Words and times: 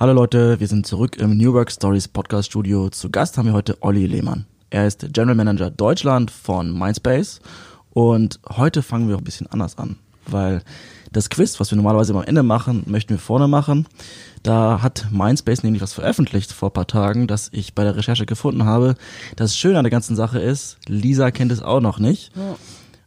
Hallo 0.00 0.14
Leute, 0.14 0.58
wir 0.58 0.66
sind 0.66 0.86
zurück 0.86 1.18
im 1.18 1.36
New 1.36 1.52
Work 1.52 1.70
Stories 1.70 2.08
Podcast 2.08 2.48
Studio. 2.48 2.88
Zu 2.88 3.10
Gast 3.10 3.36
haben 3.36 3.44
wir 3.44 3.52
heute 3.52 3.76
Olli 3.82 4.06
Lehmann. 4.06 4.46
Er 4.70 4.86
ist 4.86 5.06
General 5.12 5.34
Manager 5.34 5.70
Deutschland 5.70 6.30
von 6.30 6.72
Mindspace 6.72 7.42
und 7.90 8.40
heute 8.48 8.80
fangen 8.80 9.10
wir 9.10 9.18
ein 9.18 9.24
bisschen 9.24 9.46
anders 9.48 9.76
an, 9.76 9.96
weil 10.26 10.62
das 11.12 11.28
Quiz, 11.28 11.60
was 11.60 11.70
wir 11.70 11.76
normalerweise 11.76 12.14
am 12.14 12.24
Ende 12.24 12.42
machen, 12.42 12.84
möchten 12.86 13.10
wir 13.10 13.18
vorne 13.18 13.46
machen. 13.46 13.86
Da 14.42 14.80
hat 14.80 15.08
Mindspace 15.10 15.64
nämlich 15.64 15.82
was 15.82 15.92
veröffentlicht 15.92 16.50
vor 16.50 16.72
paar 16.72 16.86
Tagen, 16.86 17.26
das 17.26 17.50
ich 17.52 17.74
bei 17.74 17.84
der 17.84 17.94
Recherche 17.94 18.24
gefunden 18.24 18.64
habe. 18.64 18.94
Das 19.36 19.54
Schöne 19.54 19.76
an 19.76 19.84
der 19.84 19.90
ganzen 19.90 20.16
Sache 20.16 20.38
ist, 20.38 20.78
Lisa 20.88 21.30
kennt 21.30 21.52
es 21.52 21.60
auch 21.60 21.80
noch 21.80 21.98
nicht. 21.98 22.32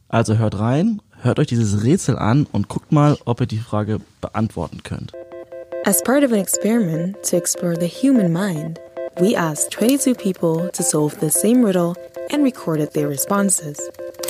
Also 0.09 0.37
hört 0.37 0.59
rein, 0.59 1.01
hört 1.23 1.39
euch 1.39 1.47
dieses 1.47 1.83
Rätsel 1.83 2.19
an 2.19 2.45
und 2.51 2.67
guckt 2.67 2.91
mal, 2.91 3.17
ob 3.25 3.41
ihr 3.41 3.47
die 3.47 3.57
Frage 3.57 3.99
beantworten 4.21 4.83
könnt. 4.83 5.11
As 5.85 6.01
part 6.01 6.23
of 6.23 6.31
an 6.31 6.39
experiment 6.39 7.21
to 7.25 7.35
explore 7.35 7.75
the 7.75 7.87
human 7.87 8.31
mind, 8.31 8.79
we 9.19 9.35
asked 9.35 9.71
22 9.71 10.15
people 10.15 10.69
to 10.69 10.81
solve 10.81 11.19
the 11.19 11.29
same 11.29 11.61
riddle 11.61 11.97
and 12.29 12.41
recorded 12.41 12.93
their 12.93 13.09
responses. 13.09 13.81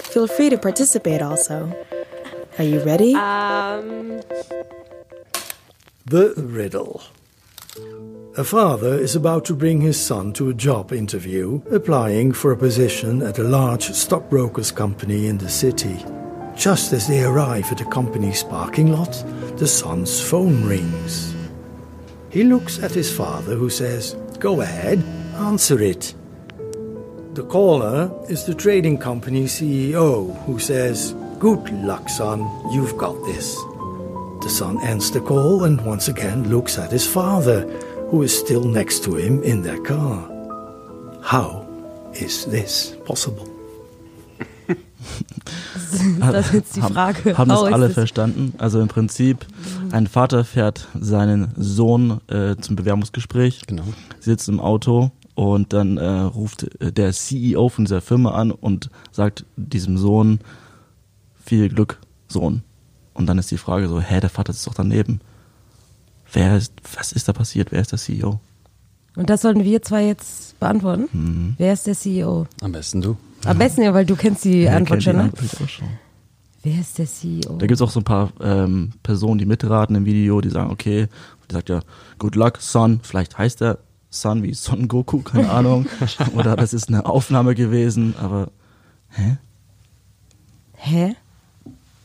Feel 0.01 0.25
free 0.25 0.49
to 0.49 0.57
participate 0.57 1.21
also. 1.21 1.71
Are 2.57 2.63
you 2.63 2.79
ready? 2.83 3.13
Um, 3.13 4.21
the 6.05 6.33
riddle. 6.37 7.03
A 8.35 8.43
father 8.43 8.95
is 8.95 9.15
about 9.15 9.45
to 9.45 9.55
bring 9.55 9.81
his 9.81 10.01
son 10.01 10.33
to 10.33 10.49
a 10.49 10.55
job 10.55 10.91
interview, 10.91 11.61
applying 11.71 12.31
for 12.31 12.51
a 12.51 12.57
position 12.57 13.21
at 13.21 13.37
a 13.37 13.43
large 13.43 13.91
stockbrokers 13.91 14.71
company 14.71 15.27
in 15.27 15.37
the 15.37 15.49
city. 15.49 16.03
Just 16.55 16.93
as 16.93 17.07
they 17.07 17.23
arrive 17.23 17.71
at 17.71 17.77
the 17.77 17.85
company's 17.85 18.41
parking 18.41 18.91
lot, 18.91 19.11
the 19.57 19.67
son's 19.67 20.19
phone 20.19 20.65
rings. 20.65 21.32
He 22.33 22.43
looks 22.43 22.79
at 22.79 22.91
his 22.91 23.15
father, 23.15 23.53
who 23.53 23.69
says, 23.69 24.15
Go 24.39 24.61
ahead, 24.61 25.03
answer 25.35 25.79
it. 25.79 26.15
The 27.35 27.43
caller 27.43 28.11
is 28.27 28.45
the 28.45 28.55
trading 28.55 28.97
company 28.97 29.43
CEO, 29.43 30.35
who 30.45 30.57
says, 30.57 31.13
Good 31.37 31.69
luck, 31.83 32.09
son, 32.09 32.39
you've 32.71 32.97
got 32.97 33.23
this. 33.25 33.55
The 34.41 34.49
son 34.49 34.81
ends 34.81 35.11
the 35.11 35.21
call 35.21 35.63
and 35.65 35.79
once 35.85 36.07
again 36.07 36.49
looks 36.49 36.79
at 36.79 36.91
his 36.91 37.05
father, 37.05 37.67
who 38.09 38.23
is 38.23 38.35
still 38.35 38.63
next 38.63 39.03
to 39.03 39.15
him 39.15 39.43
in 39.43 39.61
their 39.61 39.79
car. 39.83 40.27
How 41.21 41.67
is 42.15 42.45
this 42.45 42.95
possible? 43.05 43.47
Das 46.19 46.47
ist 46.47 46.53
jetzt 46.53 46.75
die 46.75 46.81
Frage. 46.81 47.37
Haben 47.37 47.49
das 47.49 47.63
alle 47.63 47.89
verstanden? 47.91 48.53
Also 48.57 48.79
im 48.81 48.87
Prinzip, 48.87 49.45
ein 49.93 50.07
Vater 50.07 50.43
fährt 50.43 50.87
seinen 50.99 51.53
Sohn 51.55 52.19
äh, 52.27 52.55
zum 52.57 52.75
Bewerbungsgespräch, 52.75 53.61
Genau. 53.67 53.83
sitzt 54.19 54.49
im 54.49 54.59
Auto 54.59 55.11
und 55.35 55.71
dann 55.71 55.97
äh, 55.97 56.07
ruft 56.07 56.63
äh, 56.81 56.91
der 56.91 57.13
CEO 57.13 57.69
von 57.69 57.85
dieser 57.85 58.01
Firma 58.01 58.31
an 58.31 58.51
und 58.51 58.89
sagt 59.11 59.45
diesem 59.55 59.97
Sohn, 59.99 60.39
viel 61.45 61.69
Glück, 61.69 61.99
Sohn. 62.27 62.63
Und 63.13 63.27
dann 63.27 63.37
ist 63.37 63.51
die 63.51 63.57
Frage 63.57 63.87
so, 63.87 64.01
hä, 64.01 64.19
der 64.19 64.31
Vater 64.31 64.51
ist 64.51 64.65
doch 64.65 64.73
daneben. 64.73 65.21
Wer 66.31 66.57
ist, 66.57 66.73
was 66.97 67.11
ist 67.11 67.27
da 67.27 67.33
passiert? 67.33 67.71
Wer 67.71 67.81
ist 67.81 67.91
der 67.91 67.99
CEO? 67.99 68.39
Und 69.15 69.29
das 69.29 69.43
sollten 69.43 69.63
wir 69.63 69.83
zwei 69.83 70.07
jetzt 70.07 70.59
beantworten. 70.59 71.07
Mhm. 71.13 71.53
Wer 71.59 71.73
ist 71.73 71.85
der 71.85 71.93
CEO? 71.93 72.47
Am 72.61 72.71
besten 72.71 73.01
du. 73.01 73.15
Am 73.45 73.59
besten 73.59 73.83
ja, 73.83 73.93
weil 73.93 74.07
du 74.07 74.15
kennst 74.15 74.43
die 74.43 74.63
Wer 74.63 74.75
Antwort 74.77 75.03
schon, 75.03 75.13
die 75.13 75.17
ne? 75.17 75.23
Antwort 75.25 75.61
auch 75.61 75.69
schon? 75.69 75.87
Wer 76.63 76.79
ist 76.79 76.97
der 76.97 77.05
CEO? 77.07 77.57
Da 77.57 77.67
gibt's 77.67 77.81
auch 77.81 77.91
so 77.91 77.99
ein 77.99 78.05
paar 78.05 78.31
ähm, 78.39 78.93
Personen, 79.03 79.37
die 79.37 79.45
mitraten 79.45 79.95
im 79.97 80.05
Video, 80.05 80.39
die 80.39 80.49
sagen, 80.49 80.71
okay, 80.71 81.07
die 81.49 81.53
sagt 81.53 81.67
ja, 81.69 81.81
good 82.19 82.35
luck, 82.35 82.57
Son, 82.61 83.01
vielleicht 83.03 83.37
heißt 83.37 83.61
er 83.61 83.79
Son 84.09 84.43
wie 84.43 84.53
Son 84.53 84.87
Goku, 84.87 85.21
keine 85.21 85.49
Ahnung. 85.51 85.87
Oder 86.35 86.55
das 86.55 86.73
ist 86.73 86.87
eine 86.87 87.05
Aufnahme 87.05 87.53
gewesen, 87.55 88.15
aber 88.17 88.49
hä? 89.09 89.37
Hä? 90.75 91.15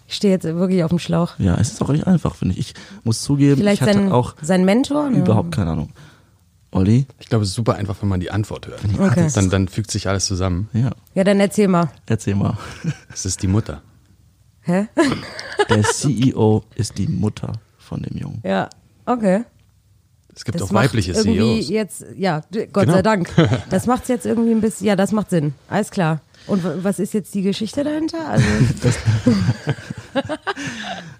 Ich 0.08 0.14
stehe 0.16 0.32
jetzt 0.32 0.44
wirklich 0.44 0.82
auf 0.82 0.88
dem 0.90 0.98
Schlauch. 0.98 1.38
Ja, 1.38 1.54
es 1.56 1.72
ist 1.72 1.82
auch 1.82 1.90
nicht 1.90 2.06
einfach, 2.06 2.34
finde 2.34 2.54
ich. 2.54 2.70
Ich 2.70 2.74
muss 3.04 3.22
zugeben, 3.22 3.58
Vielleicht 3.58 3.82
ich 3.82 3.88
hatte 3.88 3.98
sein, 3.98 4.12
auch 4.12 4.34
sein 4.40 4.64
Mentor? 4.64 5.10
ne? 5.10 5.18
überhaupt 5.18 5.52
keine 5.54 5.70
Ahnung. 5.72 5.90
Olli? 6.70 7.06
Ich 7.18 7.28
glaube, 7.28 7.44
es 7.44 7.50
ist 7.50 7.54
super 7.56 7.74
einfach, 7.76 7.96
wenn 8.00 8.08
man 8.08 8.20
die 8.20 8.30
Antwort 8.30 8.66
hört. 8.66 8.80
Okay. 8.98 9.28
Dann, 9.34 9.50
dann 9.50 9.68
fügt 9.68 9.90
sich 9.90 10.08
alles 10.08 10.26
zusammen. 10.26 10.68
Ja, 10.72 10.90
Ja, 11.14 11.24
dann 11.24 11.38
erzähl 11.40 11.68
mal. 11.68 11.90
erzähl 12.06 12.34
mal. 12.34 12.56
Es 13.12 13.24
ist 13.26 13.42
die 13.42 13.46
Mutter. 13.48 13.82
Hä? 14.68 14.86
Der 15.70 15.82
CEO 15.82 16.62
ist 16.76 16.98
die 16.98 17.08
Mutter 17.08 17.52
von 17.78 18.02
dem 18.02 18.16
Jungen. 18.18 18.40
Ja, 18.44 18.68
okay. 19.06 19.44
Es 20.34 20.44
gibt 20.44 20.54
Das 20.60 20.68
auch 20.68 20.70
macht 20.70 20.84
weibliche 20.84 21.14
CEOs. 21.14 21.68
jetzt, 21.68 22.04
ja, 22.16 22.42
Gott 22.72 22.84
Genau. 22.84 22.92
sei 22.92 23.02
Dank. 23.02 23.28
Das 23.70 23.86
macht's 23.86 24.08
jetzt 24.08 24.24
irgendwie 24.26 24.52
ein 24.52 24.60
bisschen, 24.60 24.86
ja, 24.86 24.94
das 24.94 25.10
macht 25.12 25.30
Sinn. 25.30 25.54
Alles 25.68 25.90
klar. 25.90 26.20
Und 26.46 26.62
was 26.84 26.98
ist 27.00 27.12
jetzt 27.14 27.34
die 27.34 27.42
Geschichte 27.42 27.82
dahinter? 27.82 28.28
Also, 28.28 28.46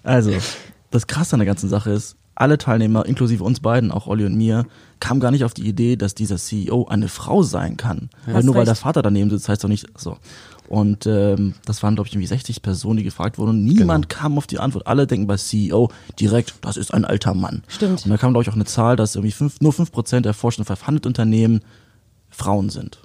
Also, 0.03 0.31
das 0.91 1.07
Krasse 1.07 1.33
an 1.33 1.39
der 1.39 1.45
ganzen 1.47 1.69
Sache 1.69 1.91
ist, 1.91 2.15
alle 2.35 2.57
Teilnehmer, 2.57 3.05
inklusive 3.05 3.43
uns 3.43 3.59
beiden, 3.59 3.91
auch 3.91 4.07
Olli 4.07 4.25
und 4.25 4.35
mir, 4.35 4.65
kamen 5.01 5.19
gar 5.19 5.31
nicht 5.31 5.43
auf 5.43 5.53
die 5.53 5.67
Idee, 5.67 5.97
dass 5.97 6.15
dieser 6.15 6.37
CEO 6.37 6.85
eine 6.87 7.09
Frau 7.09 7.43
sein 7.43 7.75
kann. 7.77 8.09
Weil 8.25 8.35
Hast 8.35 8.45
nur 8.45 8.53
weil 8.55 8.61
recht. 8.61 8.69
der 8.69 8.75
Vater 8.75 9.01
daneben 9.01 9.29
sitzt, 9.29 9.49
heißt 9.49 9.63
doch 9.63 9.67
nicht 9.69 9.87
so. 9.97 10.17
Und 10.69 11.07
ähm, 11.07 11.55
das 11.65 11.81
waren, 11.81 11.95
glaube 11.95 12.07
ich, 12.07 12.13
irgendwie 12.13 12.27
60 12.27 12.61
Personen, 12.61 12.97
die 12.97 13.03
gefragt 13.03 13.39
wurden. 13.39 13.49
Und 13.49 13.63
niemand 13.65 14.07
Genau. 14.07 14.21
kam 14.21 14.37
auf 14.37 14.45
die 14.45 14.59
Antwort. 14.59 14.85
Alle 14.85 15.07
denken 15.07 15.25
bei 15.25 15.35
CEO 15.35 15.89
direkt, 16.19 16.53
das 16.61 16.77
ist 16.77 16.93
ein 16.93 17.05
alter 17.05 17.33
Mann. 17.33 17.63
Stimmt. 17.67 18.05
Und 18.05 18.11
da 18.11 18.17
kam, 18.17 18.33
glaube 18.33 18.43
ich, 18.43 18.49
auch 18.49 18.55
eine 18.55 18.65
Zahl, 18.65 18.95
dass 18.95 19.15
irgendwie 19.15 19.31
fünf, 19.31 19.61
nur 19.61 19.73
5% 19.73 20.21
der 20.21 20.35
Forschung 20.35 20.65
von 20.65 20.75
Handelsunternehmen 20.79 21.61
Frauen 22.29 22.69
sind. 22.69 22.99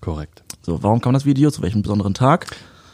Korrekt. 0.00 0.42
So, 0.62 0.82
warum 0.82 1.02
kam 1.02 1.12
das 1.12 1.26
Video? 1.26 1.50
Zu 1.50 1.60
welchem 1.60 1.82
besonderen 1.82 2.14
Tag? 2.14 2.46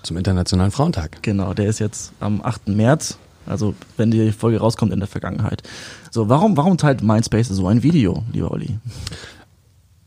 Zum 0.02 0.16
Internationalen 0.16 0.72
Frauentag. 0.72 1.22
Genau, 1.22 1.54
der 1.54 1.66
ist 1.66 1.78
jetzt 1.78 2.12
am 2.18 2.42
8. 2.42 2.68
März. 2.68 3.16
Also, 3.46 3.74
wenn 3.96 4.10
die 4.10 4.32
Folge 4.32 4.58
rauskommt 4.58 4.92
in 4.92 4.98
der 4.98 5.06
Vergangenheit. 5.08 5.62
So, 6.10 6.28
warum, 6.28 6.56
warum 6.56 6.78
teilt 6.78 7.00
Mindspace 7.02 7.48
so 7.48 7.68
ein 7.68 7.84
Video, 7.84 8.24
lieber 8.32 8.50
Olli? 8.50 8.78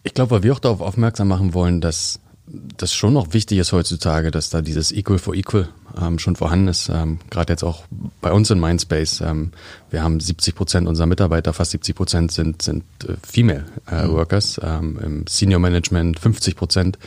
Ich 0.04 0.14
glaube, 0.14 0.32
weil 0.32 0.44
wir 0.44 0.54
auch 0.54 0.60
darauf 0.60 0.82
aufmerksam 0.82 1.30
machen 1.30 1.54
wollen, 1.54 1.80
dass 1.80 2.20
das 2.48 2.94
schon 2.94 3.14
noch 3.14 3.34
wichtig 3.34 3.58
ist 3.58 3.74
heutzutage, 3.74 4.32
dass 4.32 4.50
da 4.50 4.62
dieses 4.62 4.94
Equal 4.94 5.20
for 5.20 5.36
Equal 5.36 5.68
ähm, 6.02 6.18
schon 6.18 6.38
vorhanden 6.38 6.70
ist. 6.70 6.90
Ähm, 6.90 7.20
Gerade 7.30 7.52
jetzt 7.52 7.64
auch 7.64 7.84
bei 8.22 8.32
uns 8.32 8.50
in 8.50 8.60
Mindspace. 8.60 9.22
Ähm, 9.22 9.52
wir 9.90 10.02
haben 10.02 10.20
70 10.20 10.56
Prozent 10.56 10.88
unserer 10.88 11.08
Mitarbeiter, 11.08 11.52
fast 11.52 11.72
70 11.72 11.96
Prozent 11.96 12.32
sind, 12.32 12.62
sind 12.62 12.84
äh, 13.06 13.16
Female 13.22 13.66
äh, 13.88 14.08
Workers. 14.08 14.62
Ähm, 14.64 14.98
Im 15.04 15.28
Senior 15.28 15.60
Management 15.60 16.20
50 16.20 16.56
Prozent. 16.56 16.98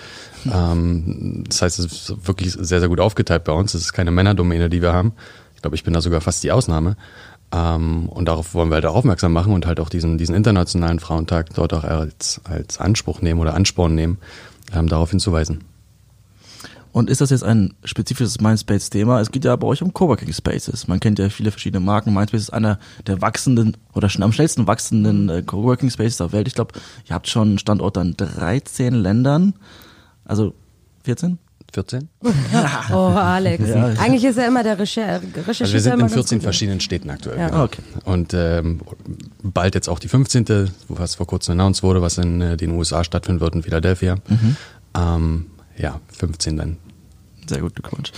Ähm, 0.53 1.45
das 1.49 1.63
heißt, 1.63 1.79
es 1.79 1.87
ist 1.87 2.27
wirklich 2.27 2.53
sehr, 2.53 2.81
sehr 2.81 2.89
gut 2.89 3.01
aufgeteilt 3.01 3.45
bei 3.45 3.53
uns. 3.53 3.73
Es 3.73 3.83
ist 3.83 3.93
keine 3.95 4.11
Männerdomäne, 4.11 4.69
die 4.69 4.83
wir 4.83 4.93
haben. 4.93 5.13
Ich 5.55 5.63
glaube, 5.63 5.77
ich 5.77 5.85
bin 5.85 5.95
da 5.95 6.03
sogar 6.03 6.21
fast 6.21 6.43
die 6.43 6.53
Ausnahme. 6.53 6.97
Ähm, 7.53 8.09
und 8.09 8.27
darauf 8.27 8.55
wollen 8.55 8.69
wir 8.69 8.77
halt 8.77 8.87
auch 8.87 8.95
aufmerksam 8.95 9.33
machen 9.33 9.53
und 9.53 9.67
halt 9.67 9.81
auch 9.81 9.89
diesen, 9.89 10.19
diesen 10.19 10.35
internationalen 10.35 11.01
Frauentag 11.01 11.53
dort 11.55 11.75
auch 11.75 11.85
als, 11.85 12.41
als 12.45 12.79
Anspruch 12.79 13.23
nehmen 13.23 13.41
oder 13.41 13.55
Ansporn 13.55 13.95
nehmen, 13.95 14.19
ähm, 14.73 14.89
darauf 14.89 15.11
hinzuweisen. 15.11 15.65
Und 16.93 17.09
ist 17.09 17.21
das 17.21 17.31
jetzt 17.31 17.45
ein 17.45 17.75
spezifisches 17.85 18.41
Mindspace-Thema? 18.41 19.21
Es 19.21 19.31
geht 19.31 19.45
ja 19.45 19.55
bei 19.55 19.67
euch 19.67 19.81
um 19.81 19.95
Coworking 19.95 20.33
Spaces. 20.33 20.89
Man 20.89 20.99
kennt 20.99 21.21
ja 21.21 21.29
viele 21.29 21.53
verschiedene 21.53 21.79
Marken. 21.79 22.13
Mindspace 22.13 22.43
ist 22.43 22.53
einer 22.53 22.81
der 23.07 23.23
wachsenden 23.23 23.77
oder 23.93 24.09
schon 24.09 24.25
am 24.25 24.33
schnellsten 24.33 24.67
wachsenden 24.67 25.29
äh, 25.29 25.43
Coworking 25.43 25.91
Spaces 25.91 26.17
der 26.17 26.33
Welt. 26.33 26.49
Ich 26.49 26.55
glaube, 26.55 26.75
ihr 27.09 27.15
habt 27.15 27.29
schon 27.29 27.49
einen 27.49 27.59
Standort 27.59 27.97
an 27.97 28.17
13 28.17 28.95
Ländern. 28.95 29.55
Also 30.25 30.55
14? 31.05 31.39
14? 31.73 32.09
oh, 32.93 32.95
Alex. 32.95 33.69
Ja. 33.69 33.87
Eigentlich 33.99 34.25
ist 34.25 34.39
er 34.39 34.49
immer 34.49 34.63
der 34.63 34.79
Recher 34.79 35.21
Rechercheur. 35.21 35.45
Also 35.47 35.73
wir 35.73 35.81
sind 35.81 35.93
in 35.95 35.99
ganz 36.01 36.13
14 36.15 36.39
gut. 36.39 36.43
verschiedenen 36.43 36.81
Städten 36.81 37.11
aktuell. 37.11 37.39
Ja. 37.39 37.49
genau. 37.49 37.65
Okay. 37.65 37.83
Und 38.05 38.35
ähm, 38.35 38.81
bald 39.43 39.75
jetzt 39.75 39.89
auch 39.89 39.99
die 39.99 40.09
15., 40.09 40.71
was 40.89 41.17
vor 41.17 41.27
kurzem 41.27 41.53
announced 41.53 41.83
wurde, 41.83 42.03
was 42.03 42.19
in 42.19 42.41
äh, 42.41 42.57
den 42.57 42.71
USA 42.73 43.05
stattfinden 43.05 43.41
wird, 43.41 43.55
in 43.55 43.63
Philadelphia. 43.63 44.17
Ähm, 44.97 45.47
ja, 45.77 46.01
15 46.17 46.57
dann. 46.57 46.77
Sehr 47.49 47.61
gut, 47.61 47.75
Glückwunsch. 47.75 48.13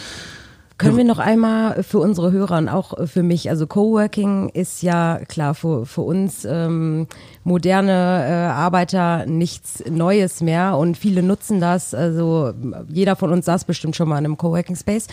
Können 0.82 0.96
wir 0.96 1.05
noch 1.05 1.20
einmal 1.20 1.84
für 1.84 2.00
unsere 2.00 2.32
Hörer 2.32 2.58
und 2.58 2.69
auch 2.69 3.06
für 3.06 3.23
mich, 3.23 3.49
also 3.49 3.69
Coworking 3.69 4.49
ist 4.49 4.82
ja 4.82 5.20
klar 5.29 5.55
für, 5.55 5.87
für 5.87 6.00
uns 6.00 6.44
ähm, 6.44 7.06
moderne 7.44 7.93
äh, 8.26 8.32
Arbeiter 8.52 9.25
nichts 9.26 9.84
Neues 9.88 10.40
mehr 10.40 10.76
und 10.76 10.96
viele 10.96 11.23
nutzen 11.23 11.61
das. 11.61 11.94
Also 11.94 12.52
jeder 12.88 13.14
von 13.14 13.31
uns 13.32 13.44
saß 13.46 13.64
bestimmt 13.64 13.94
schon 13.94 14.08
mal 14.08 14.19
in 14.19 14.25
einem 14.25 14.37
Coworking 14.37 14.75
Space. 14.75 15.06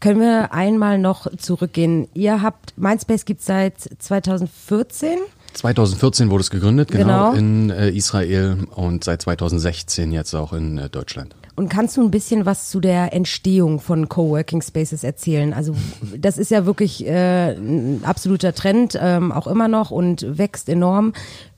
Können 0.00 0.20
wir 0.20 0.52
einmal 0.52 0.98
noch 0.98 1.26
zurückgehen? 1.38 2.06
Ihr 2.12 2.42
habt, 2.42 2.76
Mindspace 2.76 3.24
gibt 3.24 3.40
seit 3.40 3.80
2014. 3.80 5.18
2014 5.54 6.30
wurde 6.30 6.42
es 6.42 6.50
gegründet, 6.50 6.90
genau, 6.90 7.30
Genau. 7.30 7.32
in 7.32 7.70
äh, 7.70 7.88
Israel 7.90 8.58
und 8.74 9.04
seit 9.04 9.22
2016 9.22 10.12
jetzt 10.12 10.34
auch 10.34 10.52
in 10.52 10.76
äh, 10.76 10.90
Deutschland. 10.90 11.34
Und 11.56 11.68
kannst 11.68 11.96
du 11.96 12.02
ein 12.02 12.10
bisschen 12.10 12.46
was 12.46 12.68
zu 12.68 12.80
der 12.80 13.12
Entstehung 13.12 13.78
von 13.78 14.08
Coworking 14.08 14.60
Spaces 14.60 15.04
erzählen? 15.04 15.52
Also 15.52 15.76
das 16.16 16.36
ist 16.36 16.50
ja 16.50 16.66
wirklich 16.66 17.06
äh, 17.06 17.52
ein 17.52 18.02
absoluter 18.04 18.54
Trend, 18.54 18.98
ähm, 19.00 19.30
auch 19.30 19.46
immer 19.46 19.68
noch 19.68 19.92
und 19.92 20.38
wächst 20.38 20.68
enorm. 20.68 21.12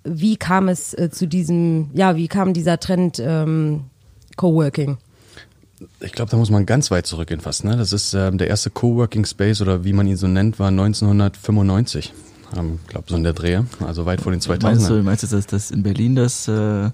Wie 0.05 0.37
kam 0.37 0.69
es 0.69 0.93
äh, 0.93 1.11
zu 1.11 1.27
diesem, 1.27 1.91
ja, 1.95 2.15
wie 2.17 2.29
kam 2.29 2.53
dieser 2.53 2.79
Trend 2.79 3.23
ähm, 3.25 3.85
Coworking? 4.37 4.99
Ich 6.01 6.13
glaube, 6.13 6.31
da 6.31 6.37
muss 6.37 6.51
man 6.51 6.67
ganz 6.67 6.91
weit 6.91 7.07
zurückgehen 7.07 7.41
fast. 7.41 7.65
Ne? 7.65 7.77
Das 7.77 7.93
ist 7.93 8.13
ähm, 8.13 8.37
der 8.37 8.49
erste 8.49 8.71
Coworking 8.71 9.25
Space 9.25 9.63
oder 9.63 9.85
wie 9.85 9.93
man 9.95 10.07
ihn 10.07 10.17
so 10.17 10.27
nennt, 10.27 10.59
war 10.59 10.69
1995. 10.69 12.13
Ich 12.53 12.59
ähm, 12.59 12.79
glaube, 12.87 13.07
so 13.09 13.17
in 13.17 13.25
der 13.25 13.33
Dreh, 13.33 13.61
also 13.81 14.07
weit 14.07 14.21
vor 14.21 14.33
den 14.33 14.41
2000 14.41 14.63
Meinst 14.63 14.91
du, 14.91 15.03
meinst 15.03 15.23
du 15.23 15.27
dass 15.29 15.47
das 15.47 15.71
in 15.71 15.83
Berlin 15.83 16.15
das, 16.15 16.49
äh, 16.49 16.91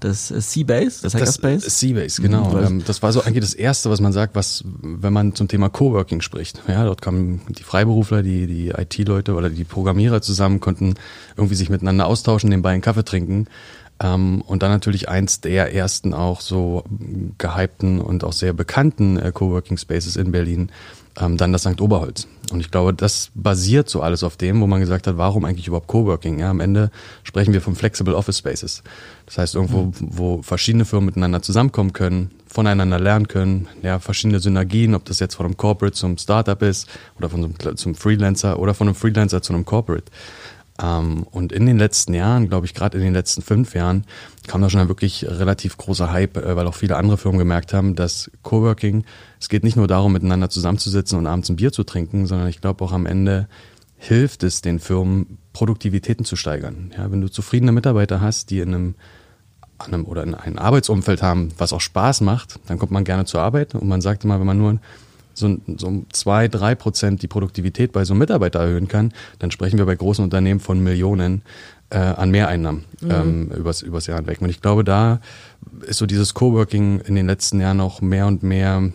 das 0.00 0.28
Seabase, 0.28 1.02
das 1.02 1.14
Hackerspace? 1.14 1.64
Das 1.64 1.80
Seabase, 1.80 2.22
genau. 2.22 2.50
Mhm, 2.50 2.84
das 2.84 3.02
war 3.02 3.12
so 3.12 3.22
eigentlich 3.22 3.44
das 3.44 3.54
Erste, 3.54 3.90
was 3.90 4.00
man 4.00 4.12
sagt, 4.12 4.34
was, 4.34 4.64
wenn 4.82 5.12
man 5.12 5.34
zum 5.34 5.48
Thema 5.48 5.68
Coworking 5.68 6.20
spricht. 6.20 6.62
Ja, 6.68 6.84
dort 6.84 7.02
kamen 7.02 7.40
die 7.48 7.62
Freiberufler, 7.62 8.22
die, 8.22 8.46
die 8.46 8.68
IT-Leute 8.70 9.34
oder 9.34 9.50
die 9.50 9.64
Programmierer 9.64 10.22
zusammen, 10.22 10.60
konnten 10.60 10.94
irgendwie 11.36 11.56
sich 11.56 11.70
miteinander 11.70 12.06
austauschen, 12.06 12.50
nebenbei 12.50 12.70
einen 12.70 12.82
Kaffee 12.82 13.04
trinken. 13.04 13.46
Ähm, 13.98 14.42
und 14.42 14.62
dann 14.62 14.70
natürlich 14.70 15.08
eins 15.08 15.40
der 15.40 15.74
ersten 15.74 16.12
auch 16.12 16.40
so 16.40 16.84
gehypten 17.38 18.00
und 18.00 18.24
auch 18.24 18.32
sehr 18.32 18.52
bekannten 18.52 19.18
äh, 19.18 19.32
Coworking 19.32 19.78
Spaces 19.78 20.16
in 20.16 20.32
Berlin, 20.32 20.70
ähm, 21.18 21.36
dann 21.36 21.52
das 21.52 21.62
St. 21.62 21.80
Oberholz. 21.80 22.26
Und 22.52 22.60
ich 22.60 22.70
glaube, 22.70 22.94
das 22.94 23.30
basiert 23.34 23.88
so 23.88 24.02
alles 24.02 24.22
auf 24.22 24.36
dem, 24.36 24.60
wo 24.60 24.66
man 24.66 24.80
gesagt 24.80 25.06
hat, 25.06 25.16
warum 25.16 25.44
eigentlich 25.44 25.66
überhaupt 25.66 25.88
Coworking? 25.88 26.38
Ja, 26.38 26.50
am 26.50 26.60
Ende 26.60 26.90
sprechen 27.24 27.52
wir 27.52 27.60
von 27.60 27.74
Flexible 27.74 28.14
Office 28.14 28.38
Spaces. 28.38 28.82
Das 29.26 29.38
heißt, 29.38 29.54
irgendwo, 29.56 29.92
wo 29.98 30.42
verschiedene 30.42 30.84
Firmen 30.84 31.06
miteinander 31.06 31.42
zusammenkommen 31.42 31.92
können, 31.92 32.30
voneinander 32.46 33.00
lernen 33.00 33.26
können, 33.26 33.66
ja, 33.82 33.98
verschiedene 33.98 34.38
Synergien, 34.38 34.94
ob 34.94 35.04
das 35.06 35.18
jetzt 35.18 35.34
von 35.34 35.46
einem 35.46 35.56
Corporate 35.56 35.96
zum 35.96 36.16
Startup 36.18 36.60
ist 36.62 36.88
oder 37.18 37.28
von 37.28 37.42
so 37.42 37.48
einem, 37.48 37.76
zum 37.76 37.94
Freelancer 37.96 38.58
oder 38.60 38.74
von 38.74 38.86
einem 38.86 38.94
Freelancer 38.94 39.42
zu 39.42 39.52
einem 39.52 39.64
Corporate. 39.64 40.04
Ähm, 40.82 41.24
und 41.30 41.52
in 41.52 41.66
den 41.66 41.78
letzten 41.78 42.14
Jahren, 42.14 42.48
glaube 42.48 42.66
ich, 42.66 42.74
gerade 42.74 42.98
in 42.98 43.04
den 43.04 43.14
letzten 43.14 43.42
fünf 43.42 43.74
Jahren, 43.74 44.04
kam 44.46 44.60
da 44.62 44.70
schon 44.70 44.80
ein 44.80 44.88
wirklich 44.88 45.26
relativ 45.28 45.76
großer 45.76 46.10
Hype, 46.12 46.36
äh, 46.36 46.56
weil 46.56 46.66
auch 46.66 46.74
viele 46.74 46.96
andere 46.96 47.16
Firmen 47.16 47.38
gemerkt 47.38 47.72
haben, 47.72 47.94
dass 47.94 48.30
Coworking, 48.42 49.04
es 49.40 49.48
geht 49.48 49.64
nicht 49.64 49.76
nur 49.76 49.88
darum, 49.88 50.12
miteinander 50.12 50.50
zusammenzusitzen 50.50 51.18
und 51.18 51.26
abends 51.26 51.48
ein 51.48 51.56
Bier 51.56 51.72
zu 51.72 51.84
trinken, 51.84 52.26
sondern 52.26 52.48
ich 52.48 52.60
glaube 52.60 52.84
auch 52.84 52.92
am 52.92 53.06
Ende 53.06 53.48
hilft 53.96 54.42
es 54.42 54.60
den 54.60 54.78
Firmen, 54.78 55.38
Produktivitäten 55.52 56.24
zu 56.24 56.36
steigern. 56.36 56.92
Ja, 56.96 57.10
wenn 57.10 57.22
du 57.22 57.28
zufriedene 57.28 57.72
Mitarbeiter 57.72 58.20
hast, 58.20 58.50
die 58.50 58.60
in 58.60 58.74
einem, 58.74 58.94
einem 59.78 60.04
oder 60.04 60.22
in 60.22 60.34
einem 60.34 60.58
Arbeitsumfeld 60.58 61.22
haben, 61.22 61.48
was 61.56 61.72
auch 61.72 61.80
Spaß 61.80 62.20
macht, 62.20 62.60
dann 62.66 62.78
kommt 62.78 62.92
man 62.92 63.04
gerne 63.04 63.24
zur 63.24 63.40
Arbeit 63.40 63.74
und 63.74 63.88
man 63.88 64.02
sagt 64.02 64.24
immer, 64.24 64.38
wenn 64.38 64.46
man 64.46 64.58
nur 64.58 64.78
so, 65.38 65.56
so 65.76 65.86
um 65.86 66.06
zwei, 66.12 66.48
drei 66.48 66.74
Prozent 66.74 67.22
die 67.22 67.28
Produktivität 67.28 67.92
bei 67.92 68.04
so 68.04 68.14
einem 68.14 68.20
Mitarbeiter 68.20 68.60
erhöhen 68.60 68.88
kann, 68.88 69.12
dann 69.38 69.50
sprechen 69.50 69.78
wir 69.78 69.86
bei 69.86 69.94
großen 69.94 70.24
Unternehmen 70.24 70.60
von 70.60 70.82
Millionen 70.82 71.42
äh, 71.90 71.98
an 71.98 72.30
Mehreinnahmen 72.30 72.84
mhm. 73.00 73.10
ähm, 73.10 73.50
übers, 73.56 73.82
übers 73.82 74.06
Jahr 74.06 74.18
hinweg. 74.18 74.40
Und 74.40 74.50
ich 74.50 74.60
glaube, 74.60 74.84
da 74.84 75.20
ist 75.86 75.98
so 75.98 76.06
dieses 76.06 76.34
Coworking 76.34 77.00
in 77.00 77.14
den 77.14 77.26
letzten 77.26 77.60
Jahren 77.60 77.80
auch 77.80 78.00
mehr 78.00 78.26
und 78.26 78.42
mehr, 78.42 78.90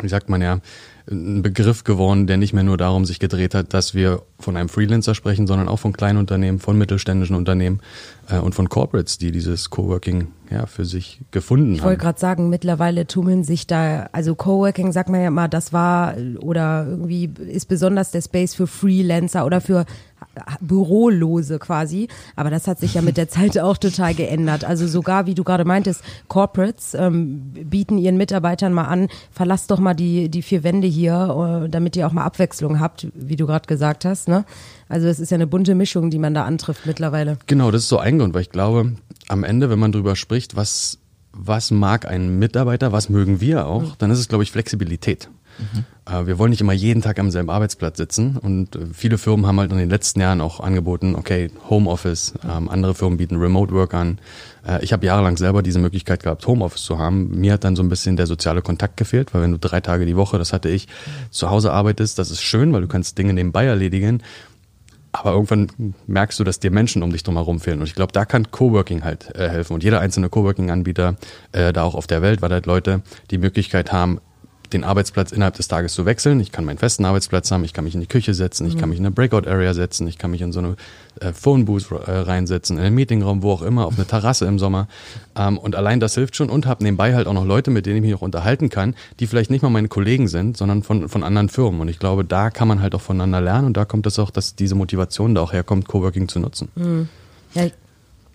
wie 0.00 0.08
sagt 0.08 0.28
man 0.28 0.42
ja, 0.42 0.60
ein 1.08 1.42
Begriff 1.42 1.84
geworden, 1.84 2.26
der 2.26 2.36
nicht 2.36 2.52
mehr 2.52 2.64
nur 2.64 2.76
darum 2.76 3.04
sich 3.04 3.20
gedreht 3.20 3.54
hat, 3.54 3.72
dass 3.72 3.94
wir 3.94 4.22
von 4.40 4.56
einem 4.56 4.68
Freelancer 4.68 5.14
sprechen, 5.14 5.46
sondern 5.46 5.68
auch 5.68 5.78
von 5.78 5.92
kleinen 5.92 6.18
Unternehmen, 6.18 6.58
von 6.58 6.76
mittelständischen 6.76 7.36
Unternehmen 7.36 7.80
äh, 8.28 8.38
und 8.38 8.54
von 8.54 8.68
Corporates, 8.68 9.16
die 9.16 9.30
dieses 9.30 9.70
Coworking 9.70 10.28
ja 10.50 10.66
für 10.66 10.84
sich 10.84 11.20
gefunden 11.30 11.74
ich 11.74 11.80
haben. 11.80 11.84
Ich 11.84 11.84
wollte 11.84 12.02
gerade 12.02 12.18
sagen, 12.18 12.50
mittlerweile 12.50 13.06
tummeln 13.06 13.44
sich 13.44 13.66
da, 13.66 14.08
also 14.12 14.34
Coworking 14.34 14.92
sagt 14.92 15.08
man 15.08 15.20
ja 15.20 15.28
immer, 15.28 15.48
das 15.48 15.72
war 15.72 16.16
oder 16.40 16.86
irgendwie 16.88 17.30
ist 17.46 17.66
besonders 17.66 18.10
der 18.10 18.22
Space 18.22 18.54
für 18.54 18.66
Freelancer 18.66 19.46
oder 19.46 19.60
für 19.60 19.86
Bürolose 20.60 21.58
quasi. 21.58 22.08
Aber 22.34 22.50
das 22.50 22.66
hat 22.66 22.78
sich 22.78 22.94
ja 22.94 23.02
mit 23.02 23.16
der 23.16 23.28
Zeit 23.28 23.58
auch 23.58 23.78
total 23.78 24.14
geändert. 24.14 24.64
Also 24.64 24.86
sogar, 24.86 25.26
wie 25.26 25.34
du 25.34 25.44
gerade 25.44 25.64
meintest, 25.64 26.02
Corporates 26.28 26.94
ähm, 26.94 27.52
bieten 27.64 27.98
ihren 27.98 28.16
Mitarbeitern 28.16 28.72
mal 28.72 28.84
an, 28.84 29.08
verlasst 29.30 29.70
doch 29.70 29.78
mal 29.78 29.94
die, 29.94 30.28
die 30.28 30.42
vier 30.42 30.64
Wände 30.64 30.86
hier, 30.86 31.64
äh, 31.64 31.68
damit 31.68 31.96
ihr 31.96 32.06
auch 32.06 32.12
mal 32.12 32.24
Abwechslung 32.24 32.80
habt, 32.80 33.08
wie 33.14 33.36
du 33.36 33.46
gerade 33.46 33.66
gesagt 33.66 34.04
hast. 34.04 34.28
Ne? 34.28 34.44
Also 34.88 35.08
es 35.08 35.20
ist 35.20 35.30
ja 35.30 35.36
eine 35.36 35.46
bunte 35.46 35.74
Mischung, 35.74 36.10
die 36.10 36.18
man 36.18 36.34
da 36.34 36.44
antrifft 36.44 36.86
mittlerweile. 36.86 37.38
Genau, 37.46 37.70
das 37.70 37.82
ist 37.82 37.88
so 37.88 37.98
ein 37.98 38.18
Grund, 38.18 38.34
weil 38.34 38.42
ich 38.42 38.50
glaube, 38.50 38.92
am 39.28 39.44
Ende, 39.44 39.70
wenn 39.70 39.78
man 39.78 39.92
drüber 39.92 40.16
spricht, 40.16 40.56
was, 40.56 40.98
was 41.32 41.70
mag 41.70 42.06
ein 42.06 42.38
Mitarbeiter, 42.38 42.92
was 42.92 43.08
mögen 43.08 43.40
wir 43.40 43.66
auch, 43.66 43.96
dann 43.96 44.10
ist 44.10 44.18
es, 44.18 44.28
glaube 44.28 44.44
ich, 44.44 44.52
Flexibilität. 44.52 45.28
Mhm. 45.58 45.84
Wir 46.24 46.38
wollen 46.38 46.50
nicht 46.50 46.60
immer 46.60 46.72
jeden 46.72 47.02
Tag 47.02 47.18
am 47.18 47.32
selben 47.32 47.50
Arbeitsplatz 47.50 47.96
sitzen 47.96 48.36
und 48.36 48.76
äh, 48.76 48.86
viele 48.92 49.18
Firmen 49.18 49.44
haben 49.44 49.58
halt 49.58 49.72
in 49.72 49.78
den 49.78 49.90
letzten 49.90 50.20
Jahren 50.20 50.40
auch 50.40 50.60
angeboten, 50.60 51.16
okay, 51.16 51.50
Homeoffice, 51.68 52.34
ähm, 52.48 52.68
andere 52.68 52.94
Firmen 52.94 53.18
bieten 53.18 53.36
Remote 53.38 53.74
Work 53.74 53.92
an. 53.92 54.18
Äh, 54.64 54.84
ich 54.84 54.92
habe 54.92 55.04
jahrelang 55.04 55.36
selber 55.36 55.62
diese 55.62 55.80
Möglichkeit 55.80 56.22
gehabt, 56.22 56.46
Homeoffice 56.46 56.84
zu 56.84 56.98
haben. 56.98 57.40
Mir 57.40 57.54
hat 57.54 57.64
dann 57.64 57.74
so 57.74 57.82
ein 57.82 57.88
bisschen 57.88 58.16
der 58.16 58.28
soziale 58.28 58.62
Kontakt 58.62 58.96
gefehlt, 58.96 59.34
weil 59.34 59.42
wenn 59.42 59.50
du 59.50 59.58
drei 59.58 59.80
Tage 59.80 60.06
die 60.06 60.16
Woche, 60.16 60.38
das 60.38 60.52
hatte 60.52 60.68
ich, 60.68 60.86
zu 61.30 61.50
Hause 61.50 61.72
arbeitest, 61.72 62.20
das 62.20 62.30
ist 62.30 62.40
schön, 62.40 62.72
weil 62.72 62.82
du 62.82 62.88
kannst 62.88 63.18
Dinge 63.18 63.32
nebenbei 63.32 63.64
erledigen. 63.64 64.22
Aber 65.10 65.32
irgendwann 65.32 65.94
merkst 66.06 66.38
du, 66.38 66.44
dass 66.44 66.60
dir 66.60 66.70
Menschen 66.70 67.02
um 67.02 67.10
dich 67.10 67.22
drum 67.22 67.36
herum 67.36 67.58
fehlen. 67.58 67.80
Und 67.80 67.86
ich 67.86 67.94
glaube, 67.94 68.12
da 68.12 68.24
kann 68.26 68.50
Coworking 68.50 69.02
halt 69.02 69.34
äh, 69.34 69.48
helfen. 69.48 69.72
Und 69.72 69.82
jeder 69.82 70.00
einzelne 70.00 70.28
Coworking-Anbieter, 70.28 71.16
äh, 71.52 71.72
da 71.72 71.84
auch 71.84 71.94
auf 71.94 72.06
der 72.06 72.20
Welt, 72.22 72.42
weil 72.42 72.50
halt 72.50 72.66
Leute 72.66 73.02
die 73.30 73.38
Möglichkeit 73.38 73.92
haben, 73.92 74.20
den 74.72 74.84
Arbeitsplatz 74.84 75.32
innerhalb 75.32 75.54
des 75.54 75.68
Tages 75.68 75.94
zu 75.94 76.06
wechseln. 76.06 76.40
Ich 76.40 76.52
kann 76.52 76.64
meinen 76.64 76.78
festen 76.78 77.04
Arbeitsplatz 77.04 77.50
haben, 77.50 77.64
ich 77.64 77.72
kann 77.72 77.84
mich 77.84 77.94
in 77.94 78.00
die 78.00 78.06
Küche 78.06 78.34
setzen, 78.34 78.66
ich 78.66 78.76
kann 78.76 78.88
mich 78.88 78.98
in 78.98 79.06
eine 79.06 79.14
Breakout-Area 79.14 79.74
setzen, 79.74 80.06
ich 80.08 80.18
kann 80.18 80.30
mich 80.30 80.42
in 80.42 80.52
so 80.52 80.60
eine 80.60 80.76
äh, 81.20 81.32
Phone-Booth 81.32 81.90
äh, 81.90 82.10
reinsetzen, 82.10 82.78
in 82.78 82.84
einen 82.84 82.94
Meetingraum, 82.94 83.42
wo 83.42 83.52
auch 83.52 83.62
immer, 83.62 83.86
auf 83.86 83.96
eine 83.96 84.06
Terrasse 84.06 84.46
im 84.46 84.58
Sommer. 84.58 84.88
Ähm, 85.36 85.58
und 85.58 85.76
allein 85.76 86.00
das 86.00 86.14
hilft 86.14 86.36
schon 86.36 86.50
und 86.50 86.66
habe 86.66 86.84
nebenbei 86.84 87.14
halt 87.14 87.26
auch 87.26 87.32
noch 87.32 87.44
Leute, 87.44 87.70
mit 87.70 87.86
denen 87.86 87.96
ich 87.96 88.02
mich 88.02 88.14
auch 88.14 88.22
unterhalten 88.22 88.68
kann, 88.68 88.94
die 89.20 89.26
vielleicht 89.26 89.50
nicht 89.50 89.62
mal 89.62 89.70
meine 89.70 89.88
Kollegen 89.88 90.28
sind, 90.28 90.56
sondern 90.56 90.82
von, 90.82 91.08
von 91.08 91.22
anderen 91.22 91.48
Firmen. 91.48 91.80
Und 91.80 91.88
ich 91.88 91.98
glaube, 91.98 92.24
da 92.24 92.50
kann 92.50 92.68
man 92.68 92.82
halt 92.82 92.94
auch 92.94 93.00
voneinander 93.00 93.40
lernen 93.40 93.66
und 93.66 93.76
da 93.76 93.84
kommt 93.84 94.06
es 94.06 94.18
auch, 94.18 94.30
dass 94.30 94.54
diese 94.54 94.74
Motivation 94.74 95.34
da 95.34 95.42
auch 95.42 95.52
herkommt, 95.52 95.88
Coworking 95.88 96.28
zu 96.28 96.38
nutzen. 96.38 96.68
Mhm. 96.74 97.08
Ja. 97.54 97.66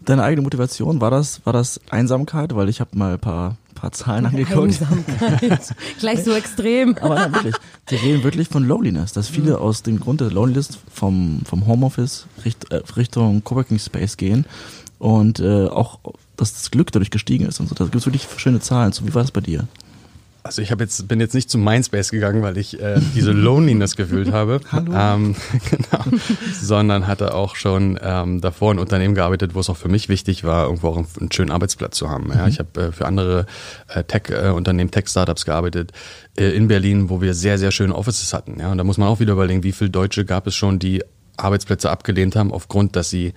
Deine 0.04 0.24
eigene 0.24 0.42
Motivation, 0.42 1.00
war 1.00 1.12
das, 1.12 1.46
war 1.46 1.54
das 1.54 1.80
Einsamkeit? 1.92 2.56
Weil 2.56 2.70
ich 2.70 2.80
habe 2.80 2.98
mal 2.98 3.14
ein 3.14 3.20
paar 3.20 3.58
paar 3.74 3.92
Zahlen 3.92 4.26
angeguckt. 4.26 4.80
Gleich 6.00 6.24
so 6.24 6.34
extrem. 6.34 6.98
Aber 6.98 7.16
nein, 7.16 7.34
wirklich. 7.34 7.56
Die 7.90 7.96
reden 7.96 8.24
wirklich 8.24 8.48
von 8.48 8.66
Loneliness, 8.66 9.14
dass 9.14 9.30
viele 9.30 9.52
mhm. 9.52 9.58
aus 9.58 9.84
dem 9.84 10.00
Grund 10.00 10.22
der 10.22 10.32
Loneliness 10.32 10.80
vom, 10.94 11.42
vom 11.46 11.68
Homeoffice 11.68 12.28
Richt, 12.46 12.72
äh, 12.72 12.82
Richtung 12.96 13.44
Coworking 13.44 13.80
Space 13.80 14.18
gehen 14.18 14.46
und 15.00 15.40
äh, 15.40 15.68
auch, 15.68 16.00
dass 16.38 16.54
das 16.54 16.72
Glück 16.72 16.92
dadurch 16.92 17.10
gestiegen 17.10 17.46
ist 17.46 17.60
und 17.60 17.68
so. 17.68 17.76
Da 17.76 17.86
gibt 17.86 17.96
es 17.96 18.06
wirklich 18.06 18.28
schöne 18.38 18.60
Zahlen. 18.60 18.92
So, 18.92 19.08
wie 19.08 19.14
war 19.14 19.24
das 19.24 19.32
bei 19.32 19.42
dir? 19.42 19.68
Also 20.44 20.62
ich 20.62 20.72
habe 20.72 20.84
jetzt 20.84 21.08
bin 21.08 21.20
jetzt 21.20 21.36
nicht 21.36 21.50
zu 21.50 21.58
Mindspace 21.58 22.10
gegangen, 22.10 22.42
weil 22.42 22.58
ich 22.58 22.80
äh, 22.80 23.00
diese 23.16 23.32
Loneliness 23.32 23.96
gefühlt 23.96 24.32
habe, 24.32 24.60
Hallo. 24.72 24.92
Ähm, 24.96 25.36
genau, 25.70 26.18
sondern 26.60 27.08
hatte 27.08 27.34
auch 27.34 27.56
schon 27.56 28.00
ähm, 28.02 28.42
davor 28.42 28.72
in 28.72 28.80
Unternehmen 28.80 29.14
gearbeitet, 29.14 29.54
wo 29.54 29.60
es 29.60 29.70
auch 29.70 29.78
für 29.78 29.90
mich 29.90 30.10
wichtig 30.10 30.44
war, 30.44 30.66
irgendwo 30.66 30.90
auch 30.90 30.98
einen, 30.98 31.08
einen 31.20 31.32
schönen 31.32 31.52
Arbeitsplatz 31.52 31.98
zu 31.98 32.10
haben. 32.10 32.32
Ja, 32.34 32.44
mhm. 32.44 32.50
ich 32.50 32.60
habe 32.60 32.82
äh, 32.82 32.92
für 32.92 33.06
andere 33.06 33.46
äh, 33.88 34.04
Tech-Unternehmen, 34.04 34.90
äh, 34.90 34.92
Tech-Startups 34.92 35.46
gearbeitet 35.46 35.92
äh, 36.38 36.50
in 36.50 36.68
Berlin, 36.68 37.10
wo 37.10 37.22
wir 37.22 37.34
sehr 37.34 37.58
sehr 37.60 37.72
schöne 37.72 37.96
Offices 37.96 38.34
hatten. 38.34 38.60
Ja, 38.60 38.72
und 38.72 38.78
da 38.78 38.84
muss 38.84 38.98
man 38.98 39.08
auch 39.08 39.20
wieder 39.20 39.34
überlegen, 39.34 39.64
wie 39.64 39.72
viele 39.72 39.92
Deutsche 39.92 40.26
gab 40.26 40.48
es 40.48 40.56
schon, 40.56 40.80
die 40.80 41.04
Arbeitsplätze 41.38 41.90
abgelehnt 41.90 42.36
haben 42.36 42.52
aufgrund, 42.52 42.96
dass 42.96 43.10
sie 43.10 43.34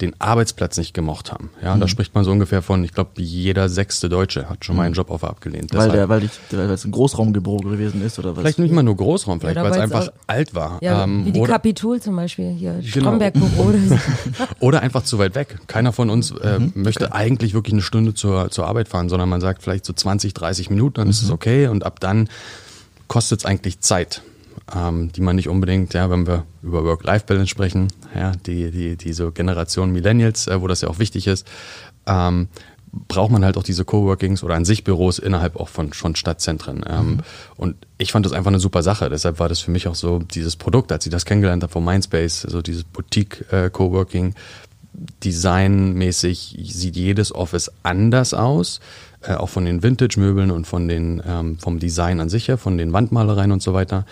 den 0.00 0.20
Arbeitsplatz 0.20 0.76
nicht 0.76 0.92
gemocht 0.92 1.30
haben. 1.30 1.50
Ja, 1.62 1.76
mhm. 1.76 1.80
da 1.80 1.88
spricht 1.88 2.14
man 2.14 2.24
so 2.24 2.32
ungefähr 2.32 2.62
von, 2.62 2.82
ich 2.82 2.92
glaube, 2.92 3.10
jeder 3.16 3.68
sechste 3.68 4.08
Deutsche 4.08 4.48
hat 4.48 4.64
schon 4.64 4.74
mal 4.74 4.82
einen 4.82 4.92
mhm. 4.92 4.96
Joboffer 4.96 5.30
abgelehnt. 5.30 5.72
Weil 5.72 5.90
der, 5.90 6.08
weil, 6.08 6.24
ich, 6.24 6.32
weil 6.50 6.68
es 6.70 6.84
ein 6.84 6.90
Großraumbüro 6.90 7.58
gewesen 7.58 8.02
ist 8.02 8.18
oder 8.18 8.30
was? 8.30 8.40
Vielleicht 8.40 8.58
nicht 8.58 8.72
mal 8.72 8.82
nur 8.82 8.96
Großraum, 8.96 9.40
vielleicht 9.40 9.56
ja, 9.56 9.62
weil 9.62 9.70
es 9.70 9.78
einfach 9.78 10.08
alt 10.26 10.54
war. 10.54 10.78
Ja, 10.82 11.04
ähm, 11.04 11.26
wie 11.26 11.32
die 11.32 11.40
oder, 11.40 11.52
Kapitol 11.52 12.00
zum 12.00 12.16
Beispiel 12.16 12.50
hier, 12.50 12.72
genau. 12.80 12.88
Stromberg-Büro. 12.88 13.62
Oder, 13.62 13.78
oder 14.60 14.80
einfach 14.82 15.04
zu 15.04 15.18
weit 15.18 15.36
weg. 15.36 15.58
Keiner 15.68 15.92
von 15.92 16.10
uns 16.10 16.32
äh, 16.32 16.58
mhm. 16.58 16.72
möchte 16.74 17.06
okay. 17.06 17.14
eigentlich 17.14 17.54
wirklich 17.54 17.74
eine 17.74 17.82
Stunde 17.82 18.14
zur, 18.14 18.50
zur 18.50 18.66
Arbeit 18.66 18.88
fahren, 18.88 19.08
sondern 19.08 19.28
man 19.28 19.40
sagt 19.40 19.62
vielleicht 19.62 19.84
so 19.84 19.92
20, 19.92 20.34
30 20.34 20.70
Minuten, 20.70 20.94
dann 20.96 21.06
mhm. 21.06 21.10
ist 21.10 21.22
es 21.22 21.30
okay 21.30 21.68
und 21.68 21.84
ab 21.84 22.00
dann 22.00 22.28
kostet 23.06 23.40
es 23.40 23.46
eigentlich 23.46 23.78
Zeit 23.78 24.22
ähm, 24.74 25.10
die 25.12 25.20
man 25.20 25.36
nicht 25.36 25.48
unbedingt, 25.48 25.94
ja, 25.94 26.08
wenn 26.10 26.26
wir 26.26 26.44
über 26.62 26.84
Work-Life-Balance 26.84 27.48
sprechen, 27.48 27.88
ja, 28.14 28.32
die, 28.46 28.70
die, 28.70 28.96
diese 28.96 29.30
Generation 29.32 29.92
Millennials, 29.92 30.46
äh, 30.46 30.60
wo 30.60 30.68
das 30.68 30.80
ja 30.80 30.88
auch 30.88 30.98
wichtig 30.98 31.26
ist, 31.26 31.46
ähm, 32.06 32.48
braucht 33.08 33.32
man 33.32 33.44
halt 33.44 33.56
auch 33.56 33.64
diese 33.64 33.84
Coworkings 33.84 34.44
oder 34.44 34.54
an 34.54 34.64
sich 34.64 34.84
Büros 34.84 35.18
innerhalb 35.18 35.56
auch 35.56 35.68
von 35.68 35.92
schon 35.92 36.14
Stadtzentren. 36.14 36.84
Ähm, 36.88 37.06
mhm. 37.06 37.20
Und 37.56 37.76
ich 37.98 38.12
fand 38.12 38.24
das 38.24 38.32
einfach 38.32 38.50
eine 38.50 38.60
super 38.60 38.82
Sache. 38.82 39.10
Deshalb 39.10 39.40
war 39.40 39.48
das 39.48 39.60
für 39.60 39.72
mich 39.72 39.88
auch 39.88 39.96
so 39.96 40.20
dieses 40.20 40.54
Produkt, 40.54 40.92
als 40.92 41.04
ich 41.04 41.10
das 41.10 41.24
kennengelernt 41.24 41.62
habe 41.64 41.72
von 41.72 41.84
Mindspace, 41.84 42.42
so 42.42 42.62
dieses 42.62 42.84
Boutique 42.84 43.44
äh. 43.52 43.70
Designmäßig 45.24 46.56
sieht 46.70 46.94
jedes 46.94 47.34
Office 47.34 47.72
anders 47.82 48.32
aus. 48.32 48.80
äh, 49.26 49.34
auch 49.34 49.48
von 49.48 49.64
den 49.64 49.82
Vintage-Möbeln 49.82 50.50
und 50.50 50.66
von 50.66 50.88
den, 50.88 51.22
ähm, 51.26 51.58
vom 51.58 51.78
Design 51.78 52.20
an 52.20 52.28
sich 52.28 52.48
her, 52.48 52.58
von 52.58 52.78
den 52.78 52.92
Wandmalereien 52.92 53.52
und 53.52 53.62
so 53.62 53.74
weiter. 53.74 54.04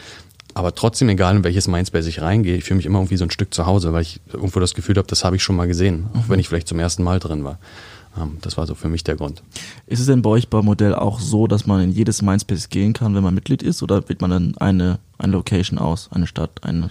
Aber 0.55 0.75
trotzdem, 0.75 1.09
egal 1.09 1.37
in 1.37 1.45
welches 1.45 1.69
Mindspace 1.69 2.07
ich 2.07 2.21
reingehe, 2.21 2.57
ich 2.57 2.65
fühle 2.65 2.77
mich 2.77 2.87
immer 2.87 2.99
irgendwie 2.99 3.17
so 3.17 3.25
ein 3.25 3.31
Stück 3.31 3.55
zu 3.55 3.67
Hause, 3.67 3.93
weil 3.93 4.03
ich 4.03 4.21
irgendwo 4.33 4.61
das 4.61 4.75
Gefühl 4.75 4.97
habe, 4.97 5.09
das 5.09 5.25
habe 5.25 5.37
ich 5.37 5.43
schon 5.43 5.57
mal 5.57 5.67
gesehen, 5.67 6.07
auch 6.15 6.29
wenn 6.29 6.39
ich 6.39 6.49
vielleicht 6.49 6.69
zum 6.69 6.79
ersten 6.79 7.03
Mal 7.03 7.19
drin 7.19 7.45
war. 7.45 7.59
Ähm, 8.19 8.39
das 8.43 8.57
war 8.57 8.67
so 8.67 8.75
für 8.75 8.89
mich 8.89 9.05
der 9.05 9.17
Grund. 9.17 9.43
Ist 9.87 10.01
es 10.01 10.07
denn 10.07 10.23
bei 10.23 10.31
euch 10.31 10.49
beim 10.49 10.65
Modell 10.65 10.95
auch 10.95 11.21
so, 11.21 11.47
dass 11.47 11.67
man 11.67 11.81
in 11.81 11.93
jedes 11.93 12.23
Mindspace 12.23 12.69
gehen 12.69 12.93
kann, 12.93 13.15
wenn 13.15 13.23
man 13.23 13.35
Mitglied 13.35 13.63
ist, 13.63 13.83
oder 13.83 14.09
wählt 14.09 14.21
man 14.21 14.31
dann 14.31 14.57
eine, 14.59 14.99
eine 15.19 15.33
Location 15.33 15.79
aus, 15.79 16.09
eine 16.13 16.27
Stadt, 16.27 16.63
eine? 16.63 16.91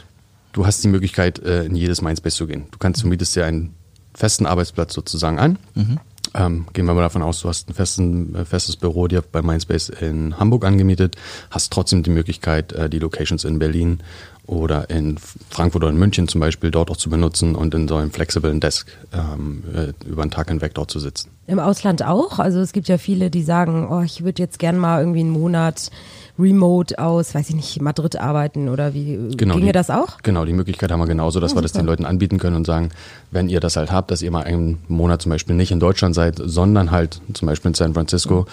Du 0.53 0.65
hast 0.65 0.83
die 0.83 0.87
Möglichkeit, 0.87 1.39
äh, 1.39 1.65
in 1.65 1.75
jedes 1.75 2.01
Mindspace 2.01 2.35
zu 2.35 2.47
gehen. 2.47 2.65
Du 2.71 2.77
kannst, 2.77 3.03
du 3.03 3.07
mietest 3.07 3.35
dir 3.35 3.45
einen 3.45 3.73
festen 4.13 4.45
Arbeitsplatz 4.45 4.93
sozusagen 4.93 5.39
an. 5.39 5.57
Mhm. 5.75 5.99
Ähm, 6.33 6.65
gehen 6.71 6.85
wir 6.85 6.93
mal 6.93 7.01
davon 7.01 7.21
aus, 7.21 7.41
du 7.41 7.49
hast 7.49 7.69
ein 7.69 7.73
festen, 7.73 8.35
äh, 8.35 8.45
festes 8.45 8.77
Büro 8.77 9.07
dir 9.07 9.21
bei 9.21 9.41
Mindspace 9.41 9.89
in 9.89 10.39
Hamburg 10.39 10.65
angemietet, 10.65 11.17
hast 11.49 11.73
trotzdem 11.73 12.03
die 12.03 12.09
Möglichkeit, 12.09 12.71
äh, 12.71 12.89
die 12.89 12.99
Locations 12.99 13.43
in 13.43 13.59
Berlin 13.59 13.99
oder 14.47 14.89
in 14.89 15.17
Frankfurt 15.49 15.83
oder 15.83 15.91
in 15.91 15.97
München 15.97 16.27
zum 16.27 16.41
Beispiel 16.41 16.71
dort 16.71 16.89
auch 16.89 16.97
zu 16.97 17.09
benutzen 17.09 17.55
und 17.55 17.73
in 17.73 17.87
so 17.87 17.95
einem 17.95 18.11
flexiblen 18.11 18.59
Desk 18.59 18.87
ähm, 19.13 19.63
äh, 19.73 19.93
über 20.07 20.23
den 20.23 20.31
Tag 20.31 20.49
hinweg 20.49 20.73
dort 20.73 20.91
zu 20.91 20.99
sitzen. 20.99 21.31
Im 21.47 21.59
Ausland 21.59 22.03
auch? 22.03 22.39
Also 22.39 22.59
es 22.59 22.71
gibt 22.71 22.87
ja 22.87 22.97
viele, 22.97 23.29
die 23.29 23.43
sagen, 23.43 23.87
oh, 23.89 24.01
ich 24.01 24.23
würde 24.23 24.41
jetzt 24.41 24.57
gern 24.57 24.77
mal 24.77 24.99
irgendwie 24.99 25.19
einen 25.21 25.31
Monat 25.31 25.91
remote 26.39 26.97
aus, 26.99 27.35
weiß 27.35 27.49
ich 27.49 27.55
nicht, 27.55 27.81
Madrid 27.81 28.15
arbeiten 28.17 28.69
oder 28.69 28.93
wie 28.93 29.17
Genau, 29.35 29.55
ginge 29.55 29.67
die- 29.67 29.71
das 29.73 29.89
auch? 29.89 30.17
Genau, 30.23 30.45
die 30.45 30.53
Möglichkeit 30.53 30.91
haben 30.91 30.99
wir 30.99 31.07
genauso, 31.07 31.39
dass 31.39 31.53
Oh, 31.53 31.55
wir 31.57 31.61
das 31.61 31.73
den 31.73 31.85
Leuten 31.85 32.05
anbieten 32.05 32.37
können 32.39 32.55
und 32.55 32.65
sagen, 32.65 32.89
wenn 33.31 33.49
ihr 33.49 33.59
das 33.59 33.75
halt 33.75 33.91
habt, 33.91 34.11
dass 34.11 34.21
ihr 34.21 34.31
mal 34.31 34.43
einen 34.43 34.79
Monat 34.87 35.21
zum 35.21 35.29
Beispiel 35.31 35.55
nicht 35.55 35.71
in 35.71 35.79
Deutschland 35.79 36.15
seid, 36.15 36.39
sondern 36.43 36.91
halt 36.91 37.21
zum 37.33 37.47
Beispiel 37.47 37.69
in 37.69 37.75
San 37.75 37.93
Francisco, 37.93 38.45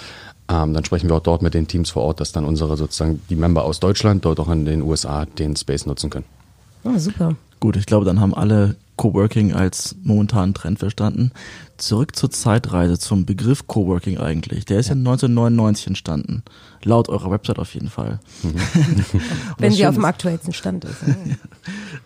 ähm, 0.50 0.72
dann 0.74 0.84
sprechen 0.84 1.08
wir 1.08 1.16
auch 1.16 1.20
dort 1.22 1.42
mit 1.42 1.54
den 1.54 1.66
Teams 1.68 1.90
vor 1.90 2.02
Ort, 2.04 2.20
dass 2.20 2.32
dann 2.32 2.44
unsere 2.44 2.76
sozusagen 2.76 3.20
die 3.30 3.36
Member 3.36 3.64
aus 3.64 3.80
Deutschland 3.80 4.24
dort 4.24 4.40
auch 4.40 4.48
in 4.48 4.64
den 4.64 4.82
USA 4.82 5.24
den 5.26 5.56
Space 5.56 5.86
nutzen 5.86 6.10
können. 6.10 6.24
Oh, 6.84 6.96
super. 6.98 7.34
Gut, 7.60 7.76
ich 7.76 7.86
glaube, 7.86 8.04
dann 8.06 8.20
haben 8.20 8.34
alle 8.34 8.76
Coworking 8.98 9.54
als 9.54 9.96
momentanen 10.02 10.52
Trend 10.52 10.78
verstanden. 10.78 11.32
Zurück 11.78 12.14
zur 12.16 12.30
Zeitreise, 12.30 12.98
zum 12.98 13.24
Begriff 13.24 13.66
Coworking 13.66 14.18
eigentlich. 14.18 14.66
Der 14.66 14.78
ist 14.78 14.88
ja 14.88 14.94
1999 14.94 15.86
entstanden. 15.86 16.42
Laut 16.84 17.08
eurer 17.08 17.30
Website 17.30 17.58
auf 17.58 17.72
jeden 17.72 17.88
Fall. 17.88 18.20
Und 18.42 18.54
Wenn 19.58 19.72
sie 19.72 19.86
auf 19.86 19.94
dem 19.94 20.04
aktuellsten 20.04 20.52
Stand 20.52 20.84
ist. 20.84 20.98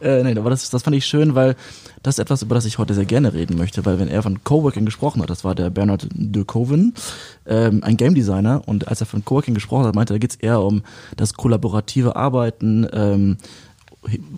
Äh, 0.01 0.25
nee, 0.25 0.37
aber 0.37 0.51
das, 0.51 0.69
das 0.71 0.83
fand 0.83 0.97
ich 0.97 1.07
schön, 1.07 1.37
weil 1.37 1.55
das 2.03 2.17
ist 2.17 2.19
etwas, 2.19 2.43
über 2.43 2.57
das 2.57 2.65
ich 2.65 2.79
heute 2.79 2.93
sehr 2.95 3.05
gerne 3.05 3.35
reden 3.35 3.57
möchte, 3.57 3.85
weil 3.85 4.01
wenn 4.01 4.09
er 4.09 4.23
von 4.23 4.43
Coworking 4.43 4.85
gesprochen 4.85 5.23
hat, 5.23 5.31
das 5.31 5.45
war 5.45 5.55
der 5.55 5.71
Bernard 5.71 6.09
de 6.13 6.45
Coven, 6.45 6.95
ähm, 7.47 7.85
ein 7.85 7.97
Game 7.97 8.15
Designer, 8.15 8.63
und 8.67 8.89
als 8.89 9.01
er 9.01 9.07
von 9.07 9.25
Coworking 9.25 9.55
gesprochen 9.55 9.87
hat, 9.87 9.95
meinte 9.95 10.13
er, 10.13 10.17
da 10.17 10.19
geht 10.19 10.33
es 10.33 10.37
eher 10.37 10.61
um 10.61 10.83
das 11.17 11.35
kollaborative 11.35 12.17
Arbeiten, 12.17 12.87
ähm, 12.93 13.37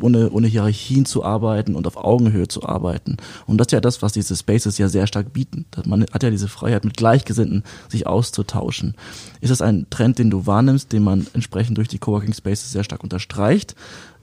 ohne, 0.01 0.31
ohne 0.31 0.47
Hierarchien 0.47 1.07
zu 1.07 1.25
arbeiten 1.25 1.75
und 1.75 1.87
auf 1.87 1.97
Augenhöhe 1.97 2.49
zu 2.49 2.65
arbeiten. 2.65 3.17
Und 3.47 3.59
das 3.59 3.69
ist 3.69 3.73
ja 3.73 3.81
das, 3.81 4.03
was 4.03 4.13
diese 4.13 4.37
Spaces 4.37 4.79
ja 4.79 4.89
sehr 4.89 5.07
stark 5.07 5.33
bieten. 5.33 5.65
Man 5.87 6.05
hat 6.13 6.23
ja 6.23 6.31
diese 6.31 6.49
Freiheit, 6.49 6.85
mit 6.85 6.97
Gleichgesinnten 6.97 7.65
sich 7.89 8.07
auszutauschen. 8.07 8.95
Ist 9.41 9.51
das 9.51 9.63
ein 9.63 9.87
Trend, 9.91 10.19
den 10.19 10.31
du 10.31 10.47
wahrnimmst, 10.47 10.93
den 10.93 11.03
man 11.03 11.27
entsprechend 11.33 11.79
durch 11.79 11.89
die 11.89 11.99
Coworking 11.99 12.35
Spaces 12.35 12.73
sehr 12.73 12.85
stark 12.85 13.03
unterstreicht? 13.03 13.75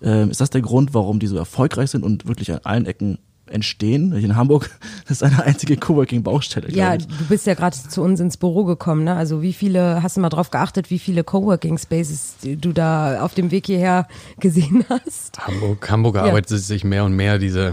Ähm, 0.01 0.29
ist 0.29 0.41
das 0.41 0.49
der 0.49 0.61
Grund, 0.61 0.93
warum 0.93 1.19
die 1.19 1.27
so 1.27 1.37
erfolgreich 1.37 1.91
sind 1.91 2.03
und 2.03 2.27
wirklich 2.27 2.51
an 2.51 2.59
allen 2.63 2.85
Ecken 2.85 3.17
entstehen? 3.51 4.13
In 4.13 4.35
Hamburg 4.35 4.69
das 5.07 5.11
ist 5.21 5.23
eine 5.23 5.43
einzige 5.43 5.77
Coworking-Baustelle. 5.77 6.71
Ja, 6.71 6.95
ich. 6.95 7.05
du 7.07 7.25
bist 7.29 7.45
ja 7.47 7.53
gerade 7.53 7.75
zu 7.77 8.01
uns 8.01 8.19
ins 8.19 8.37
Büro 8.37 8.63
gekommen, 8.65 9.03
ne? 9.03 9.15
Also 9.15 9.41
wie 9.41 9.53
viele, 9.53 10.01
hast 10.03 10.17
du 10.17 10.21
mal 10.21 10.29
drauf 10.29 10.51
geachtet, 10.51 10.89
wie 10.89 10.99
viele 10.99 11.23
Coworking 11.23 11.77
Spaces 11.77 12.35
du 12.43 12.71
da 12.73 13.21
auf 13.21 13.33
dem 13.33 13.51
Weg 13.51 13.65
hierher 13.67 14.07
gesehen 14.39 14.85
hast? 14.89 15.39
Hamburg, 15.39 15.89
Hamburg 15.89 16.15
Ja. 16.15 16.23
arbeitet 16.23 16.59
sich 16.61 16.83
mehr 16.83 17.03
und 17.05 17.13
mehr 17.15 17.37
diese, 17.39 17.71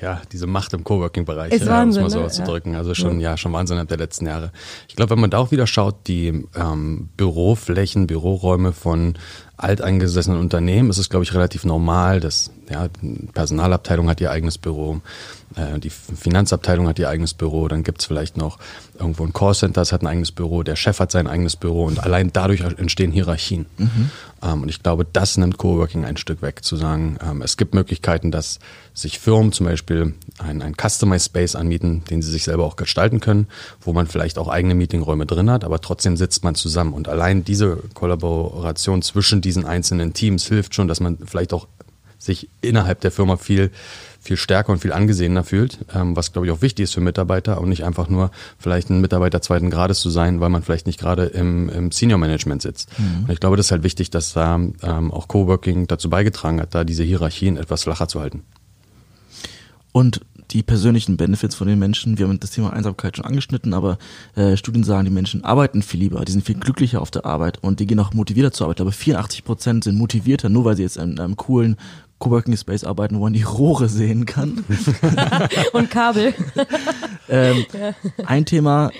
ja, 0.00 0.20
diese 0.32 0.46
Macht 0.46 0.72
im 0.74 0.84
Coworking-Bereich, 0.84 1.52
Ist 1.52 1.66
Wahnsinn, 1.66 2.02
um 2.02 2.06
es 2.08 2.14
mal 2.14 2.18
so 2.18 2.18
ne? 2.20 2.26
auszudrücken. 2.26 2.74
Also 2.76 2.94
schon, 2.94 3.20
ja. 3.20 3.36
schon 3.36 3.52
Wahnsinn 3.52 3.84
der 3.86 3.98
letzten 3.98 4.26
Jahre. 4.26 4.52
Ich 4.88 4.96
glaube, 4.96 5.10
wenn 5.10 5.20
man 5.20 5.30
da 5.30 5.38
auch 5.38 5.50
wieder 5.50 5.66
schaut, 5.66 6.06
die 6.06 6.46
ähm, 6.54 7.08
Büroflächen, 7.16 8.06
Büroräume 8.06 8.72
von 8.72 9.14
alteingesessenen 9.58 10.38
Unternehmen, 10.38 10.88
ist 10.88 10.98
es, 10.98 11.10
glaube 11.10 11.24
ich, 11.24 11.34
relativ 11.34 11.64
normal, 11.64 12.20
dass 12.20 12.50
ja, 12.70 12.88
die 13.02 13.26
Personalabteilung 13.32 14.08
hat 14.08 14.20
ihr 14.20 14.30
eigenes 14.30 14.56
Büro, 14.56 15.00
äh, 15.56 15.78
die 15.78 15.90
Finanzabteilung 15.90 16.86
hat 16.86 16.98
ihr 16.98 17.08
eigenes 17.08 17.34
Büro, 17.34 17.66
dann 17.68 17.82
gibt 17.82 18.00
es 18.00 18.06
vielleicht 18.06 18.36
noch 18.36 18.58
irgendwo 18.98 19.24
ein 19.24 19.32
Callcenter, 19.32 19.80
das 19.80 19.92
hat 19.92 20.02
ein 20.02 20.06
eigenes 20.06 20.32
Büro, 20.32 20.62
der 20.62 20.76
Chef 20.76 21.00
hat 21.00 21.10
sein 21.10 21.26
eigenes 21.26 21.56
Büro 21.56 21.84
und 21.84 22.02
allein 22.02 22.32
dadurch 22.32 22.60
entstehen 22.60 23.10
Hierarchien. 23.10 23.66
Ähm, 24.42 24.62
und 24.62 24.68
ich 24.68 24.82
glaube, 24.82 25.04
das 25.04 25.36
nimmt 25.36 25.58
Coworking 25.58 26.04
ein 26.04 26.16
Stück 26.16 26.42
weg, 26.42 26.64
zu 26.64 26.76
sagen, 26.76 27.18
ähm, 27.24 27.42
es 27.42 27.56
gibt 27.56 27.74
Möglichkeiten, 27.74 28.30
dass 28.30 28.58
sich 28.94 29.18
Firmen 29.18 29.52
zum 29.52 29.66
Beispiel 29.66 30.14
ein, 30.38 30.62
ein 30.62 30.74
Customized 30.74 31.26
Space 31.26 31.54
anmieten, 31.54 32.04
den 32.10 32.22
sie 32.22 32.30
sich 32.30 32.44
selber 32.44 32.64
auch 32.64 32.76
gestalten 32.76 33.20
können, 33.20 33.46
wo 33.80 33.92
man 33.92 34.06
vielleicht 34.06 34.38
auch 34.38 34.48
eigene 34.48 34.74
Meetingräume 34.74 35.26
drin 35.26 35.50
hat, 35.50 35.64
aber 35.64 35.80
trotzdem 35.80 36.16
sitzt 36.16 36.44
man 36.44 36.54
zusammen. 36.54 36.92
Und 36.92 37.08
allein 37.08 37.44
diese 37.44 37.78
Kollaboration 37.94 39.02
zwischen 39.02 39.40
diesen 39.48 39.64
einzelnen 39.64 40.12
Teams 40.12 40.46
hilft 40.46 40.74
schon, 40.74 40.88
dass 40.88 41.00
man 41.00 41.16
vielleicht 41.24 41.54
auch 41.54 41.66
sich 42.18 42.50
innerhalb 42.60 43.00
der 43.00 43.10
Firma 43.10 43.38
viel, 43.38 43.70
viel 44.20 44.36
stärker 44.36 44.72
und 44.72 44.80
viel 44.80 44.92
angesehener 44.92 45.42
fühlt, 45.42 45.78
ähm, 45.94 46.16
was 46.16 46.32
glaube 46.32 46.46
ich 46.46 46.52
auch 46.52 46.60
wichtig 46.60 46.84
ist 46.84 46.92
für 46.92 47.00
Mitarbeiter 47.00 47.60
und 47.62 47.70
nicht 47.70 47.82
einfach 47.84 48.10
nur 48.10 48.30
vielleicht 48.58 48.90
ein 48.90 49.00
Mitarbeiter 49.00 49.40
zweiten 49.40 49.70
Grades 49.70 50.00
zu 50.00 50.10
sein, 50.10 50.38
weil 50.40 50.50
man 50.50 50.62
vielleicht 50.62 50.86
nicht 50.86 51.00
gerade 51.00 51.24
im, 51.26 51.70
im 51.70 51.90
Senior 51.92 52.18
Management 52.18 52.60
sitzt. 52.60 52.90
Und 52.98 53.32
ich 53.32 53.40
glaube, 53.40 53.56
das 53.56 53.66
ist 53.66 53.72
halt 53.72 53.84
wichtig, 53.84 54.10
dass 54.10 54.34
da 54.34 54.56
ähm, 54.56 55.12
auch 55.12 55.28
Coworking 55.28 55.86
dazu 55.86 56.10
beigetragen 56.10 56.60
hat, 56.60 56.74
da 56.74 56.84
diese 56.84 57.04
Hierarchien 57.04 57.56
etwas 57.56 57.84
flacher 57.84 58.08
zu 58.08 58.20
halten. 58.20 58.42
Und 59.92 60.20
die 60.50 60.62
persönlichen 60.62 61.16
Benefits 61.16 61.54
von 61.54 61.68
den 61.68 61.78
Menschen, 61.78 62.18
wir 62.18 62.26
haben 62.26 62.40
das 62.40 62.50
Thema 62.50 62.72
Einsamkeit 62.72 63.16
schon 63.16 63.26
angeschnitten, 63.26 63.74
aber 63.74 63.98
äh, 64.34 64.56
Studien 64.56 64.84
sagen, 64.84 65.04
die 65.04 65.10
Menschen 65.10 65.44
arbeiten 65.44 65.82
viel 65.82 66.00
lieber, 66.00 66.24
die 66.24 66.32
sind 66.32 66.44
viel 66.44 66.58
glücklicher 66.58 67.02
auf 67.02 67.10
der 67.10 67.26
Arbeit 67.26 67.62
und 67.62 67.80
die 67.80 67.86
gehen 67.86 68.00
auch 68.00 68.14
motivierter 68.14 68.52
zur 68.52 68.66
Arbeit. 68.66 68.80
Aber 68.80 68.92
84 68.92 69.44
Prozent 69.44 69.84
sind 69.84 69.96
motivierter, 69.96 70.48
nur 70.48 70.64
weil 70.64 70.76
sie 70.76 70.82
jetzt 70.82 70.96
in 70.96 71.18
einem 71.18 71.36
coolen 71.36 71.76
Coworking 72.18 72.56
Space 72.56 72.84
arbeiten, 72.84 73.16
wo 73.16 73.22
man 73.22 73.32
die 73.32 73.42
Rohre 73.42 73.88
sehen 73.88 74.26
kann. 74.26 74.64
Und 75.72 75.90
Kabel. 75.90 76.34
ähm, 77.28 77.64
ein 78.26 78.44
Thema 78.44 78.90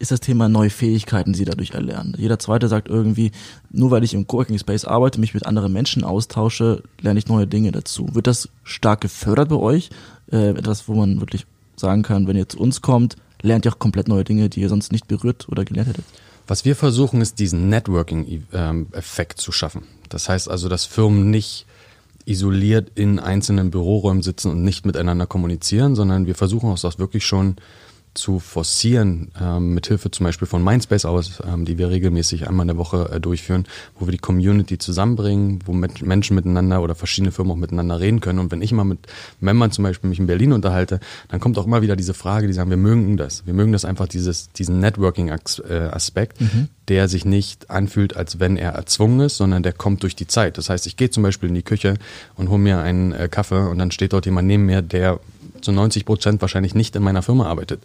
ist 0.00 0.10
das 0.10 0.20
Thema 0.20 0.48
neue 0.48 0.70
Fähigkeiten, 0.70 1.32
die 1.32 1.38
sie 1.38 1.44
dadurch 1.44 1.70
erlernen. 1.70 2.14
Jeder 2.18 2.38
zweite 2.38 2.68
sagt 2.68 2.88
irgendwie, 2.88 3.30
nur 3.70 3.90
weil 3.90 4.02
ich 4.02 4.12
im 4.12 4.26
Coworking 4.26 4.58
Space 4.58 4.84
arbeite, 4.84 5.20
mich 5.20 5.34
mit 5.34 5.46
anderen 5.46 5.72
Menschen 5.72 6.04
austausche, 6.04 6.82
lerne 7.00 7.18
ich 7.18 7.28
neue 7.28 7.46
Dinge 7.46 7.70
dazu. 7.70 8.08
Wird 8.12 8.26
das 8.26 8.48
stark 8.64 9.02
gefördert 9.02 9.50
bei 9.50 9.56
euch? 9.56 9.90
Äh, 10.32 10.50
etwas, 10.50 10.88
wo 10.88 10.94
man 10.94 11.20
wirklich 11.20 11.46
sagen 11.76 12.02
kann, 12.02 12.26
wenn 12.26 12.36
ihr 12.36 12.48
zu 12.48 12.58
uns 12.58 12.80
kommt, 12.80 13.16
lernt 13.42 13.64
ihr 13.64 13.72
auch 13.72 13.78
komplett 13.78 14.08
neue 14.08 14.24
Dinge, 14.24 14.48
die 14.48 14.60
ihr 14.60 14.68
sonst 14.68 14.92
nicht 14.92 15.08
berührt 15.08 15.48
oder 15.48 15.64
gelernt 15.64 15.90
hättet. 15.90 16.04
Was 16.46 16.64
wir 16.64 16.76
versuchen, 16.76 17.20
ist 17.20 17.38
diesen 17.38 17.68
Networking-Effekt 17.68 19.40
zu 19.40 19.52
schaffen. 19.52 19.82
Das 20.08 20.28
heißt 20.28 20.48
also, 20.50 20.68
dass 20.68 20.84
Firmen 20.84 21.30
nicht 21.30 21.66
isoliert 22.26 22.90
in 22.94 23.18
einzelnen 23.18 23.70
Büroräumen 23.70 24.22
sitzen 24.22 24.50
und 24.50 24.62
nicht 24.62 24.86
miteinander 24.86 25.26
kommunizieren, 25.26 25.94
sondern 25.94 26.26
wir 26.26 26.34
versuchen 26.34 26.70
uns 26.70 26.82
das 26.82 26.98
wirklich 26.98 27.26
schon 27.26 27.56
zu 28.14 28.38
forcieren, 28.38 29.32
ähm, 29.40 29.74
mit 29.74 29.88
Hilfe 29.88 30.10
zum 30.10 30.24
Beispiel 30.24 30.46
von 30.46 30.62
Mindspace 30.62 31.04
aus, 31.04 31.42
ähm, 31.46 31.64
die 31.64 31.78
wir 31.78 31.90
regelmäßig 31.90 32.48
einmal 32.48 32.64
in 32.64 32.68
der 32.68 32.76
Woche 32.76 33.10
äh, 33.12 33.20
durchführen, 33.20 33.66
wo 33.98 34.06
wir 34.06 34.12
die 34.12 34.18
Community 34.18 34.78
zusammenbringen, 34.78 35.60
wo 35.64 35.72
mit 35.72 36.02
Menschen 36.02 36.36
miteinander 36.36 36.80
oder 36.82 36.94
verschiedene 36.94 37.32
Firmen 37.32 37.52
auch 37.52 37.56
miteinander 37.56 37.98
reden 38.00 38.20
können. 38.20 38.38
Und 38.38 38.52
wenn 38.52 38.62
ich 38.62 38.72
mal 38.72 38.84
mit 38.84 39.00
Membern 39.40 39.72
zum 39.72 39.84
Beispiel 39.84 40.08
mich 40.08 40.20
in 40.20 40.26
Berlin 40.26 40.52
unterhalte, 40.52 41.00
dann 41.28 41.40
kommt 41.40 41.58
auch 41.58 41.66
immer 41.66 41.82
wieder 41.82 41.96
diese 41.96 42.14
Frage, 42.14 42.46
die 42.46 42.52
sagen, 42.52 42.70
wir 42.70 42.76
mögen 42.76 43.16
das. 43.16 43.46
Wir 43.46 43.54
mögen 43.54 43.72
das 43.72 43.84
einfach, 43.84 44.06
dieses, 44.06 44.52
diesen 44.52 44.78
Networking-Aspekt, 44.78 46.38
der 46.88 47.08
sich 47.08 47.24
nicht 47.24 47.70
anfühlt, 47.70 48.16
als 48.16 48.38
wenn 48.40 48.56
er 48.56 48.72
erzwungen 48.72 49.20
ist, 49.20 49.36
sondern 49.38 49.62
der 49.62 49.72
kommt 49.72 50.02
durch 50.02 50.14
die 50.14 50.26
Zeit. 50.26 50.58
Das 50.58 50.70
heißt, 50.70 50.86
ich 50.86 50.96
gehe 50.96 51.10
zum 51.10 51.22
Beispiel 51.22 51.48
in 51.48 51.54
die 51.54 51.62
Küche 51.62 51.94
und 52.36 52.48
hole 52.48 52.58
mir 52.58 52.78
einen 52.78 53.12
äh, 53.12 53.28
Kaffee 53.28 53.68
und 53.68 53.78
dann 53.78 53.90
steht 53.90 54.12
dort 54.12 54.26
jemand 54.26 54.46
neben 54.48 54.66
mir, 54.66 54.82
der 54.82 55.18
zu 55.64 55.72
90 55.72 56.04
Prozent 56.04 56.40
wahrscheinlich 56.40 56.74
nicht 56.74 56.94
in 56.96 57.02
meiner 57.02 57.22
Firma 57.22 57.46
arbeitet. 57.46 57.82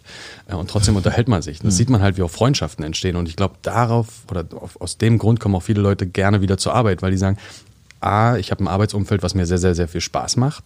Äh, 0.48 0.54
Und 0.54 0.70
trotzdem 0.70 0.96
unterhält 0.96 1.28
man 1.28 1.42
sich. 1.42 1.60
Das 1.60 1.76
sieht 1.76 1.90
man 1.90 2.02
halt, 2.02 2.16
wie 2.16 2.22
auch 2.22 2.30
Freundschaften 2.30 2.84
entstehen. 2.84 3.16
Und 3.16 3.28
ich 3.28 3.36
glaube, 3.36 3.54
darauf 3.62 4.08
oder 4.30 4.44
aus 4.78 4.98
dem 4.98 5.18
Grund 5.18 5.40
kommen 5.40 5.54
auch 5.54 5.62
viele 5.62 5.80
Leute 5.80 6.06
gerne 6.06 6.40
wieder 6.40 6.58
zur 6.58 6.74
Arbeit, 6.74 7.02
weil 7.02 7.10
die 7.10 7.16
sagen, 7.16 7.38
A, 8.00 8.36
ich 8.36 8.50
habe 8.50 8.64
ein 8.64 8.68
Arbeitsumfeld, 8.68 9.22
was 9.22 9.34
mir 9.34 9.46
sehr, 9.46 9.58
sehr, 9.58 9.74
sehr 9.74 9.88
viel 9.88 10.00
Spaß 10.00 10.36
macht. 10.36 10.64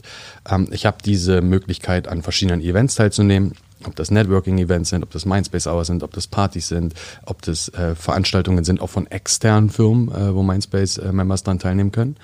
Ähm, 0.49 0.69
ich 0.71 0.87
habe 0.87 0.99
diese 1.05 1.41
Möglichkeit, 1.41 2.09
an 2.09 2.23
verschiedenen 2.23 2.61
Events 2.61 2.95
teilzunehmen. 2.95 3.53
Ob 3.87 3.95
das 3.97 4.11
Networking-Events 4.11 4.89
sind, 4.91 5.03
ob 5.03 5.11
das 5.11 5.27
Mindspace 5.27 5.67
Hours 5.67 5.89
sind, 5.89 6.03
ob 6.03 6.13
das 6.15 6.27
Partys 6.27 6.69
sind, 6.69 6.95
ob 7.27 7.43
das 7.43 7.69
äh, 7.71 7.95
Veranstaltungen 7.95 8.65
sind, 8.65 8.81
auch 8.81 8.89
von 8.89 9.07
externen 9.09 9.69
Firmen, 9.69 10.09
äh, 10.09 10.35
wo 10.35 10.43
Mindspace-Members 10.43 11.43
dran 11.43 11.59
teilnehmen 11.59 11.93
können. 11.93 12.17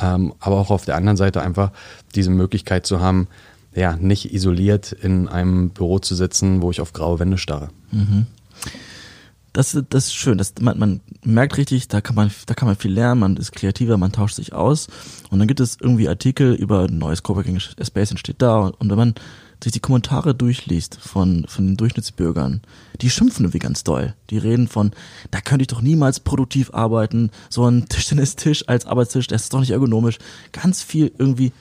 Ähm, 0.00 0.32
aber 0.38 0.56
auch 0.56 0.70
auf 0.70 0.84
der 0.84 0.94
anderen 0.94 1.16
Seite 1.16 1.42
einfach 1.42 1.72
diese 2.14 2.30
Möglichkeit 2.30 2.86
zu 2.86 3.00
haben, 3.00 3.26
ja, 3.78 3.96
nicht 3.96 4.32
isoliert 4.32 4.92
in 4.92 5.28
einem 5.28 5.70
Büro 5.70 5.98
zu 5.98 6.14
sitzen, 6.14 6.62
wo 6.62 6.70
ich 6.70 6.80
auf 6.80 6.92
graue 6.92 7.18
Wände 7.18 7.38
starre. 7.38 7.70
das, 9.52 9.76
das 9.90 10.06
ist 10.06 10.14
schön. 10.14 10.38
Das, 10.38 10.54
man, 10.60 10.78
man 10.78 11.00
merkt 11.24 11.56
richtig, 11.56 11.88
da 11.88 12.00
kann 12.00 12.14
man, 12.14 12.30
da 12.46 12.54
kann 12.54 12.68
man 12.68 12.76
viel 12.76 12.92
lernen, 12.92 13.20
man 13.20 13.36
ist 13.36 13.52
kreativer, 13.52 13.96
man 13.96 14.12
tauscht 14.12 14.36
sich 14.36 14.52
aus. 14.52 14.88
Und 15.30 15.38
dann 15.38 15.48
gibt 15.48 15.60
es 15.60 15.78
irgendwie 15.80 16.08
Artikel 16.08 16.54
über 16.54 16.84
ein 16.84 16.98
neues 16.98 17.22
Coworking 17.22 17.58
Space 17.60 18.10
entsteht 18.10 18.40
da. 18.40 18.72
Und 18.78 18.90
wenn 18.90 18.98
man 18.98 19.14
sich 19.62 19.72
die 19.72 19.80
Kommentare 19.80 20.34
durchliest 20.34 20.98
von, 21.00 21.44
von 21.48 21.66
den 21.66 21.76
Durchschnittsbürgern, 21.76 22.62
die 23.00 23.10
schimpfen 23.10 23.44
irgendwie 23.44 23.58
ganz 23.58 23.82
doll. 23.82 24.14
Die 24.30 24.38
reden 24.38 24.68
von, 24.68 24.92
da 25.32 25.40
könnte 25.40 25.62
ich 25.62 25.68
doch 25.68 25.80
niemals 25.80 26.20
produktiv 26.20 26.72
arbeiten, 26.72 27.30
so 27.48 27.68
ein 27.68 27.88
Tischtennistisch 27.88 28.68
als 28.68 28.86
Arbeitstisch, 28.86 29.26
das 29.26 29.42
ist 29.42 29.54
doch 29.54 29.60
nicht 29.60 29.72
ergonomisch. 29.72 30.18
Ganz 30.52 30.82
viel 30.82 31.10
irgendwie 31.18 31.52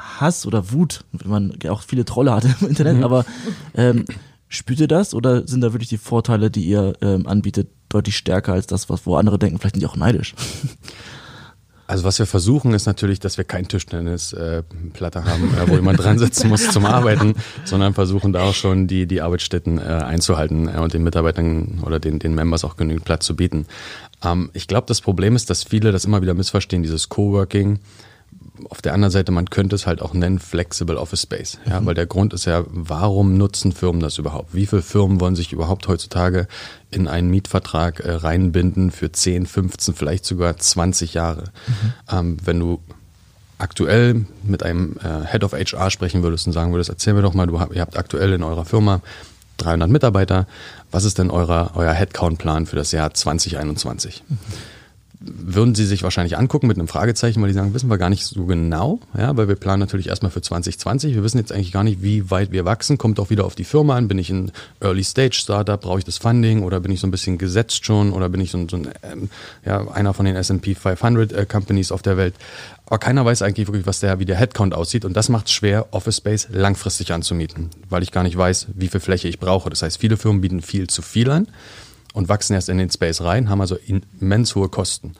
Hass 0.00 0.46
oder 0.46 0.72
Wut, 0.72 1.04
wenn 1.12 1.30
man 1.30 1.58
auch 1.68 1.82
viele 1.82 2.04
Trolle 2.04 2.34
hat 2.34 2.44
im 2.60 2.68
Internet, 2.68 2.98
mhm. 2.98 3.04
aber 3.04 3.24
ähm, 3.74 4.04
spürt 4.48 4.80
ihr 4.80 4.88
das 4.88 5.14
oder 5.14 5.46
sind 5.46 5.60
da 5.60 5.72
wirklich 5.72 5.88
die 5.88 5.98
Vorteile, 5.98 6.50
die 6.50 6.64
ihr 6.64 6.94
ähm, 7.00 7.26
anbietet, 7.26 7.68
deutlich 7.88 8.16
stärker 8.16 8.52
als 8.52 8.66
das, 8.66 8.88
was 8.88 9.06
wo 9.06 9.16
andere 9.16 9.38
denken, 9.38 9.58
vielleicht 9.58 9.76
sind 9.76 9.82
die 9.82 9.86
auch 9.86 9.96
neidisch? 9.96 10.34
Also 11.90 12.04
was 12.04 12.20
wir 12.20 12.26
versuchen 12.26 12.72
ist 12.72 12.86
natürlich, 12.86 13.18
dass 13.18 13.36
wir 13.36 13.42
kein 13.42 13.66
Tischtennisplatte 13.66 15.18
äh, 15.18 15.22
haben, 15.22 15.54
äh, 15.54 15.68
wo 15.68 15.74
jemand 15.74 15.98
dran 15.98 16.20
sitzen 16.20 16.48
muss 16.48 16.70
zum 16.70 16.86
Arbeiten, 16.86 17.34
sondern 17.64 17.94
versuchen 17.94 18.32
da 18.32 18.42
auch 18.42 18.54
schon 18.54 18.86
die, 18.86 19.06
die 19.06 19.20
Arbeitsstätten 19.20 19.78
äh, 19.78 19.82
einzuhalten 19.82 20.68
äh, 20.68 20.78
und 20.78 20.94
den 20.94 21.02
Mitarbeitern 21.02 21.80
oder 21.84 21.98
den, 21.98 22.20
den 22.20 22.32
Members 22.36 22.62
auch 22.62 22.76
genügend 22.76 23.04
Platz 23.04 23.26
zu 23.26 23.34
bieten. 23.34 23.66
Ähm, 24.22 24.50
ich 24.52 24.68
glaube, 24.68 24.86
das 24.86 25.00
Problem 25.00 25.34
ist, 25.34 25.50
dass 25.50 25.64
viele 25.64 25.90
das 25.90 26.04
immer 26.04 26.22
wieder 26.22 26.34
missverstehen, 26.34 26.84
dieses 26.84 27.08
Coworking 27.08 27.80
auf 28.68 28.82
der 28.82 28.94
anderen 28.94 29.10
Seite, 29.10 29.32
man 29.32 29.48
könnte 29.50 29.76
es 29.76 29.86
halt 29.86 30.02
auch 30.02 30.14
nennen 30.14 30.38
Flexible 30.38 30.96
Office 30.96 31.22
Space. 31.22 31.58
Ja, 31.66 31.80
mhm. 31.80 31.86
weil 31.86 31.94
der 31.94 32.06
Grund 32.06 32.32
ist 32.32 32.44
ja, 32.44 32.64
warum 32.68 33.36
nutzen 33.36 33.72
Firmen 33.72 34.00
das 34.00 34.18
überhaupt? 34.18 34.54
Wie 34.54 34.66
viele 34.66 34.82
Firmen 34.82 35.20
wollen 35.20 35.36
sich 35.36 35.52
überhaupt 35.52 35.88
heutzutage 35.88 36.46
in 36.90 37.08
einen 37.08 37.30
Mietvertrag 37.30 38.00
äh, 38.00 38.12
reinbinden 38.12 38.90
für 38.90 39.12
10, 39.12 39.46
15, 39.46 39.94
vielleicht 39.94 40.24
sogar 40.24 40.56
20 40.56 41.14
Jahre? 41.14 41.44
Mhm. 41.66 41.92
Ähm, 42.10 42.36
wenn 42.44 42.60
du 42.60 42.80
aktuell 43.58 44.26
mit 44.42 44.62
einem 44.62 44.96
äh, 45.02 45.26
Head 45.26 45.44
of 45.44 45.52
HR 45.52 45.90
sprechen 45.90 46.22
würdest 46.22 46.46
und 46.46 46.52
sagen 46.52 46.72
würdest, 46.72 46.90
erzähl 46.90 47.14
mir 47.14 47.22
doch 47.22 47.34
mal, 47.34 47.46
du 47.46 47.60
ihr 47.72 47.80
habt 47.80 47.96
aktuell 47.96 48.32
in 48.32 48.42
eurer 48.42 48.64
Firma 48.64 49.02
300 49.58 49.90
Mitarbeiter. 49.90 50.46
Was 50.90 51.04
ist 51.04 51.18
denn 51.18 51.30
euer, 51.30 51.72
euer 51.74 51.92
Headcount-Plan 51.92 52.66
für 52.66 52.76
das 52.76 52.92
Jahr 52.92 53.12
2021? 53.12 54.24
Mhm 54.28 54.38
würden 55.22 55.74
sie 55.74 55.84
sich 55.84 56.02
wahrscheinlich 56.02 56.38
angucken 56.38 56.66
mit 56.66 56.78
einem 56.78 56.88
Fragezeichen, 56.88 57.42
weil 57.42 57.48
die 57.48 57.54
sagen, 57.54 57.74
wissen 57.74 57.90
wir 57.90 57.98
gar 57.98 58.08
nicht 58.08 58.24
so 58.24 58.46
genau, 58.46 59.00
ja, 59.16 59.36
weil 59.36 59.48
wir 59.48 59.54
planen 59.54 59.80
natürlich 59.80 60.08
erstmal 60.08 60.30
für 60.30 60.40
2020. 60.40 61.14
Wir 61.14 61.22
wissen 61.22 61.36
jetzt 61.36 61.52
eigentlich 61.52 61.72
gar 61.72 61.84
nicht, 61.84 62.02
wie 62.02 62.30
weit 62.30 62.52
wir 62.52 62.64
wachsen. 62.64 62.96
Kommt 62.96 63.20
auch 63.20 63.28
wieder 63.28 63.44
auf 63.44 63.54
die 63.54 63.64
Firma 63.64 63.96
an. 63.96 64.08
Bin 64.08 64.18
ich 64.18 64.30
ein 64.30 64.50
Early 64.80 65.04
Stage 65.04 65.34
Startup? 65.34 65.78
Brauche 65.78 65.98
ich 65.98 66.06
das 66.06 66.16
Funding 66.16 66.62
oder 66.62 66.80
bin 66.80 66.90
ich 66.90 67.00
so 67.00 67.06
ein 67.06 67.10
bisschen 67.10 67.36
gesetzt 67.36 67.84
schon 67.84 68.12
oder 68.12 68.30
bin 68.30 68.40
ich 68.40 68.50
so 68.50 68.58
ein, 68.58 68.68
so 68.70 68.76
ein 68.76 68.88
ähm, 69.02 69.30
ja, 69.64 69.86
einer 69.88 70.14
von 70.14 70.24
den 70.24 70.36
S&P 70.36 70.74
500 70.74 71.32
äh, 71.32 71.44
Companies 71.44 71.92
auf 71.92 72.00
der 72.00 72.16
Welt? 72.16 72.34
Aber 72.86 72.98
keiner 72.98 73.24
weiß 73.24 73.42
eigentlich 73.42 73.68
wirklich, 73.68 73.86
was 73.86 74.00
der, 74.00 74.20
wie 74.20 74.24
der 74.24 74.36
Headcount 74.36 74.72
aussieht 74.72 75.04
und 75.04 75.14
das 75.14 75.28
macht 75.28 75.46
es 75.46 75.52
schwer, 75.52 75.88
Office 75.90 76.16
Space 76.16 76.48
langfristig 76.50 77.12
anzumieten, 77.12 77.68
weil 77.90 78.02
ich 78.02 78.10
gar 78.10 78.22
nicht 78.22 78.36
weiß, 78.36 78.68
wie 78.74 78.88
viel 78.88 79.00
Fläche 79.00 79.28
ich 79.28 79.38
brauche. 79.38 79.68
Das 79.68 79.82
heißt, 79.82 79.98
viele 79.98 80.16
Firmen 80.16 80.40
bieten 80.40 80.62
viel 80.62 80.88
zu 80.88 81.02
viel 81.02 81.30
an 81.30 81.46
und 82.12 82.28
wachsen 82.28 82.54
erst 82.54 82.68
in 82.68 82.78
den 82.78 82.90
Space 82.90 83.20
rein, 83.20 83.48
haben 83.48 83.60
also 83.60 83.76
immens 83.76 84.54
hohe 84.54 84.68
Kosten. 84.68 85.12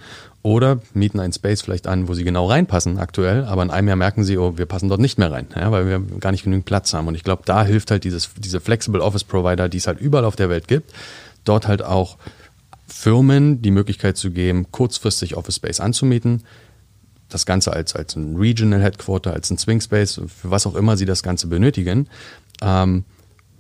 Oder 0.43 0.81
mieten 0.95 1.21
einen 1.21 1.35
Space 1.35 1.61
vielleicht 1.61 1.87
an, 1.87 2.09
wo 2.09 2.15
sie 2.15 2.25
genau 2.25 2.47
reinpassen 2.47 2.99
aktuell, 2.99 3.45
aber 3.45 3.63
in 3.63 3.71
einem 3.71 3.89
Jahr 3.89 3.97
merken 3.97 4.25
sie, 4.25 4.39
oh, 4.39 4.57
wir 4.57 4.65
passen 4.65 4.89
dort 4.89 5.01
nicht 5.01 5.19
mehr 5.19 5.31
rein, 5.31 5.47
ja, 5.55 5.71
weil 5.71 5.87
wir 5.87 6.01
gar 6.19 6.33
nicht 6.33 6.45
genügend 6.45 6.65
Platz 6.65 6.95
haben. 6.95 7.09
Und 7.09 7.15
ich 7.15 7.25
glaube, 7.25 7.43
da 7.45 7.63
hilft 7.63 7.91
halt 7.91 8.05
dieses, 8.05 8.31
diese 8.39 8.61
Flexible 8.61 9.03
Office 9.03 9.25
Provider, 9.25 9.69
die 9.69 9.77
es 9.77 9.87
halt 9.87 10.01
überall 10.01 10.25
auf 10.25 10.37
der 10.37 10.49
Welt 10.49 10.67
gibt, 10.67 10.93
dort 11.45 11.69
halt 11.69 11.83
auch 11.83 12.17
Firmen 12.89 13.61
die 13.61 13.71
Möglichkeit 13.71 14.17
zu 14.17 14.31
geben, 14.31 14.71
kurzfristig 14.71 15.37
Office 15.37 15.57
Space 15.57 15.81
anzumieten, 15.81 16.43
das 17.29 17.47
Ganze 17.47 17.73
als, 17.73 17.95
als 17.95 18.17
ein 18.17 18.37
Regional 18.37 18.83
Headquarter, 18.83 19.35
als 19.35 19.51
ein 19.51 19.59
Swing 19.59 19.81
Space, 19.81 20.15
für 20.15 20.51
was 20.51 20.67
auch 20.67 20.75
immer 20.75 20.97
sie 20.97 21.05
das 21.05 21.23
Ganze 21.23 21.47
benötigen, 21.47 22.09
ähm, 22.63 23.05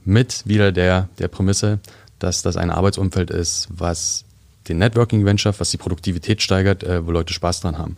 mit 0.04 0.46
wieder 0.46 0.72
der, 0.72 1.08
der 1.18 1.28
Prämisse, 1.28 1.78
dass 2.20 2.42
das 2.42 2.56
ein 2.56 2.70
Arbeitsumfeld 2.70 3.30
ist, 3.30 3.68
was 3.70 4.24
den 4.68 4.78
Networking-Event 4.78 5.40
schafft, 5.40 5.60
was 5.60 5.70
die 5.70 5.76
Produktivität 5.76 6.42
steigert, 6.42 6.84
äh, 6.84 7.04
wo 7.06 7.10
Leute 7.10 7.34
Spaß 7.34 7.60
dran 7.60 7.78
haben. 7.78 7.96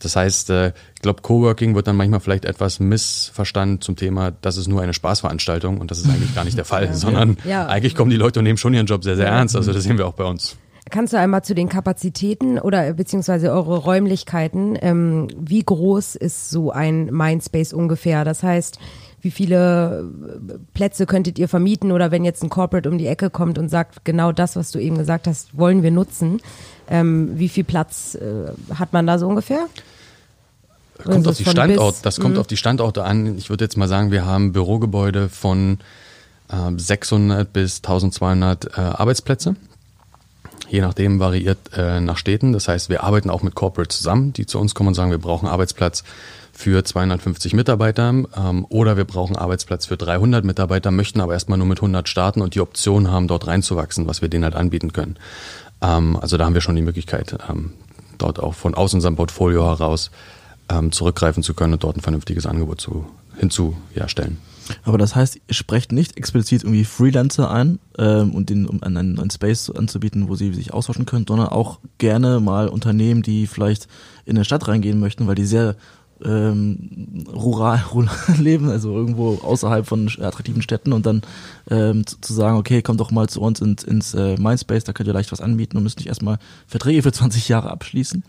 Das 0.00 0.16
heißt, 0.16 0.50
äh, 0.50 0.72
ich 0.94 1.02
glaube, 1.02 1.22
Coworking 1.22 1.74
wird 1.74 1.86
dann 1.86 1.96
manchmal 1.96 2.20
vielleicht 2.20 2.46
etwas 2.46 2.80
missverstanden 2.80 3.80
zum 3.80 3.96
Thema, 3.96 4.32
das 4.32 4.56
ist 4.56 4.66
nur 4.66 4.82
eine 4.82 4.94
Spaßveranstaltung 4.94 5.78
und 5.78 5.90
das 5.90 5.98
ist 5.98 6.08
eigentlich 6.08 6.34
gar 6.34 6.44
nicht 6.44 6.56
der 6.56 6.64
Fall, 6.66 6.86
ja, 6.86 6.94
sondern 6.94 7.36
ja. 7.44 7.66
eigentlich 7.66 7.94
kommen 7.94 8.10
die 8.10 8.16
Leute 8.16 8.40
und 8.40 8.44
nehmen 8.44 8.58
schon 8.58 8.74
ihren 8.74 8.86
Job 8.86 9.04
sehr, 9.04 9.16
sehr 9.16 9.26
ja. 9.26 9.36
ernst. 9.38 9.56
Also 9.56 9.72
das 9.72 9.84
sehen 9.84 9.98
wir 9.98 10.06
auch 10.06 10.14
bei 10.14 10.24
uns. 10.24 10.56
Kannst 10.88 11.12
du 11.12 11.18
einmal 11.18 11.44
zu 11.44 11.54
den 11.54 11.68
Kapazitäten 11.68 12.58
oder 12.58 12.94
beziehungsweise 12.94 13.52
eure 13.52 13.76
Räumlichkeiten, 13.76 14.76
ähm, 14.80 15.28
wie 15.38 15.62
groß 15.62 16.16
ist 16.16 16.50
so 16.50 16.72
ein 16.72 17.06
Mindspace 17.12 17.74
ungefähr? 17.74 18.24
Das 18.24 18.42
heißt, 18.42 18.78
wie 19.22 19.30
viele 19.30 20.10
äh, 20.48 20.58
Plätze 20.74 21.06
könntet 21.06 21.38
ihr 21.38 21.48
vermieten 21.48 21.92
oder 21.92 22.10
wenn 22.10 22.24
jetzt 22.24 22.42
ein 22.42 22.48
Corporate 22.48 22.88
um 22.88 22.98
die 22.98 23.06
Ecke 23.06 23.30
kommt 23.30 23.58
und 23.58 23.68
sagt, 23.68 24.04
genau 24.04 24.32
das, 24.32 24.56
was 24.56 24.70
du 24.70 24.78
eben 24.78 24.98
gesagt 24.98 25.26
hast, 25.26 25.56
wollen 25.56 25.82
wir 25.82 25.90
nutzen, 25.90 26.40
ähm, 26.88 27.38
wie 27.38 27.48
viel 27.48 27.64
Platz 27.64 28.14
äh, 28.14 28.52
hat 28.74 28.92
man 28.92 29.06
da 29.06 29.18
so 29.18 29.28
ungefähr? 29.28 29.66
Kommt 31.04 31.26
auf 31.26 31.36
die 31.36 31.44
Standort, 31.44 32.04
das 32.04 32.20
kommt 32.20 32.34
mhm. 32.34 32.40
auf 32.40 32.46
die 32.46 32.56
Standorte 32.56 33.04
an. 33.04 33.38
Ich 33.38 33.48
würde 33.48 33.64
jetzt 33.64 33.76
mal 33.76 33.88
sagen, 33.88 34.10
wir 34.10 34.26
haben 34.26 34.52
Bürogebäude 34.52 35.28
von 35.28 35.78
äh, 36.50 36.56
600 36.76 37.50
bis 37.50 37.78
1200 37.78 38.76
äh, 38.76 38.80
Arbeitsplätze. 38.80 39.56
Je 40.68 40.80
nachdem 40.80 41.18
variiert 41.18 41.58
äh, 41.76 42.00
nach 42.00 42.16
Städten. 42.16 42.52
Das 42.52 42.68
heißt, 42.68 42.90
wir 42.90 43.02
arbeiten 43.02 43.30
auch 43.30 43.42
mit 43.42 43.54
Corporate 43.54 43.88
zusammen, 43.88 44.32
die 44.32 44.46
zu 44.46 44.58
uns 44.60 44.74
kommen 44.74 44.88
und 44.88 44.94
sagen, 44.94 45.10
wir 45.10 45.18
brauchen 45.18 45.48
Arbeitsplatz 45.48 46.04
für 46.60 46.84
250 46.84 47.54
Mitarbeiter 47.54 48.10
ähm, 48.10 48.66
oder 48.68 48.98
wir 48.98 49.06
brauchen 49.06 49.34
Arbeitsplatz 49.34 49.86
für 49.86 49.96
300 49.96 50.44
Mitarbeiter, 50.44 50.90
möchten 50.90 51.20
aber 51.20 51.32
erstmal 51.32 51.56
nur 51.56 51.66
mit 51.66 51.78
100 51.78 52.06
starten 52.06 52.42
und 52.42 52.54
die 52.54 52.60
Option 52.60 53.10
haben, 53.10 53.28
dort 53.28 53.46
reinzuwachsen, 53.46 54.06
was 54.06 54.20
wir 54.20 54.28
denen 54.28 54.44
halt 54.44 54.54
anbieten 54.54 54.92
können. 54.92 55.16
Ähm, 55.80 56.18
also 56.20 56.36
da 56.36 56.44
haben 56.44 56.52
wir 56.52 56.60
schon 56.60 56.76
die 56.76 56.82
Möglichkeit, 56.82 57.38
ähm, 57.48 57.72
dort 58.18 58.38
auch 58.38 58.52
von 58.52 58.74
aus 58.74 58.92
unserem 58.92 59.16
Portfolio 59.16 59.64
heraus 59.64 60.10
ähm, 60.68 60.92
zurückgreifen 60.92 61.42
zu 61.42 61.54
können 61.54 61.72
und 61.72 61.82
dort 61.82 61.96
ein 61.96 62.02
vernünftiges 62.02 62.44
Angebot 62.44 62.78
zu, 62.80 63.06
hinzustellen. 63.38 64.36
Aber 64.84 64.98
das 64.98 65.16
heißt, 65.16 65.40
ihr 65.48 65.54
sprecht 65.54 65.92
nicht 65.92 66.16
explizit 66.16 66.62
irgendwie 66.62 66.84
Freelancer 66.84 67.50
ein, 67.50 67.78
ähm, 67.98 68.32
und 68.32 68.50
den, 68.50 68.66
um 68.66 68.82
einen, 68.82 69.18
einen 69.18 69.30
Space 69.30 69.70
anzubieten, 69.70 70.28
wo 70.28 70.34
sie 70.36 70.52
sich 70.52 70.74
austauschen 70.74 71.06
können, 71.06 71.24
sondern 71.26 71.48
auch 71.48 71.80
gerne 71.96 72.38
mal 72.38 72.68
Unternehmen, 72.68 73.22
die 73.22 73.46
vielleicht 73.46 73.88
in 74.26 74.36
eine 74.36 74.44
Stadt 74.44 74.68
reingehen 74.68 75.00
möchten, 75.00 75.26
weil 75.26 75.34
die 75.34 75.46
sehr 75.46 75.74
ähm, 76.24 77.24
rural, 77.32 77.82
rural 77.94 78.36
leben, 78.38 78.68
also 78.68 78.94
irgendwo 78.94 79.38
außerhalb 79.42 79.86
von 79.86 80.10
attraktiven 80.20 80.62
Städten 80.62 80.92
und 80.92 81.06
dann 81.06 81.22
ähm, 81.70 82.06
zu, 82.06 82.20
zu, 82.20 82.32
sagen, 82.32 82.56
okay, 82.56 82.82
kommt 82.82 83.00
doch 83.00 83.10
mal 83.10 83.28
zu 83.28 83.40
uns 83.40 83.60
ins, 83.60 83.84
ins 83.84 84.14
äh, 84.14 84.36
Mindspace, 84.36 84.84
da 84.84 84.92
könnt 84.92 85.08
ihr 85.08 85.14
leicht 85.14 85.32
was 85.32 85.40
anbieten 85.40 85.76
und 85.76 85.82
müsst 85.82 85.98
nicht 85.98 86.08
erstmal 86.08 86.38
Verträge 86.66 87.02
für 87.02 87.12
20 87.20 87.48
Jahre 87.48 87.70
abschließen. 87.70 88.24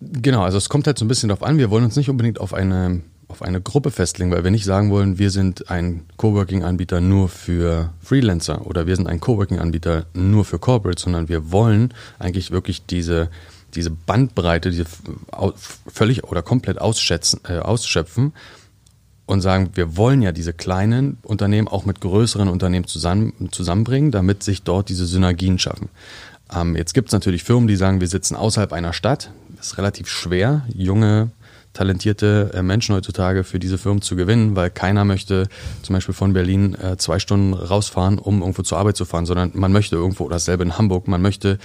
Genau, 0.00 0.42
also 0.42 0.58
es 0.58 0.68
kommt 0.68 0.86
halt 0.86 0.98
so 0.98 1.04
ein 1.04 1.08
bisschen 1.08 1.28
darauf 1.28 1.46
an, 1.46 1.58
wir 1.58 1.70
wollen 1.70 1.84
uns 1.84 1.96
nicht 1.96 2.10
unbedingt 2.10 2.40
auf 2.40 2.52
eine, 2.52 3.00
auf 3.28 3.42
eine 3.42 3.60
Gruppe 3.60 3.90
festlegen, 3.90 4.30
weil 4.30 4.44
wir 4.44 4.50
nicht 4.50 4.64
sagen 4.64 4.90
wollen, 4.90 5.18
wir 5.18 5.30
sind 5.30 5.70
ein 5.70 6.02
Coworking-Anbieter 6.16 7.00
nur 7.00 7.28
für 7.28 7.92
Freelancer 8.00 8.66
oder 8.66 8.86
wir 8.86 8.96
sind 8.96 9.06
ein 9.06 9.20
Coworking-Anbieter 9.20 10.06
nur 10.12 10.44
für 10.44 10.58
Corporate, 10.58 11.00
sondern 11.00 11.28
wir 11.28 11.52
wollen 11.52 11.94
eigentlich 12.18 12.50
wirklich 12.50 12.84
diese 12.84 13.30
diese 13.74 13.90
Bandbreite, 13.90 14.70
diese 14.70 14.86
völlig 15.86 16.24
oder 16.24 16.42
komplett 16.42 16.80
ausschätzen, 16.80 17.40
äh, 17.48 17.58
ausschöpfen 17.58 18.32
und 19.26 19.40
sagen, 19.40 19.70
wir 19.74 19.96
wollen 19.96 20.22
ja 20.22 20.32
diese 20.32 20.52
kleinen 20.52 21.18
Unternehmen 21.22 21.68
auch 21.68 21.84
mit 21.84 22.00
größeren 22.00 22.48
Unternehmen 22.48 22.86
zusammen, 22.86 23.48
zusammenbringen, 23.50 24.10
damit 24.10 24.42
sich 24.42 24.62
dort 24.62 24.88
diese 24.88 25.06
Synergien 25.06 25.58
schaffen. 25.58 25.88
Ähm, 26.54 26.76
jetzt 26.76 26.94
gibt 26.94 27.08
es 27.08 27.12
natürlich 27.12 27.44
Firmen, 27.44 27.68
die 27.68 27.76
sagen, 27.76 28.00
wir 28.00 28.08
sitzen 28.08 28.36
außerhalb 28.36 28.72
einer 28.72 28.92
Stadt. 28.92 29.30
Das 29.56 29.68
ist 29.68 29.78
relativ 29.78 30.08
schwer, 30.08 30.66
junge, 30.74 31.30
talentierte 31.72 32.52
äh, 32.54 32.62
Menschen 32.62 32.94
heutzutage 32.94 33.44
für 33.44 33.58
diese 33.58 33.78
Firmen 33.78 34.00
zu 34.00 34.16
gewinnen, 34.16 34.56
weil 34.56 34.70
keiner 34.70 35.04
möchte 35.04 35.48
zum 35.82 35.94
Beispiel 35.94 36.14
von 36.14 36.32
Berlin 36.32 36.74
äh, 36.74 36.96
zwei 36.96 37.18
Stunden 37.18 37.52
rausfahren, 37.52 38.18
um 38.18 38.40
irgendwo 38.40 38.62
zur 38.62 38.78
Arbeit 38.78 38.96
zu 38.96 39.04
fahren, 39.04 39.26
sondern 39.26 39.50
man 39.54 39.72
möchte 39.72 39.96
irgendwo, 39.96 40.24
oder 40.24 40.36
dasselbe 40.36 40.62
in 40.62 40.78
Hamburg, 40.78 41.08
man 41.08 41.20
möchte 41.20 41.58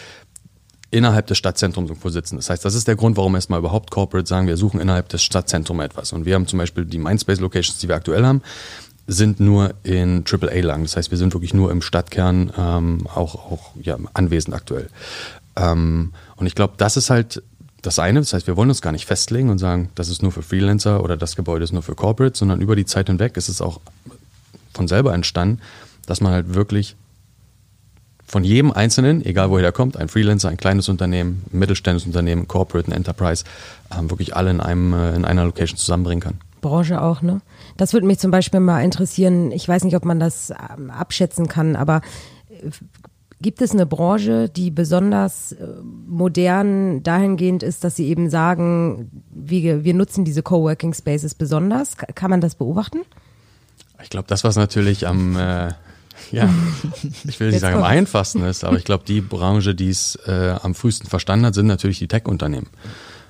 innerhalb 0.91 1.27
des 1.27 1.37
Stadtzentrums 1.37 1.89
irgendwo 1.89 2.09
sitzen. 2.09 2.35
Das 2.37 2.49
heißt, 2.49 2.65
das 2.65 2.73
ist 2.73 2.87
der 2.87 2.95
Grund, 2.95 3.17
warum 3.17 3.35
erstmal 3.35 3.59
überhaupt 3.59 3.91
Corporate 3.91 4.27
sagen, 4.27 4.47
wir 4.47 4.57
suchen 4.57 4.79
innerhalb 4.79 5.09
des 5.09 5.21
Stadtzentrums 5.21 5.83
etwas. 5.83 6.13
Und 6.13 6.25
wir 6.25 6.35
haben 6.35 6.47
zum 6.47 6.57
Beispiel 6.59 6.85
die 6.85 6.97
Mindspace-Locations, 6.97 7.79
die 7.79 7.87
wir 7.87 7.95
aktuell 7.95 8.25
haben, 8.25 8.41
sind 9.05 9.39
nur 9.39 9.73
in 9.83 10.23
AAA-Lagen. 10.29 10.83
Das 10.83 10.95
heißt, 10.95 11.11
wir 11.11 11.17
sind 11.17 11.33
wirklich 11.33 11.53
nur 11.53 11.71
im 11.71 11.81
Stadtkern 11.81 12.51
ähm, 12.57 13.07
auch, 13.07 13.35
auch 13.35 13.71
ja, 13.81 13.97
anwesend 14.13 14.55
aktuell. 14.55 14.89
Ähm, 15.55 16.13
und 16.35 16.45
ich 16.45 16.55
glaube, 16.55 16.73
das 16.77 16.97
ist 16.97 17.09
halt 17.09 17.41
das 17.81 17.99
eine. 17.99 18.19
Das 18.19 18.33
heißt, 18.33 18.47
wir 18.47 18.57
wollen 18.57 18.69
uns 18.69 18.81
gar 18.81 18.91
nicht 18.91 19.05
festlegen 19.05 19.49
und 19.49 19.57
sagen, 19.57 19.89
das 19.95 20.09
ist 20.09 20.21
nur 20.21 20.31
für 20.31 20.41
Freelancer 20.43 21.03
oder 21.03 21.17
das 21.17 21.35
Gebäude 21.35 21.63
ist 21.63 21.71
nur 21.71 21.81
für 21.81 21.95
Corporate, 21.95 22.37
sondern 22.37 22.61
über 22.61 22.75
die 22.75 22.85
Zeit 22.85 23.07
hinweg 23.07 23.37
ist 23.37 23.49
es 23.49 23.61
auch 23.61 23.79
von 24.73 24.87
selber 24.87 25.13
entstanden, 25.13 25.59
dass 26.05 26.21
man 26.21 26.33
halt 26.33 26.53
wirklich 26.53 26.95
von 28.29 28.43
jedem 28.43 28.71
Einzelnen, 28.71 29.25
egal 29.25 29.49
woher 29.49 29.63
der 29.63 29.71
kommt, 29.71 29.97
ein 29.97 30.07
Freelancer, 30.07 30.49
ein 30.49 30.57
kleines 30.57 30.87
Unternehmen, 30.87 31.43
ein 31.51 31.59
mittelständisches 31.59 32.07
Unternehmen, 32.07 32.47
Corporate, 32.47 32.87
ein 32.87 32.91
Enterprise, 32.91 33.43
ähm, 33.97 34.11
wirklich 34.11 34.35
alle 34.35 34.51
in, 34.51 34.61
einem, 34.61 34.93
äh, 34.93 35.15
in 35.15 35.25
einer 35.25 35.45
Location 35.45 35.77
zusammenbringen 35.77 36.21
kann. 36.21 36.35
Branche 36.61 37.01
auch, 37.01 37.23
ne? 37.23 37.41
Das 37.77 37.93
würde 37.93 38.05
mich 38.05 38.19
zum 38.19 38.29
Beispiel 38.29 38.59
mal 38.59 38.83
interessieren. 38.83 39.51
Ich 39.51 39.67
weiß 39.67 39.83
nicht, 39.83 39.95
ob 39.95 40.05
man 40.05 40.19
das 40.19 40.51
ähm, 40.51 40.91
abschätzen 40.91 41.47
kann, 41.47 41.75
aber 41.75 42.01
äh, 42.49 42.69
gibt 43.41 43.63
es 43.63 43.71
eine 43.71 43.87
Branche, 43.87 44.47
die 44.47 44.69
besonders 44.69 45.53
äh, 45.53 45.65
modern 46.07 47.01
dahingehend 47.01 47.63
ist, 47.63 47.83
dass 47.83 47.95
sie 47.95 48.09
eben 48.09 48.29
sagen, 48.29 49.09
wir, 49.31 49.83
wir 49.83 49.95
nutzen 49.95 50.23
diese 50.23 50.43
Coworking 50.43 50.93
Spaces 50.93 51.33
besonders? 51.33 51.97
Kann 51.97 52.29
man 52.29 52.41
das 52.41 52.53
beobachten? 52.53 52.99
Ich 54.03 54.11
glaube, 54.11 54.27
das, 54.27 54.43
was 54.43 54.55
natürlich 54.55 55.07
am, 55.07 55.35
äh, 55.35 55.69
ja, 56.31 56.49
ich 57.27 57.39
will 57.39 57.51
nicht 57.51 57.59
sagen 57.59 57.77
am 57.77 57.83
einfachsten 57.83 58.43
ist, 58.43 58.63
aber 58.63 58.77
ich 58.77 58.83
glaube, 58.83 59.03
die 59.07 59.21
Branche, 59.21 59.75
die 59.75 59.89
es 59.89 60.17
äh, 60.27 60.55
am 60.61 60.75
frühesten 60.75 61.07
verstanden 61.07 61.45
hat, 61.45 61.53
sind 61.53 61.67
natürlich 61.67 61.99
die 61.99 62.07
Tech-Unternehmen. 62.07 62.67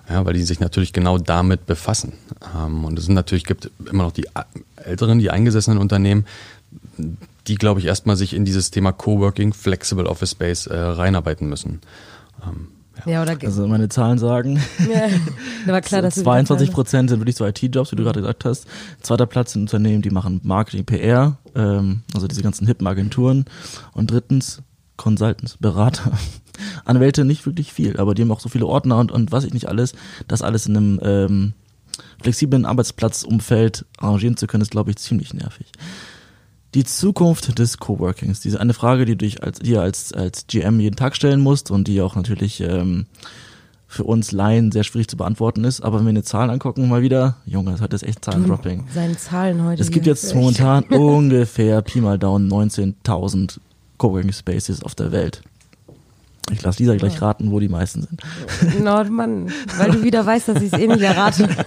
Ja, 0.09 0.25
weil 0.25 0.33
die 0.33 0.41
sich 0.41 0.59
natürlich 0.59 0.91
genau 0.91 1.19
damit 1.19 1.67
befassen. 1.67 2.13
Ähm, 2.55 2.83
und 2.83 2.97
es 2.97 3.05
sind 3.05 3.13
natürlich, 3.13 3.45
gibt 3.45 3.69
immer 3.91 4.03
noch 4.03 4.11
die 4.11 4.27
älteren, 4.75 5.19
die 5.19 5.29
eingesessenen 5.29 5.77
Unternehmen, 5.77 6.25
die, 7.47 7.55
glaube 7.55 7.79
ich, 7.79 7.85
erstmal 7.85 8.15
sich 8.15 8.33
in 8.33 8.43
dieses 8.43 8.71
Thema 8.71 8.91
Coworking, 8.91 9.53
Flexible 9.53 10.07
Office 10.07 10.31
Space 10.31 10.65
äh, 10.65 10.75
reinarbeiten 10.75 11.47
müssen. 11.47 11.81
Ähm, 12.43 12.69
ja. 13.05 13.23
ja. 13.23 13.37
also 13.43 13.67
meine 13.67 13.89
Zahlen 13.89 14.17
sagen. 14.17 14.61
Ja, 14.91 15.09
war 15.71 15.81
klar, 15.81 16.01
dass 16.01 16.15
22 16.15 16.71
Prozent 16.71 17.09
sind 17.09 17.19
wirklich 17.19 17.35
so 17.35 17.45
IT-Jobs, 17.45 17.91
wie 17.91 17.95
du 17.95 18.03
gerade 18.03 18.21
gesagt 18.21 18.45
hast. 18.45 18.67
Zweiter 19.01 19.25
Platz 19.25 19.53
sind 19.53 19.63
Unternehmen, 19.63 20.01
die 20.01 20.09
machen 20.09 20.41
Marketing, 20.43 20.85
PR, 20.85 21.37
ähm, 21.55 22.01
also 22.13 22.27
diese 22.27 22.41
ganzen 22.41 22.67
hippen 22.67 22.87
Agenturen. 22.87 23.45
Und 23.93 24.11
drittens 24.11 24.61
Consultants, 24.97 25.57
Berater. 25.57 26.11
Anwälte 26.85 27.23
nicht 27.23 27.45
wirklich 27.45 27.71
viel, 27.71 27.97
aber 27.97 28.13
die 28.13 28.21
haben 28.21 28.31
auch 28.31 28.41
so 28.41 28.49
viele 28.49 28.65
Ordner 28.65 28.97
und, 28.97 29.11
und 29.11 29.31
was 29.31 29.45
ich 29.45 29.53
nicht 29.53 29.69
alles, 29.69 29.93
das 30.27 30.41
alles 30.41 30.65
in 30.65 30.75
einem 30.75 30.99
ähm, 31.01 31.53
flexiblen 32.21 32.65
Arbeitsplatzumfeld 32.65 33.85
arrangieren 33.97 34.35
zu 34.35 34.45
können, 34.45 34.61
ist, 34.61 34.71
glaube 34.71 34.91
ich, 34.91 34.97
ziemlich 34.97 35.33
nervig. 35.33 35.71
Die 36.75 36.83
Zukunft 36.83 37.57
des 37.57 37.79
Coworkings, 37.79 38.41
diese 38.41 38.59
eine 38.59 38.73
Frage, 38.73 39.05
die 39.05 39.13
du 39.13 39.25
dich 39.25 39.41
als, 39.41 39.59
dir 39.59 39.81
als, 39.81 40.13
als 40.13 40.45
GM 40.45 40.79
jeden 40.79 40.95
Tag 40.95 41.15
stellen 41.15 41.41
musst 41.41 41.71
und 41.71 41.87
die 41.87 42.01
auch 42.01 42.15
natürlich 42.15 42.61
ähm, 42.61 43.07
für 43.87 44.03
uns 44.03 44.31
Laien 44.31 44.71
sehr 44.71 44.83
schwierig 44.83 45.07
zu 45.07 45.17
beantworten 45.17 45.63
ist. 45.63 45.81
Aber 45.81 45.97
wenn 45.97 46.05
wir 46.05 46.11
eine 46.11 46.23
Zahlen 46.23 46.51
angucken, 46.51 46.87
mal 46.87 47.01
wieder, 47.01 47.37
Junge, 47.45 47.71
das 47.71 47.81
hat 47.81 47.91
jetzt 47.93 48.03
echt 48.03 48.23
Zahlendropping. 48.23 48.85
Seine 48.93 49.17
Zahlen 49.17 49.63
heute. 49.65 49.81
Es 49.81 49.89
gibt 49.89 50.05
jetzt 50.05 50.35
momentan 50.35 50.83
ungefähr 50.89 51.81
Pi 51.81 52.01
mal 52.01 52.19
Down 52.19 52.47
19.000 52.47 53.57
Coworking 53.97 54.31
Spaces 54.31 54.83
auf 54.83 54.93
der 54.93 55.11
Welt. 55.11 55.41
Ich 56.51 56.61
lasse 56.61 56.79
Lisa 56.79 56.95
gleich 56.95 57.21
raten, 57.21 57.51
wo 57.51 57.59
die 57.59 57.69
meisten 57.69 58.01
sind. 58.01 58.79
Nordmann, 58.83 59.51
weil 59.77 59.91
du 59.91 60.03
wieder 60.03 60.25
weißt, 60.25 60.47
dass 60.47 60.61
ich 60.61 60.73
es 60.73 60.79
eh 60.79 60.87
nicht 60.87 61.01
errate. 61.01 61.49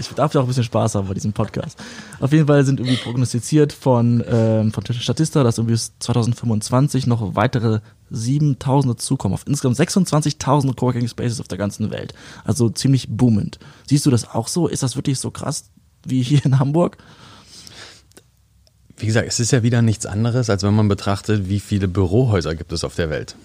Ich 0.00 0.08
darf 0.10 0.32
ja 0.32 0.40
auch 0.40 0.44
ein 0.44 0.48
bisschen 0.48 0.64
Spaß 0.64 0.94
haben 0.94 1.08
bei 1.08 1.14
diesem 1.14 1.32
Podcast. 1.32 1.78
Auf 2.20 2.32
jeden 2.32 2.46
Fall 2.46 2.64
sind 2.64 2.78
irgendwie 2.78 2.96
prognostiziert 2.96 3.72
von, 3.72 4.24
ähm, 4.28 4.72
von 4.72 4.84
Statista, 4.84 5.42
dass 5.42 5.58
irgendwie 5.58 5.72
bis 5.72 5.92
2025 5.98 7.06
noch 7.06 7.34
weitere 7.34 7.80
7000 8.10 8.94
dazukommen. 8.94 9.34
Auf 9.34 9.44
insgesamt 9.46 9.76
26.000 9.76 10.74
Coworking 10.76 11.08
Spaces 11.08 11.40
auf 11.40 11.48
der 11.48 11.58
ganzen 11.58 11.90
Welt. 11.90 12.14
Also 12.44 12.68
ziemlich 12.68 13.08
boomend. 13.08 13.58
Siehst 13.88 14.06
du 14.06 14.10
das 14.10 14.30
auch 14.30 14.48
so? 14.48 14.68
Ist 14.68 14.82
das 14.82 14.96
wirklich 14.96 15.18
so 15.18 15.30
krass 15.30 15.70
wie 16.04 16.22
hier 16.22 16.44
in 16.44 16.58
Hamburg? 16.58 16.96
Wie 18.96 19.06
gesagt, 19.06 19.28
es 19.28 19.40
ist 19.40 19.50
ja 19.50 19.62
wieder 19.62 19.82
nichts 19.82 20.06
anderes, 20.06 20.48
als 20.48 20.62
wenn 20.62 20.74
man 20.74 20.88
betrachtet, 20.88 21.48
wie 21.48 21.60
viele 21.60 21.86
Bürohäuser 21.88 22.54
gibt 22.54 22.72
es 22.72 22.84
auf 22.84 22.94
der 22.94 23.10
Welt 23.10 23.36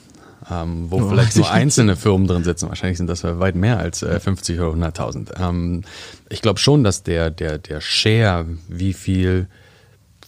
ähm, 0.52 0.86
wo 0.90 1.02
oh, 1.02 1.10
vielleicht 1.10 1.36
nur 1.36 1.50
einzelne 1.52 1.96
Firmen 1.96 2.28
drin 2.28 2.44
sitzen. 2.44 2.70
Wahrscheinlich 2.70 2.98
sind 2.98 3.08
das 3.08 3.24
weit 3.24 3.56
mehr 3.56 3.78
als 3.80 4.04
äh, 4.04 4.20
50 4.20 4.60
oder 4.60 4.88
100.000. 4.88 5.40
Ähm, 5.40 5.84
ich 6.30 6.42
glaube 6.42 6.60
schon, 6.60 6.84
dass 6.84 7.04
der, 7.04 7.30
der, 7.30 7.58
der 7.58 7.82
Share, 7.82 8.46
wie 8.68 8.94
viel 8.94 9.48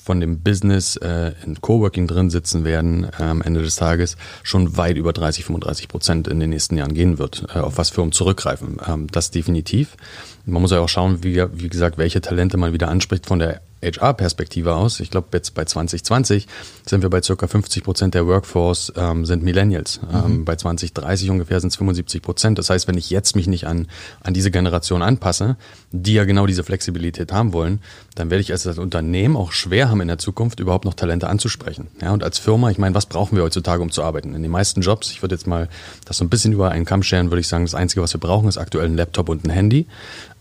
von 0.06 0.19
dem 0.19 0.41
Business 0.41 0.97
äh, 0.97 1.32
in 1.43 1.60
Coworking 1.60 2.06
drin 2.06 2.30
sitzen 2.30 2.63
werden 2.63 3.08
äh, 3.19 3.23
am 3.23 3.41
Ende 3.41 3.63
des 3.63 3.75
Tages 3.75 4.17
schon 4.43 4.78
weit 4.78 4.97
über 4.97 5.13
30, 5.13 5.45
35 5.45 5.88
Prozent 5.88 6.28
in 6.28 6.39
den 6.39 6.51
nächsten 6.51 6.78
Jahren 6.78 6.93
gehen 6.93 7.17
wird, 7.17 7.47
äh, 7.56 7.60
auf 7.60 7.80
was 7.80 7.89
Firmen 7.89 8.12
zurückgreifen. 8.12 8.78
Ähm, 8.88 9.08
das 9.12 9.32
definitiv. 9.32 9.97
Man 10.45 10.62
muss 10.62 10.69
ja 10.69 10.80
auch 10.80 10.89
schauen, 10.89 11.23
wie, 11.23 11.43
wie 11.54 11.69
gesagt, 11.69 11.97
welche 11.97 12.21
Talente 12.21 12.58
man 12.58 12.71
wieder 12.71 12.89
anspricht 12.89 13.25
von 13.25 13.39
der 13.39 13.62
HR-Perspektive 13.84 14.74
aus. 14.74 15.00
Ich 15.00 15.12
glaube, 15.12 15.28
jetzt 15.34 15.54
bei 15.54 15.66
2020 15.66 16.48
sind 16.86 17.02
wir 17.02 17.10
bei 17.10 17.22
circa 17.22 17.48
50 17.48 17.84
Prozent 17.84 18.14
der 18.16 18.26
Workforce 18.28 18.92
ähm, 18.96 19.26
sind 19.26 19.44
Millennials. 19.44 20.02
Mhm. 20.02 20.18
Ähm, 20.26 20.46
bei 20.46 20.56
2030 20.56 21.30
ungefähr 21.30 21.60
sind 21.60 21.70
es 21.70 21.76
75 21.76 22.22
Prozent. 22.22 22.58
Das 22.58 22.70
heißt, 22.70 22.88
wenn 22.88 22.98
ich 22.98 23.10
jetzt 23.10 23.36
mich 23.36 23.48
nicht 23.48 23.68
an, 23.68 23.88
an 24.22 24.34
diese 24.34 24.52
Generation 24.52 25.02
anpasse, 25.02 25.58
die 25.92 26.14
ja 26.14 26.26
genau 26.26 26.46
diese 26.46 26.64
Flexibilität 26.64 27.32
haben 27.32 27.54
wollen, 27.54 27.80
dann 28.16 28.30
werde 28.30 28.42
ich 28.42 28.52
als 28.52 28.66
Unternehmen 28.66 29.36
auch 29.38 29.52
schwer 29.52 29.90
haben 29.90 30.02
in 30.02 30.08
der 30.08 30.18
Zukunft 30.18 30.60
überhaupt 30.60 30.86
noch 30.86 30.94
Talente 30.94 31.28
anzusprechen. 31.28 31.88
Ja, 32.02 32.12
und 32.12 32.24
als 32.24 32.40
Firma, 32.40 32.72
ich 32.72 32.78
meine, 32.78 32.96
was 32.96 33.06
brauchen 33.06 33.36
wir 33.36 33.44
heutzutage, 33.44 33.82
um 33.82 33.92
zu 33.92 34.04
arbeiten? 34.04 34.34
In 34.34 34.42
den 34.42 34.52
meisten 34.52 34.82
Jobs, 34.82 35.12
ich 35.12 35.22
würde 35.22 35.36
jetzt 35.36 35.48
mal 35.48 35.70
das 36.06 36.18
so 36.18 36.26
ein 36.26 36.30
bisschen 36.30 36.54
über 36.54 36.72
einen 36.72 36.86
Kamm 36.86 37.04
scheren, 37.04 37.30
würde 37.30 37.42
ich 37.42 37.48
sagen, 37.48 37.66
das 37.66 37.76
Einzige, 37.76 38.02
was 38.02 38.14
wir 38.14 38.20
brauchen, 38.20 38.48
ist 38.48 38.58
aktuell 38.58 38.86
ein 38.86 38.96
Laptop 38.96 39.30
und 39.30 39.46
ein 39.46 39.50
Handy. 39.50 39.88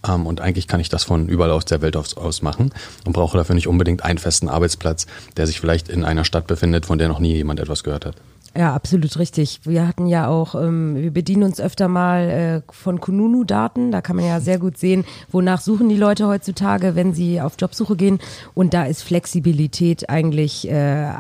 Ähm, 0.07 0.27
und 0.27 0.40
eigentlich 0.40 0.69
kann 0.69 0.81
ich 0.81 0.88
das 0.88 1.05
von 1.05 1.29
überall 1.29 1.51
aus 1.51 1.64
der 1.64 1.83
Welt 1.83 1.97
aus, 1.97 2.17
aus 2.17 2.43
machen 2.43 2.73
und 3.07 3.12
brauche 3.12 3.37
dafür 3.37 3.55
nicht 3.55 3.69
unbedingt 3.69 4.05
einen 4.05 4.19
festen 4.19 4.49
Arbeitsplatz, 4.49 5.07
der 5.37 5.47
sich 5.47 5.61
vielleicht 5.61 5.88
in 5.88 6.05
einer 6.05 6.25
Stadt 6.25 6.47
befindet, 6.47 6.87
von 6.87 6.99
der 6.99 7.09
noch 7.09 7.21
nie 7.21 7.35
jemand 7.35 7.61
etwas 7.61 7.85
gehört 7.85 8.07
hat. 8.07 8.17
Ja, 8.57 8.73
absolut 8.73 9.19
richtig. 9.19 9.62
Wir 9.64 9.88
hatten 9.88 10.07
ja 10.07 10.29
auch, 10.29 10.55
ähm, 10.55 10.95
wir 10.95 11.11
bedienen 11.11 11.43
uns 11.43 11.61
öfter 11.61 11.88
mal 11.88 12.31
äh, 12.31 12.73
von 12.73 13.01
Kununu-Daten. 13.01 13.90
Da 13.90 14.01
kann 14.01 14.14
man 14.14 14.25
ja 14.25 14.38
sehr 14.38 14.61
gut 14.61 14.79
sehen, 14.79 15.05
wonach 15.33 15.61
suchen 15.61 15.88
die 15.88 15.97
Leute 15.97 16.29
heutzutage, 16.29 16.95
wenn 16.95 17.14
sie 17.14 17.40
auf 17.40 17.55
Jobsuche 17.59 17.97
gehen. 17.97 18.21
Und 18.55 18.73
da 18.73 18.85
ist 18.85 19.03
Flexibilität 19.03 20.09
eigentlich 20.09 20.69
äh, 20.69 21.11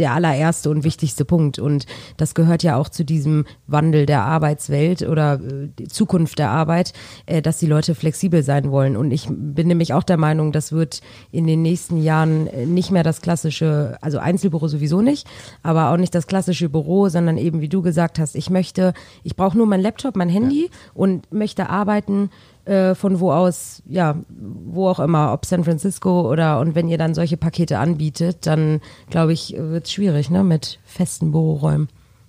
der 0.00 0.14
allererste 0.14 0.68
und 0.68 0.82
wichtigste 0.82 1.24
Punkt. 1.24 1.60
Und 1.60 1.86
das 2.16 2.34
gehört 2.34 2.64
ja 2.64 2.74
auch 2.74 2.88
zu 2.88 3.04
diesem 3.04 3.44
Wandel 3.68 4.04
der 4.04 4.22
Arbeitswelt 4.22 5.02
oder 5.02 5.34
äh, 5.34 5.84
Zukunft 5.86 6.40
der 6.40 6.50
Arbeit, 6.50 6.92
äh, 7.26 7.40
dass 7.40 7.58
die 7.58 7.66
Leute 7.66 7.94
flexibel 7.94 8.42
sein 8.42 8.72
wollen. 8.72 8.96
Und 8.96 9.12
ich 9.12 9.28
bin 9.30 9.68
nämlich 9.68 9.94
auch 9.94 10.02
der 10.02 10.16
Meinung, 10.16 10.50
das 10.50 10.72
wird 10.72 11.02
in 11.30 11.46
den 11.46 11.62
nächsten 11.62 12.02
Jahren 12.02 12.48
äh, 12.48 12.66
nicht 12.66 12.90
mehr 12.90 13.04
das 13.04 13.20
klassische, 13.20 13.96
also 14.00 14.18
Einzelbüro 14.18 14.66
sowieso 14.66 15.02
nicht, 15.02 15.28
aber 15.62 15.92
auch 15.92 15.96
nicht 15.96 16.16
das 16.16 16.26
klassische 16.26 16.68
Büro 16.68 16.79
Büro, 16.80 17.08
sondern 17.08 17.36
eben 17.36 17.60
wie 17.60 17.68
du 17.68 17.82
gesagt 17.82 18.18
hast, 18.18 18.34
ich 18.34 18.50
möchte, 18.50 18.94
ich 19.22 19.36
brauche 19.36 19.56
nur 19.56 19.66
mein 19.66 19.80
Laptop, 19.80 20.16
mein 20.16 20.28
Handy 20.28 20.64
ja. 20.64 20.68
und 20.94 21.30
möchte 21.32 21.68
arbeiten 21.68 22.30
äh, 22.64 22.94
von 22.94 23.20
wo 23.20 23.32
aus, 23.32 23.82
ja, 23.86 24.16
wo 24.28 24.88
auch 24.88 25.00
immer, 25.00 25.32
ob 25.32 25.44
San 25.44 25.64
Francisco 25.64 26.30
oder 26.30 26.60
und 26.60 26.74
wenn 26.74 26.88
ihr 26.88 26.98
dann 26.98 27.14
solche 27.14 27.36
Pakete 27.36 27.78
anbietet, 27.78 28.46
dann 28.46 28.80
glaube 29.10 29.32
ich, 29.32 29.54
wird 29.56 29.86
es 29.86 29.92
schwierig, 29.92 30.30
ne, 30.30 30.42
mit 30.42 30.78
festen 30.84 31.32
Büroräumen. 31.32 31.88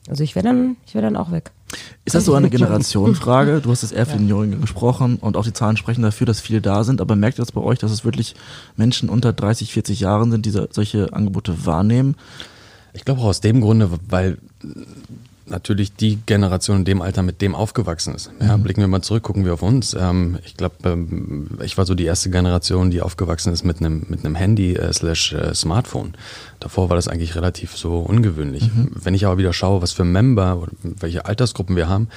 Also 0.09 0.23
ich 0.23 0.35
wäre 0.35 0.43
dann, 0.43 0.77
ich 0.85 0.95
wäre 0.95 1.05
dann 1.05 1.15
auch 1.15 1.31
weg. 1.31 1.51
Ist 2.05 2.15
das 2.15 2.25
so 2.25 2.33
eine 2.33 2.49
Generationenfrage? 2.51 3.61
Du 3.61 3.69
hast 3.69 3.83
es 3.83 3.91
eher 3.91 4.05
für 4.05 4.17
den 4.17 4.27
Jungen 4.27 4.59
gesprochen 4.59 5.17
und 5.17 5.37
auch 5.37 5.45
die 5.45 5.53
Zahlen 5.53 5.77
sprechen 5.77 6.01
dafür, 6.01 6.25
dass 6.27 6.41
viele 6.41 6.59
da 6.59 6.83
sind. 6.83 7.01
Aber 7.01 7.15
merkt 7.15 7.37
ihr 7.37 7.43
das 7.43 7.51
bei 7.51 7.61
euch, 7.61 7.79
dass 7.79 7.91
es 7.91 8.03
wirklich 8.03 8.35
Menschen 8.75 9.09
unter 9.09 9.31
30, 9.31 9.71
40 9.71 9.99
Jahren 9.99 10.31
sind, 10.31 10.45
die 10.45 10.51
solche 10.51 11.13
Angebote 11.13 11.65
wahrnehmen? 11.65 12.15
Ich 12.93 13.05
glaube 13.05 13.21
auch 13.21 13.25
aus 13.25 13.41
dem 13.41 13.61
Grunde, 13.61 13.89
weil 14.09 14.37
natürlich 15.51 15.93
die 15.93 16.17
Generation 16.25 16.77
in 16.77 16.85
dem 16.85 17.01
Alter 17.01 17.21
mit 17.21 17.41
dem 17.41 17.53
aufgewachsen 17.53 18.15
ist. 18.15 18.31
Ja, 18.39 18.57
mhm. 18.57 18.63
blicken 18.63 18.81
wir 18.81 18.87
mal 18.87 19.01
zurück, 19.01 19.23
gucken 19.23 19.45
wir 19.45 19.53
auf 19.53 19.61
uns. 19.61 19.93
Ähm, 19.93 20.39
ich 20.45 20.57
glaube, 20.57 20.75
ähm, 20.85 21.59
ich 21.63 21.77
war 21.77 21.85
so 21.85 21.93
die 21.93 22.05
erste 22.05 22.31
Generation, 22.31 22.89
die 22.89 23.01
aufgewachsen 23.01 23.53
ist 23.53 23.63
mit 23.63 23.79
einem 23.79 24.05
mit 24.07 24.25
einem 24.25 24.35
Handy 24.35 24.75
äh, 24.75 24.91
slash 24.93 25.33
äh, 25.33 25.53
Smartphone. 25.53 26.13
Davor 26.59 26.89
war 26.89 26.95
das 26.95 27.07
eigentlich 27.07 27.35
relativ 27.35 27.77
so 27.77 27.99
ungewöhnlich. 27.99 28.63
Mhm. 28.63 28.91
Wenn 28.95 29.13
ich 29.13 29.25
aber 29.25 29.37
wieder 29.37 29.53
schaue, 29.53 29.81
was 29.81 29.91
für 29.91 30.05
Member, 30.05 30.67
welche 30.81 31.25
Altersgruppen 31.25 31.75
wir 31.75 31.89
haben, 31.89 32.07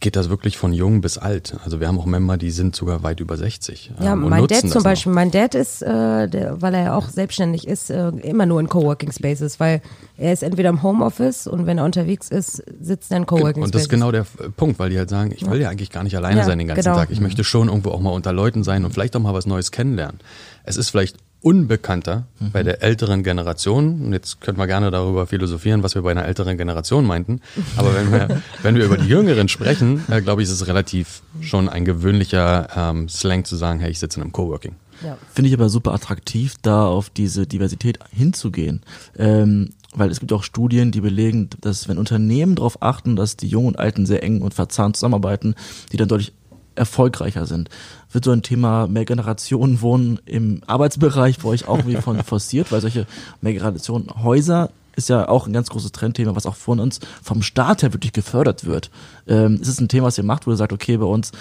geht 0.00 0.16
das 0.16 0.28
wirklich 0.28 0.58
von 0.58 0.72
jung 0.72 1.00
bis 1.00 1.18
alt. 1.18 1.56
Also 1.64 1.80
wir 1.80 1.88
haben 1.88 1.98
auch 1.98 2.06
Member, 2.06 2.36
die 2.36 2.50
sind 2.50 2.76
sogar 2.76 3.02
weit 3.02 3.20
über 3.20 3.36
60. 3.36 3.92
Ja, 4.00 4.12
ähm, 4.12 4.28
mein 4.28 4.46
Dad 4.46 4.68
zum 4.68 4.82
Beispiel, 4.82 5.10
noch. 5.10 5.16
mein 5.16 5.30
Dad 5.30 5.54
ist, 5.54 5.82
äh, 5.82 6.28
der, 6.28 6.60
weil 6.60 6.74
er 6.74 6.82
ja 6.82 6.96
auch 6.96 7.08
selbstständig 7.08 7.66
ist, 7.66 7.90
äh, 7.90 8.08
immer 8.08 8.46
nur 8.46 8.60
in 8.60 8.68
Coworking 8.68 9.12
Spaces, 9.12 9.58
weil 9.60 9.80
er 10.16 10.32
ist 10.32 10.42
entweder 10.42 10.68
im 10.70 10.82
Homeoffice 10.82 11.46
und 11.46 11.66
wenn 11.66 11.78
er 11.78 11.84
unterwegs 11.84 12.28
ist, 12.28 12.62
sitzt 12.80 13.10
er 13.10 13.18
in 13.18 13.26
Coworking 13.26 13.62
Spaces. 13.62 13.64
Und 13.64 13.74
das 13.74 13.82
ist 13.82 13.88
genau 13.88 14.12
der 14.12 14.26
Punkt, 14.56 14.78
weil 14.78 14.90
die 14.90 14.98
halt 14.98 15.10
sagen, 15.10 15.32
ich 15.34 15.48
will 15.48 15.60
ja 15.60 15.68
eigentlich 15.68 15.90
gar 15.90 16.02
nicht 16.02 16.16
alleine 16.16 16.40
ja, 16.40 16.44
sein 16.44 16.58
den 16.58 16.68
ganzen 16.68 16.84
genau. 16.84 16.96
Tag. 16.96 17.10
Ich 17.10 17.20
möchte 17.20 17.44
schon 17.44 17.68
irgendwo 17.68 17.90
auch 17.90 18.00
mal 18.00 18.10
unter 18.10 18.32
Leuten 18.32 18.64
sein 18.64 18.84
und 18.84 18.92
vielleicht 18.92 19.16
auch 19.16 19.20
mal 19.20 19.34
was 19.34 19.46
Neues 19.46 19.70
kennenlernen. 19.70 20.20
Es 20.64 20.76
ist 20.76 20.90
vielleicht 20.90 21.16
unbekannter 21.46 22.26
mhm. 22.40 22.50
bei 22.50 22.64
der 22.64 22.82
älteren 22.82 23.22
Generation. 23.22 24.06
Und 24.06 24.12
jetzt 24.12 24.40
könnten 24.40 24.60
wir 24.60 24.66
gerne 24.66 24.90
darüber 24.90 25.28
philosophieren, 25.28 25.84
was 25.84 25.94
wir 25.94 26.02
bei 26.02 26.10
einer 26.10 26.24
älteren 26.24 26.58
Generation 26.58 27.06
meinten. 27.06 27.40
Aber 27.76 27.94
wenn 27.94 28.10
wir, 28.10 28.42
wenn 28.62 28.74
wir 28.74 28.84
über 28.84 28.96
die 28.96 29.06
Jüngeren 29.06 29.46
sprechen, 29.46 30.02
äh, 30.10 30.20
glaube 30.20 30.42
ich, 30.42 30.48
ist 30.48 30.54
es 30.54 30.66
relativ 30.66 31.22
schon 31.40 31.68
ein 31.68 31.84
gewöhnlicher 31.84 32.68
ähm, 32.74 33.08
Slang 33.08 33.44
zu 33.44 33.54
sagen, 33.54 33.78
hey, 33.78 33.92
ich 33.92 34.00
sitze 34.00 34.18
in 34.18 34.24
einem 34.24 34.32
Coworking. 34.32 34.74
Ja. 35.04 35.16
Finde 35.32 35.48
ich 35.48 35.54
aber 35.54 35.68
super 35.68 35.94
attraktiv, 35.94 36.54
da 36.62 36.84
auf 36.84 37.10
diese 37.10 37.46
Diversität 37.46 38.00
hinzugehen. 38.10 38.80
Ähm, 39.16 39.70
weil 39.94 40.10
es 40.10 40.18
gibt 40.18 40.32
auch 40.32 40.42
Studien, 40.42 40.90
die 40.90 41.00
belegen, 41.00 41.48
dass 41.60 41.88
wenn 41.88 41.96
Unternehmen 41.96 42.56
darauf 42.56 42.82
achten, 42.82 43.14
dass 43.14 43.36
die 43.36 43.46
Jungen 43.46 43.68
und 43.68 43.78
Alten 43.78 44.04
sehr 44.04 44.24
eng 44.24 44.42
und 44.42 44.52
verzahnt 44.52 44.96
zusammenarbeiten, 44.96 45.54
die 45.92 45.96
dann 45.96 46.08
deutlich 46.08 46.32
erfolgreicher 46.76 47.46
sind. 47.46 47.70
Wird 48.12 48.24
so 48.24 48.30
ein 48.30 48.42
Thema 48.42 48.86
Mehrgenerationenwohnen 48.86 50.20
im 50.26 50.62
Arbeitsbereich 50.66 51.38
bei 51.38 51.48
euch 51.48 51.68
auch 51.68 51.86
wie 51.86 51.96
von 51.96 52.22
forciert, 52.24 52.72
weil 52.72 52.80
solche 52.80 53.06
Mehrgenerationenhäuser 53.40 54.70
ist 54.96 55.10
ja 55.10 55.28
auch 55.28 55.46
ein 55.46 55.52
ganz 55.52 55.68
großes 55.68 55.92
Trendthema, 55.92 56.34
was 56.34 56.46
auch 56.46 56.56
von 56.56 56.80
uns 56.80 57.00
vom 57.22 57.42
Staat 57.42 57.82
her 57.82 57.92
wirklich 57.92 58.12
gefördert 58.12 58.64
wird. 58.64 58.90
Ähm, 59.28 59.58
ist 59.60 59.68
es 59.68 59.80
ein 59.80 59.88
Thema, 59.88 60.06
was 60.06 60.18
ihr 60.18 60.24
macht, 60.24 60.46
wo 60.46 60.50
ihr 60.50 60.56
sagt, 60.56 60.72
okay, 60.72 60.96
bei 60.96 61.06
uns 61.06 61.32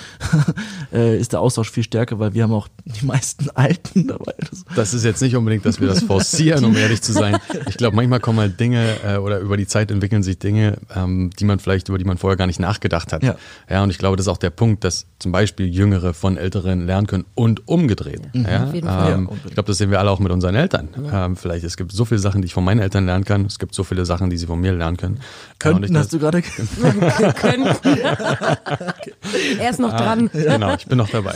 äh, 0.93 1.17
ist 1.19 1.33
der 1.33 1.41
Austausch 1.41 1.69
viel 1.69 1.83
stärker, 1.83 2.19
weil 2.19 2.33
wir 2.33 2.43
haben 2.43 2.53
auch 2.53 2.67
die 2.85 3.05
meisten 3.05 3.49
Alten 3.51 4.07
dabei. 4.07 4.33
Das 4.75 4.93
ist 4.93 5.03
jetzt 5.03 5.21
nicht 5.21 5.35
unbedingt, 5.35 5.65
dass 5.65 5.79
wir 5.79 5.87
das 5.87 6.03
forcieren, 6.03 6.65
um 6.65 6.75
ehrlich 6.75 7.01
zu 7.01 7.13
sein. 7.13 7.37
Ich 7.67 7.77
glaube, 7.77 7.95
manchmal 7.95 8.19
kommen 8.19 8.39
halt 8.39 8.59
Dinge 8.59 8.95
äh, 9.05 9.17
oder 9.17 9.39
über 9.39 9.57
die 9.57 9.67
Zeit 9.67 9.91
entwickeln 9.91 10.23
sich 10.23 10.39
Dinge, 10.39 10.77
ähm, 10.95 11.29
die 11.39 11.45
man 11.45 11.59
vielleicht, 11.59 11.89
über 11.89 11.97
die 11.97 12.05
man 12.05 12.17
vorher 12.17 12.37
gar 12.37 12.47
nicht 12.47 12.59
nachgedacht 12.59 13.13
hat. 13.13 13.23
Ja. 13.23 13.35
ja, 13.69 13.83
und 13.83 13.89
ich 13.89 13.97
glaube, 13.97 14.17
das 14.17 14.25
ist 14.25 14.31
auch 14.31 14.37
der 14.37 14.49
Punkt, 14.49 14.83
dass 14.83 15.05
zum 15.19 15.31
Beispiel 15.31 15.67
Jüngere 15.67 16.13
von 16.13 16.37
Älteren 16.37 16.85
lernen 16.85 17.07
können 17.07 17.25
und 17.35 17.67
umgedreht. 17.67 18.21
Ja, 18.33 18.71
ja? 18.73 19.09
Ähm, 19.13 19.29
ich 19.45 19.53
glaube, 19.53 19.67
das 19.67 19.77
sehen 19.77 19.91
wir 19.91 19.99
alle 19.99 20.11
auch 20.11 20.19
mit 20.19 20.31
unseren 20.31 20.55
Eltern. 20.55 20.89
Ähm, 21.11 21.35
vielleicht, 21.35 21.63
es 21.63 21.77
gibt 21.77 21.91
so 21.91 22.05
viele 22.05 22.19
Sachen, 22.19 22.41
die 22.41 22.47
ich 22.47 22.53
von 22.53 22.63
meinen 22.63 22.79
Eltern 22.79 23.05
lernen 23.05 23.25
kann. 23.25 23.45
Es 23.45 23.59
gibt 23.59 23.73
so 23.73 23.83
viele 23.83 24.05
Sachen, 24.05 24.29
die 24.29 24.37
sie 24.37 24.47
von 24.47 24.59
mir 24.59 24.73
lernen 24.73 24.97
können. 24.97 25.19
Könnten, 25.59 25.93
ja, 25.93 25.99
hast 25.99 26.13
du 26.13 26.19
gerade 26.19 26.41
können. 27.35 27.74
er 29.59 29.69
ist 29.69 29.79
noch 29.79 29.95
dran. 29.95 30.29
genau, 30.31 30.75
ich 30.75 30.85
bin 30.85 30.97
noch 30.97 31.09
dabei. 31.09 31.35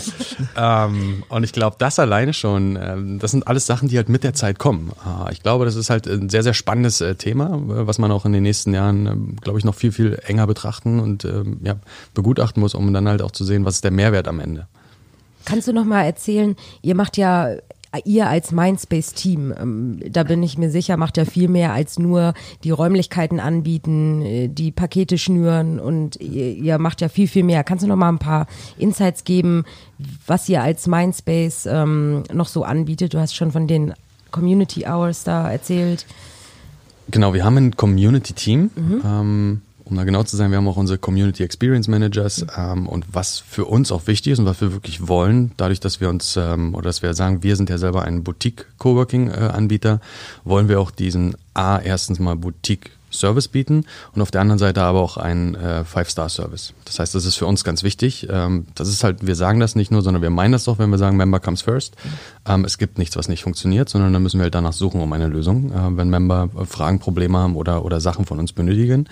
ähm, 0.55 1.23
und 1.29 1.43
ich 1.43 1.53
glaube, 1.53 1.75
das 1.79 1.99
alleine 1.99 2.33
schon, 2.33 2.77
ähm, 2.81 3.19
das 3.19 3.31
sind 3.31 3.47
alles 3.47 3.65
Sachen, 3.65 3.87
die 3.87 3.97
halt 3.97 4.09
mit 4.09 4.23
der 4.23 4.33
Zeit 4.33 4.59
kommen. 4.59 4.91
Äh, 5.05 5.33
ich 5.33 5.43
glaube, 5.43 5.65
das 5.65 5.75
ist 5.75 5.89
halt 5.89 6.07
ein 6.07 6.29
sehr, 6.29 6.43
sehr 6.43 6.53
spannendes 6.53 7.01
äh, 7.01 7.15
Thema, 7.15 7.55
äh, 7.55 7.87
was 7.87 7.97
man 7.99 8.11
auch 8.11 8.25
in 8.25 8.33
den 8.33 8.43
nächsten 8.43 8.73
Jahren, 8.73 9.05
ähm, 9.05 9.35
glaube 9.41 9.59
ich, 9.59 9.65
noch 9.65 9.75
viel, 9.75 9.91
viel 9.91 10.19
enger 10.25 10.47
betrachten 10.47 10.99
und 10.99 11.25
ähm, 11.25 11.59
ja, 11.63 11.75
begutachten 12.13 12.61
muss, 12.61 12.75
um 12.75 12.93
dann 12.93 13.07
halt 13.07 13.21
auch 13.21 13.31
zu 13.31 13.43
sehen, 13.43 13.65
was 13.65 13.75
ist 13.75 13.83
der 13.83 13.91
Mehrwert 13.91 14.27
am 14.27 14.39
Ende. 14.39 14.67
Kannst 15.45 15.67
du 15.67 15.73
noch 15.73 15.85
mal 15.85 16.03
erzählen, 16.03 16.55
ihr 16.81 16.95
macht 16.95 17.17
ja 17.17 17.55
ihr 18.05 18.27
als 18.27 18.51
Mindspace-Team, 18.51 19.53
ähm, 19.59 19.99
da 20.09 20.23
bin 20.23 20.43
ich 20.43 20.57
mir 20.57 20.69
sicher, 20.69 20.97
macht 20.97 21.17
ja 21.17 21.25
viel 21.25 21.47
mehr 21.47 21.73
als 21.73 21.97
nur 21.97 22.33
die 22.63 22.71
Räumlichkeiten 22.71 23.39
anbieten, 23.39 24.21
äh, 24.21 24.47
die 24.47 24.71
Pakete 24.71 25.17
schnüren 25.17 25.79
und 25.79 26.15
ihr, 26.17 26.53
ihr, 26.53 26.77
macht 26.77 27.01
ja 27.01 27.09
viel, 27.09 27.27
viel 27.27 27.43
mehr. 27.43 27.63
Kannst 27.63 27.83
du 27.83 27.87
noch 27.87 27.95
mal 27.95 28.09
ein 28.09 28.19
paar 28.19 28.47
Insights 28.77 29.23
geben, 29.23 29.65
was 30.27 30.47
ihr 30.49 30.61
als 30.61 30.87
Mindspace 30.87 31.65
ähm, 31.65 32.23
noch 32.31 32.47
so 32.47 32.63
anbietet? 32.63 33.13
Du 33.13 33.19
hast 33.19 33.35
schon 33.35 33.51
von 33.51 33.67
den 33.67 33.93
Community 34.31 34.85
Hours 34.85 35.23
da 35.23 35.49
erzählt. 35.51 36.05
Genau, 37.09 37.33
wir 37.33 37.43
haben 37.43 37.57
ein 37.57 37.75
Community-Team. 37.75 38.69
Mhm. 38.75 39.01
Ähm, 39.03 39.61
um 39.89 39.97
da 39.97 40.03
genau 40.03 40.23
zu 40.23 40.37
sein, 40.37 40.51
wir 40.51 40.57
haben 40.57 40.67
auch 40.67 40.77
unsere 40.77 40.97
Community 40.97 41.43
Experience 41.43 41.87
Managers 41.87 42.45
ähm, 42.57 42.87
und 42.87 43.05
was 43.11 43.39
für 43.39 43.65
uns 43.65 43.91
auch 43.91 44.07
wichtig 44.07 44.33
ist 44.33 44.39
und 44.39 44.45
was 44.45 44.61
wir 44.61 44.73
wirklich 44.73 45.07
wollen, 45.07 45.51
dadurch, 45.57 45.79
dass 45.79 46.01
wir 46.01 46.09
uns 46.09 46.37
ähm, 46.37 46.75
oder 46.75 46.85
dass 46.85 47.01
wir 47.01 47.13
sagen, 47.13 47.43
wir 47.43 47.55
sind 47.55 47.69
ja 47.69 47.77
selber 47.77 48.03
ein 48.03 48.23
Boutique 48.23 48.65
Coworking 48.77 49.29
äh, 49.29 49.51
Anbieter, 49.53 49.99
wollen 50.43 50.69
wir 50.69 50.79
auch 50.79 50.91
diesen 50.91 51.35
A 51.53 51.79
erstens 51.79 52.19
mal 52.19 52.35
Boutique 52.35 52.91
Service 53.11 53.47
bieten 53.47 53.85
und 54.13 54.21
auf 54.21 54.31
der 54.31 54.41
anderen 54.41 54.59
Seite 54.59 54.83
aber 54.83 54.99
auch 54.99 55.17
einen 55.17 55.55
äh, 55.55 55.83
Five-Star-Service. 55.83 56.73
Das 56.85 56.99
heißt, 56.99 57.15
das 57.15 57.25
ist 57.25 57.35
für 57.35 57.45
uns 57.45 57.63
ganz 57.63 57.83
wichtig. 57.83 58.27
Ähm, 58.29 58.67
das 58.75 58.87
ist 58.87 59.03
halt, 59.03 59.25
wir 59.25 59.35
sagen 59.35 59.59
das 59.59 59.75
nicht 59.75 59.91
nur, 59.91 60.01
sondern 60.01 60.21
wir 60.21 60.29
meinen 60.29 60.51
das 60.51 60.65
doch, 60.65 60.79
wenn 60.79 60.89
wir 60.89 60.97
sagen, 60.97 61.17
Member 61.17 61.39
comes 61.39 61.61
first. 61.61 61.95
Ähm, 62.47 62.65
es 62.65 62.77
gibt 62.77 62.97
nichts, 62.97 63.15
was 63.15 63.27
nicht 63.27 63.43
funktioniert, 63.43 63.89
sondern 63.89 64.13
dann 64.13 64.23
müssen 64.23 64.39
wir 64.39 64.43
halt 64.43 64.55
danach 64.55 64.73
suchen 64.73 65.01
um 65.01 65.11
eine 65.13 65.27
Lösung, 65.27 65.71
äh, 65.71 65.97
wenn 65.97 66.09
Member 66.09 66.49
Fragen, 66.67 66.99
Probleme 66.99 67.37
haben 67.37 67.55
oder, 67.55 67.83
oder 67.83 67.99
Sachen 67.99 68.25
von 68.25 68.39
uns 68.39 68.53
benötigen 68.53 69.07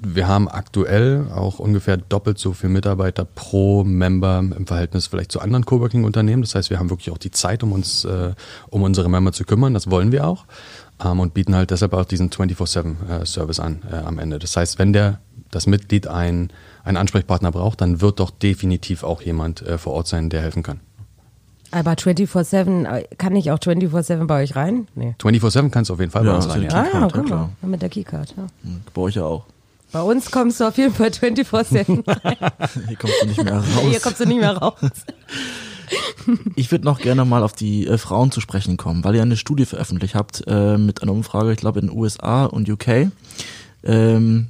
wir 0.00 0.28
haben 0.28 0.48
aktuell 0.48 1.26
auch 1.34 1.58
ungefähr 1.58 1.96
doppelt 1.96 2.38
so 2.38 2.52
viele 2.52 2.72
Mitarbeiter 2.72 3.24
pro 3.24 3.82
Member 3.82 4.38
im 4.38 4.66
Verhältnis 4.66 5.08
vielleicht 5.08 5.32
zu 5.32 5.40
anderen 5.40 5.64
Coworking-Unternehmen. 5.64 6.42
Das 6.42 6.54
heißt, 6.54 6.70
wir 6.70 6.78
haben 6.78 6.90
wirklich 6.90 7.10
auch 7.10 7.18
die 7.18 7.32
Zeit, 7.32 7.62
um 7.62 7.72
uns 7.72 8.04
äh, 8.04 8.32
um 8.70 8.82
unsere 8.82 9.08
Member 9.08 9.32
zu 9.32 9.44
kümmern. 9.44 9.74
Das 9.74 9.90
wollen 9.90 10.12
wir 10.12 10.26
auch 10.26 10.46
ähm, 11.04 11.20
und 11.20 11.34
bieten 11.34 11.54
halt 11.54 11.70
deshalb 11.70 11.94
auch 11.94 12.04
diesen 12.04 12.30
24/7-Service 12.30 13.58
äh, 13.58 13.62
an 13.62 13.82
äh, 13.90 13.96
am 13.96 14.18
Ende. 14.18 14.38
Das 14.38 14.56
heißt, 14.56 14.78
wenn 14.78 14.92
der 14.92 15.20
das 15.50 15.66
Mitglied 15.66 16.06
ein, 16.06 16.50
einen 16.84 16.96
Ansprechpartner 16.96 17.50
braucht, 17.50 17.80
dann 17.80 18.00
wird 18.00 18.20
doch 18.20 18.30
definitiv 18.30 19.02
auch 19.02 19.22
jemand 19.22 19.62
äh, 19.62 19.78
vor 19.78 19.94
Ort 19.94 20.06
sein, 20.06 20.30
der 20.30 20.42
helfen 20.42 20.62
kann. 20.62 20.80
Aber 21.70 21.92
24-7, 21.92 22.84
äh, 22.84 23.04
kann 23.16 23.36
ich 23.36 23.50
auch 23.50 23.58
24-7 23.58 24.26
bei 24.26 24.42
euch 24.42 24.56
rein? 24.56 24.88
Nee. 24.94 25.14
24-7 25.20 25.70
kannst 25.70 25.90
du 25.90 25.94
auf 25.94 26.00
jeden 26.00 26.12
Fall 26.12 26.24
ja, 26.24 26.30
bei 26.30 26.36
uns 26.36 26.48
rein. 26.48 26.62
Ja, 26.62 26.86
ah, 26.92 27.08
guck 27.12 27.28
mal, 27.28 27.50
mit 27.62 27.82
der 27.82 27.88
Keycard. 27.88 28.34
Ja. 28.36 28.46
Hm, 28.62 28.80
bei 28.94 29.02
euch 29.02 29.16
ja 29.16 29.24
auch. 29.24 29.44
Bei 29.90 30.02
uns 30.02 30.30
kommst 30.30 30.60
du 30.60 30.64
auf 30.64 30.76
jeden 30.76 30.92
Fall 30.92 31.08
24-7 31.08 32.06
rein. 32.24 32.52
Hier 32.86 32.96
kommst 32.96 33.22
du 33.22 33.26
nicht 33.26 33.42
mehr 33.42 33.58
raus. 33.58 33.86
Hier 33.88 34.00
kommst 34.00 34.20
du 34.20 34.26
nicht 34.26 34.40
mehr 34.40 34.56
raus. 34.56 34.74
Ich 36.56 36.70
würde 36.70 36.84
noch 36.84 37.00
gerne 37.00 37.24
mal 37.24 37.42
auf 37.42 37.54
die 37.54 37.86
äh, 37.86 37.96
Frauen 37.96 38.30
zu 38.30 38.42
sprechen 38.42 38.76
kommen, 38.76 39.02
weil 39.02 39.14
ihr 39.14 39.22
eine 39.22 39.38
Studie 39.38 39.64
veröffentlicht 39.64 40.14
habt 40.14 40.44
äh, 40.46 40.76
mit 40.76 41.02
einer 41.02 41.12
Umfrage, 41.12 41.52
ich 41.52 41.56
glaube 41.56 41.80
in 41.80 41.86
den 41.86 41.96
USA 41.96 42.44
und 42.44 42.68
UK, 42.68 43.10
ähm, 43.82 44.48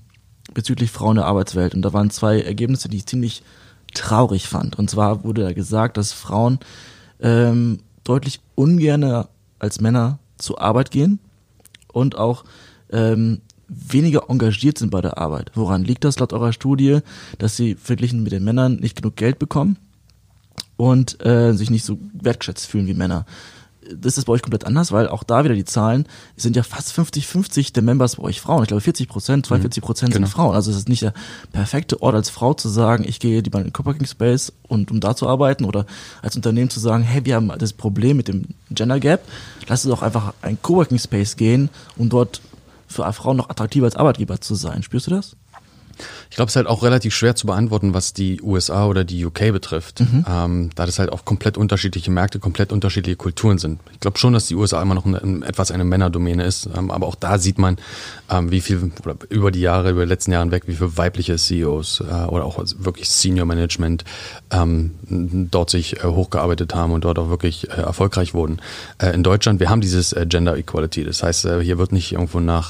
bezüglich 0.53 0.91
Frauen 0.91 1.15
der 1.15 1.27
Arbeitswelt. 1.27 1.75
Und 1.75 1.83
da 1.83 1.93
waren 1.93 2.11
zwei 2.11 2.41
Ergebnisse, 2.41 2.89
die 2.89 2.97
ich 2.97 3.07
ziemlich 3.07 3.45
traurig 3.95 4.49
fand. 4.49 4.79
Und 4.79 4.91
zwar 4.91 5.23
wurde 5.23 5.43
da 5.43 5.53
gesagt, 5.53 5.97
dass 5.97 6.13
Frauen 6.13 6.59
ähm, 7.21 7.79
deutlich 8.03 8.41
ungerne 8.57 9.29
als 9.61 9.81
Männer 9.81 10.19
zur 10.39 10.61
Arbeit 10.61 10.91
gehen 10.91 11.21
und 11.93 12.17
auch 12.17 12.45
ähm, 12.91 13.41
weniger 13.69 14.29
engagiert 14.29 14.79
sind 14.79 14.91
bei 14.91 15.01
der 15.01 15.19
Arbeit. 15.19 15.53
Woran 15.55 15.85
liegt 15.85 16.05
das 16.05 16.19
laut 16.19 16.33
eurer 16.33 16.53
Studie, 16.53 17.01
dass 17.39 17.57
sie 17.57 17.75
verglichen 17.75 18.23
mit 18.23 18.33
den 18.33 18.45
Männern 18.45 18.77
nicht 18.77 18.97
genug 18.97 19.17
Geld 19.17 19.39
bekommen 19.39 19.77
und 20.77 21.25
äh, 21.25 21.53
sich 21.53 21.71
nicht 21.71 21.85
so 21.85 21.99
wertschätzt 22.13 22.67
fühlen 22.67 22.87
wie 22.87 22.95
Männer? 22.95 23.27
Das 23.95 24.19
ist 24.19 24.27
bei 24.27 24.35
euch 24.35 24.43
komplett 24.43 24.67
anders, 24.67 24.93
weil 24.93 25.09
auch 25.09 25.23
da 25.23 25.45
wieder 25.45 25.55
die 25.55 25.65
Zahlen 25.65 26.07
sind 26.37 26.57
ja 26.57 26.63
fast 26.63 26.93
50-50 26.93 27.73
der 27.73 27.83
Members 27.83 28.17
bei 28.17 28.25
euch 28.25 28.39
Frauen. 28.39 28.63
Ich 28.63 28.69
glaube 28.69 28.83
40 28.83 29.09
Prozent, 29.09 29.47
42 29.47 29.83
Prozent 29.83 30.11
mhm, 30.11 30.15
sind 30.15 30.23
genau. 30.25 30.35
Frauen. 30.35 30.55
Also 30.55 30.71
es 30.71 30.77
ist 30.77 30.91
nicht 30.91 31.03
der 31.03 31.15
perfekte 31.53 32.03
Ort 32.03 32.15
als 32.15 32.29
Frau 32.29 32.53
zu 32.53 32.69
sagen, 32.69 33.05
ich 33.09 33.19
gehe 33.19 33.41
lieber 33.41 33.59
in 33.59 33.65
den 33.65 33.73
Coworking 33.73 34.07
Space 34.07 34.53
und 34.67 34.91
um 34.91 35.01
da 35.01 35.17
zu 35.17 35.27
arbeiten 35.27 35.65
oder 35.65 35.87
als 36.21 36.37
Unternehmen 36.37 36.69
zu 36.69 36.81
sagen, 36.81 37.03
hey, 37.03 37.25
wir 37.25 37.37
haben 37.37 37.51
das 37.59 37.73
Problem 37.73 38.19
mit 38.19 38.29
dem 38.29 38.45
Gender 38.71 39.01
Gap, 39.01 39.23
lass 39.69 39.87
uns 39.87 39.95
doch 39.95 40.03
einfach 40.03 40.35
ein 40.43 40.59
Coworking 40.61 40.99
Space 40.99 41.37
gehen 41.37 41.71
und 41.97 42.13
dort 42.13 42.43
für 42.89 43.11
Frauen 43.13 43.37
noch 43.37 43.51
attraktiver 43.51 43.87
als 43.87 43.97
Arbeitgeber 43.97 44.41
zu 44.41 44.55
sein. 44.55 44.83
Spürst 44.83 45.07
du 45.07 45.11
das? 45.13 45.37
Ich 46.31 46.37
glaube, 46.37 46.49
es 46.49 46.53
ist 46.53 46.57
halt 46.57 46.67
auch 46.67 46.83
relativ 46.83 47.15
schwer 47.15 47.35
zu 47.35 47.47
beantworten, 47.47 47.95
was 47.95 48.13
die 48.13 48.41
USA 48.43 48.87
oder 48.87 49.05
die 49.05 49.25
UK 49.25 49.53
betrifft, 49.53 50.01
mhm. 50.01 50.25
ähm, 50.29 50.71
da 50.75 50.87
das 50.87 50.99
halt 50.99 51.11
auch 51.13 51.25
komplett 51.25 51.57
unterschiedliche 51.57 52.11
Märkte, 52.11 52.39
komplett 52.39 52.73
unterschiedliche 52.73 53.17
Kulturen 53.17 53.59
sind. 53.59 53.81
Ich 53.93 54.01
glaube 54.01 54.19
schon, 54.19 54.33
dass 54.33 54.47
die 54.47 54.55
USA 54.55 54.81
immer 54.83 54.95
noch 54.95 55.07
eine, 55.07 55.47
etwas 55.47 55.71
eine 55.71 55.85
Männerdomäne 55.85 56.45
ist, 56.45 56.69
ähm, 56.77 56.91
aber 56.91 57.07
auch 57.07 57.15
da 57.15 57.39
sieht 57.39 57.59
man, 57.59 57.77
ähm, 58.31 58.51
wie 58.51 58.61
viel 58.61 58.93
über 59.29 59.51
die 59.51 59.61
Jahre, 59.61 59.91
über 59.91 60.05
die 60.05 60.09
letzten 60.09 60.33
Jahre 60.33 60.51
weg, 60.51 60.65
wie 60.67 60.75
viele 60.75 60.97
weibliche 60.97 61.37
CEOs 61.37 62.01
äh, 62.01 62.25
oder 62.27 62.45
auch 62.45 62.59
wirklich 62.79 63.09
Senior 63.09 63.47
Management 63.47 64.05
ähm, 64.51 64.95
dort 65.51 65.71
sich 65.71 65.99
äh, 65.99 66.05
hochgearbeitet 66.05 66.75
haben 66.75 66.93
und 66.93 67.05
dort 67.05 67.19
auch 67.19 67.31
wirklich 67.31 67.69
äh, 67.71 67.81
erfolgreich 67.81 68.35
wurden. 68.35 68.61
Äh, 68.99 69.15
in 69.15 69.23
Deutschland, 69.23 69.61
wir 69.61 69.71
haben 69.71 69.81
dieses 69.81 70.13
äh, 70.13 70.27
Gender 70.27 70.57
Equality, 70.57 71.05
das 71.05 71.23
heißt, 71.23 71.45
äh, 71.47 71.63
hier 71.63 71.79
wird 71.79 71.93
nicht 71.93 72.13
irgendwo 72.13 72.41
nach 72.41 72.69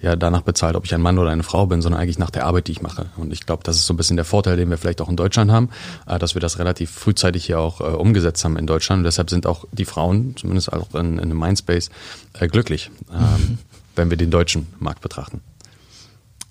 ja 0.00 0.16
danach 0.16 0.42
bezahlt, 0.42 0.76
ob 0.76 0.84
ich 0.84 0.94
ein 0.94 1.00
Mann 1.00 1.18
oder 1.18 1.30
eine 1.30 1.42
Frau 1.42 1.66
bin, 1.66 1.82
sondern 1.82 2.00
eigentlich 2.00 2.18
nach 2.18 2.30
der 2.30 2.46
Arbeit, 2.50 2.66
die 2.66 2.72
ich 2.72 2.82
mache. 2.82 3.06
Und 3.16 3.32
ich 3.32 3.46
glaube, 3.46 3.62
das 3.62 3.76
ist 3.76 3.86
so 3.86 3.94
ein 3.94 3.96
bisschen 3.96 4.16
der 4.16 4.24
Vorteil, 4.24 4.56
den 4.56 4.68
wir 4.70 4.76
vielleicht 4.76 5.00
auch 5.00 5.08
in 5.08 5.16
Deutschland 5.16 5.52
haben, 5.52 5.68
äh, 6.06 6.18
dass 6.18 6.34
wir 6.34 6.40
das 6.40 6.58
relativ 6.58 6.90
frühzeitig 6.90 7.44
hier 7.44 7.60
auch 7.60 7.80
äh, 7.80 7.84
umgesetzt 7.84 8.44
haben 8.44 8.56
in 8.56 8.66
Deutschland. 8.66 9.00
Und 9.00 9.04
deshalb 9.04 9.30
sind 9.30 9.46
auch 9.46 9.66
die 9.70 9.84
Frauen, 9.84 10.34
zumindest 10.36 10.72
auch 10.72 10.94
in, 10.94 11.14
in 11.14 11.20
einem 11.20 11.38
Mindspace, 11.38 11.90
äh, 12.34 12.48
glücklich, 12.48 12.90
ähm, 13.12 13.58
wenn 13.94 14.10
wir 14.10 14.16
den 14.16 14.32
deutschen 14.32 14.66
Markt 14.80 15.00
betrachten. 15.00 15.40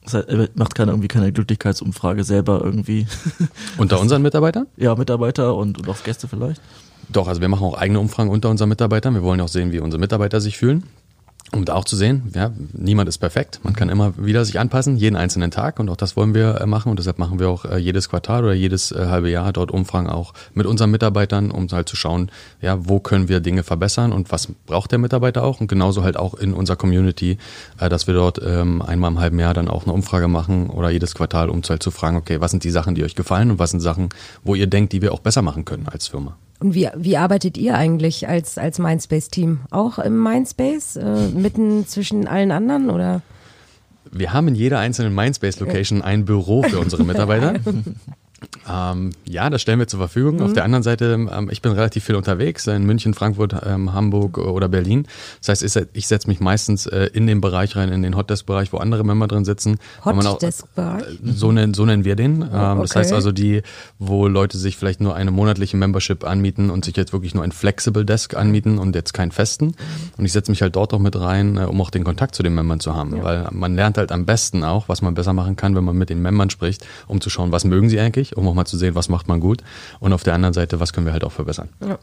Das 0.05 0.13
heißt, 0.13 0.55
macht 0.55 0.73
keine 0.73 0.91
irgendwie 0.91 1.09
keine 1.09 1.31
Glücklichkeitsumfrage 1.33 2.23
selber 2.23 2.61
irgendwie. 2.63 3.05
Unter 3.77 3.99
unseren 3.99 4.21
Mitarbeitern? 4.21 4.67
Ja, 4.77 4.95
Mitarbeiter 4.95 5.55
und, 5.55 5.77
und 5.77 5.89
auch 5.89 6.01
Gäste 6.03 6.29
vielleicht. 6.29 6.61
Doch, 7.09 7.27
also 7.27 7.41
wir 7.41 7.49
machen 7.49 7.63
auch 7.63 7.77
eigene 7.77 7.99
Umfragen 7.99 8.29
unter 8.29 8.49
unseren 8.49 8.69
Mitarbeitern. 8.69 9.13
Wir 9.15 9.23
wollen 9.23 9.41
auch 9.41 9.49
sehen, 9.49 9.71
wie 9.73 9.79
unsere 9.79 9.99
Mitarbeiter 9.99 10.39
sich 10.39 10.57
fühlen 10.57 10.83
um 11.51 11.65
da 11.65 11.73
auch 11.73 11.85
zu 11.85 11.95
sehen, 11.95 12.31
ja, 12.35 12.51
niemand 12.73 13.09
ist 13.09 13.17
perfekt. 13.17 13.59
Man 13.63 13.73
kann 13.73 13.89
immer 13.89 14.13
wieder 14.17 14.45
sich 14.45 14.59
anpassen, 14.59 14.97
jeden 14.97 15.15
einzelnen 15.15 15.49
Tag. 15.49 15.79
Und 15.79 15.89
auch 15.89 15.95
das 15.95 16.15
wollen 16.15 16.35
wir 16.35 16.61
äh, 16.61 16.65
machen. 16.65 16.89
Und 16.89 16.99
deshalb 16.99 17.17
machen 17.17 17.39
wir 17.39 17.49
auch 17.49 17.65
äh, 17.65 17.77
jedes 17.77 18.09
Quartal 18.09 18.43
oder 18.43 18.53
jedes 18.53 18.91
äh, 18.91 19.07
halbe 19.07 19.29
Jahr 19.29 19.51
dort 19.51 19.71
Umfragen 19.71 20.09
auch 20.09 20.33
mit 20.53 20.67
unseren 20.67 20.91
Mitarbeitern, 20.91 21.49
um 21.49 21.67
halt 21.71 21.89
zu 21.89 21.95
schauen, 21.95 22.29
ja, 22.61 22.77
wo 22.87 22.99
können 22.99 23.29
wir 23.29 23.39
Dinge 23.39 23.63
verbessern 23.63 24.11
und 24.11 24.31
was 24.31 24.47
braucht 24.67 24.91
der 24.91 24.99
Mitarbeiter 24.99 25.43
auch. 25.43 25.59
Und 25.59 25.67
genauso 25.67 26.03
halt 26.03 26.17
auch 26.17 26.35
in 26.35 26.53
unserer 26.53 26.77
Community, 26.77 27.37
dass 27.77 28.07
wir 28.07 28.13
dort 28.13 28.39
ähm, 28.43 28.81
einmal 28.81 29.11
im 29.11 29.19
halben 29.19 29.39
Jahr 29.39 29.53
dann 29.53 29.67
auch 29.67 29.83
eine 29.83 29.93
Umfrage 29.93 30.27
machen 30.27 30.69
oder 30.69 30.89
jedes 30.89 31.15
Quartal, 31.15 31.49
um 31.49 31.61
halt 31.67 31.81
zu 31.81 31.91
fragen, 31.91 32.17
okay, 32.17 32.41
was 32.41 32.51
sind 32.51 32.63
die 32.63 32.69
Sachen, 32.69 32.95
die 32.95 33.03
euch 33.03 33.15
gefallen 33.15 33.51
und 33.51 33.59
was 33.59 33.71
sind 33.71 33.79
Sachen, 33.79 34.09
wo 34.43 34.55
ihr 34.55 34.67
denkt, 34.67 34.93
die 34.93 35.01
wir 35.01 35.13
auch 35.13 35.19
besser 35.19 35.41
machen 35.41 35.65
können 35.65 35.87
als 35.87 36.07
Firma. 36.07 36.37
Und 36.59 36.73
wie, 36.73 36.89
wie 36.95 37.17
arbeitet 37.17 37.57
ihr 37.57 37.75
eigentlich 37.75 38.27
als, 38.27 38.57
als 38.57 38.79
Mindspace-Team? 38.79 39.61
Auch 39.71 39.97
im 39.97 40.21
Mindspace, 40.21 40.97
äh, 40.97 41.29
mitten 41.29 41.87
zwischen 41.87 42.27
allen 42.27 42.51
anderen 42.51 42.89
oder? 42.89 43.21
Wir 44.11 44.33
haben 44.33 44.47
in 44.49 44.55
jeder 44.55 44.79
einzelnen 44.79 45.15
Mindspace-Location 45.15 46.01
ein 46.01 46.25
Büro 46.25 46.63
für 46.63 46.79
unsere 46.79 47.03
Mitarbeiter. 47.05 47.53
Ähm, 48.69 49.11
ja, 49.25 49.49
das 49.49 49.61
stellen 49.61 49.79
wir 49.79 49.87
zur 49.87 49.99
Verfügung. 49.99 50.35
Mhm. 50.35 50.41
Auf 50.43 50.53
der 50.53 50.63
anderen 50.63 50.83
Seite, 50.83 51.13
ähm, 51.13 51.49
ich 51.51 51.61
bin 51.61 51.71
relativ 51.71 52.03
viel 52.03 52.15
unterwegs 52.15 52.67
in 52.67 52.85
München, 52.85 53.13
Frankfurt, 53.13 53.55
ähm, 53.65 53.93
Hamburg 53.93 54.37
oder 54.37 54.67
Berlin. 54.67 55.07
Das 55.39 55.61
heißt, 55.61 55.87
ich, 55.93 56.07
setze 56.07 56.27
mich 56.27 56.39
meistens 56.39 56.85
äh, 56.85 57.09
in 57.13 57.27
den 57.27 57.41
Bereich 57.41 57.75
rein, 57.75 57.91
in 57.91 58.01
den 58.01 58.15
Hotdesk-Bereich, 58.15 58.73
wo 58.73 58.77
andere 58.77 59.03
Member 59.03 59.27
drin 59.27 59.45
sitzen. 59.45 59.77
Hotdesk-Bereich? 60.03 61.03
Äh, 61.03 61.31
so, 61.31 61.51
nennen, 61.51 61.73
so 61.73 61.85
nennen 61.85 62.05
wir 62.05 62.15
den. 62.15 62.41
Ähm, 62.41 62.49
okay. 62.51 62.81
Das 62.81 62.95
heißt 62.95 63.13
also 63.13 63.31
die, 63.31 63.61
wo 63.97 64.27
Leute 64.27 64.57
sich 64.57 64.77
vielleicht 64.77 65.01
nur 65.01 65.15
eine 65.15 65.31
monatliche 65.31 65.77
Membership 65.77 66.23
anmieten 66.23 66.69
und 66.69 66.85
sich 66.85 66.95
jetzt 66.95 67.13
wirklich 67.13 67.35
nur 67.35 67.43
ein 67.43 67.51
Flexible 67.51 68.05
Desk 68.05 68.35
anmieten 68.35 68.77
und 68.79 68.95
jetzt 68.95 69.13
keinen 69.13 69.31
festen. 69.31 69.75
Und 70.17 70.25
ich 70.25 70.31
setze 70.31 70.51
mich 70.51 70.61
halt 70.61 70.75
dort 70.75 70.93
auch 70.93 70.99
mit 70.99 71.19
rein, 71.19 71.57
äh, 71.57 71.61
um 71.61 71.79
auch 71.81 71.89
den 71.89 72.03
Kontakt 72.03 72.35
zu 72.35 72.43
den 72.43 72.53
Membern 72.53 72.79
zu 72.79 72.95
haben. 72.95 73.17
Ja. 73.17 73.23
Weil 73.23 73.47
man 73.51 73.75
lernt 73.75 73.97
halt 73.97 74.11
am 74.11 74.25
besten 74.25 74.63
auch, 74.63 74.89
was 74.89 75.01
man 75.01 75.13
besser 75.13 75.33
machen 75.33 75.55
kann, 75.55 75.75
wenn 75.75 75.83
man 75.83 75.97
mit 75.97 76.09
den 76.09 76.21
Membern 76.21 76.49
spricht, 76.49 76.85
um 77.07 77.21
zu 77.21 77.29
schauen, 77.29 77.51
was 77.51 77.63
mögen 77.63 77.89
sie 77.89 77.99
eigentlich 77.99 78.35
um 78.39 78.47
auch 78.47 78.53
mal 78.59 78.65
zu 78.65 78.77
sehen, 78.77 78.95
was 78.95 79.09
macht 79.09 79.27
man 79.27 79.39
gut 79.39 79.63
und 79.99 80.13
auf 80.13 80.23
der 80.23 80.33
anderen 80.33 80.53
Seite, 80.53 80.79
was 80.79 80.93
können 80.93 81.05
wir 81.05 81.13
halt 81.13 81.23
auch 81.23 81.31
verbessern. 81.31 81.69
Ja. 81.81 81.97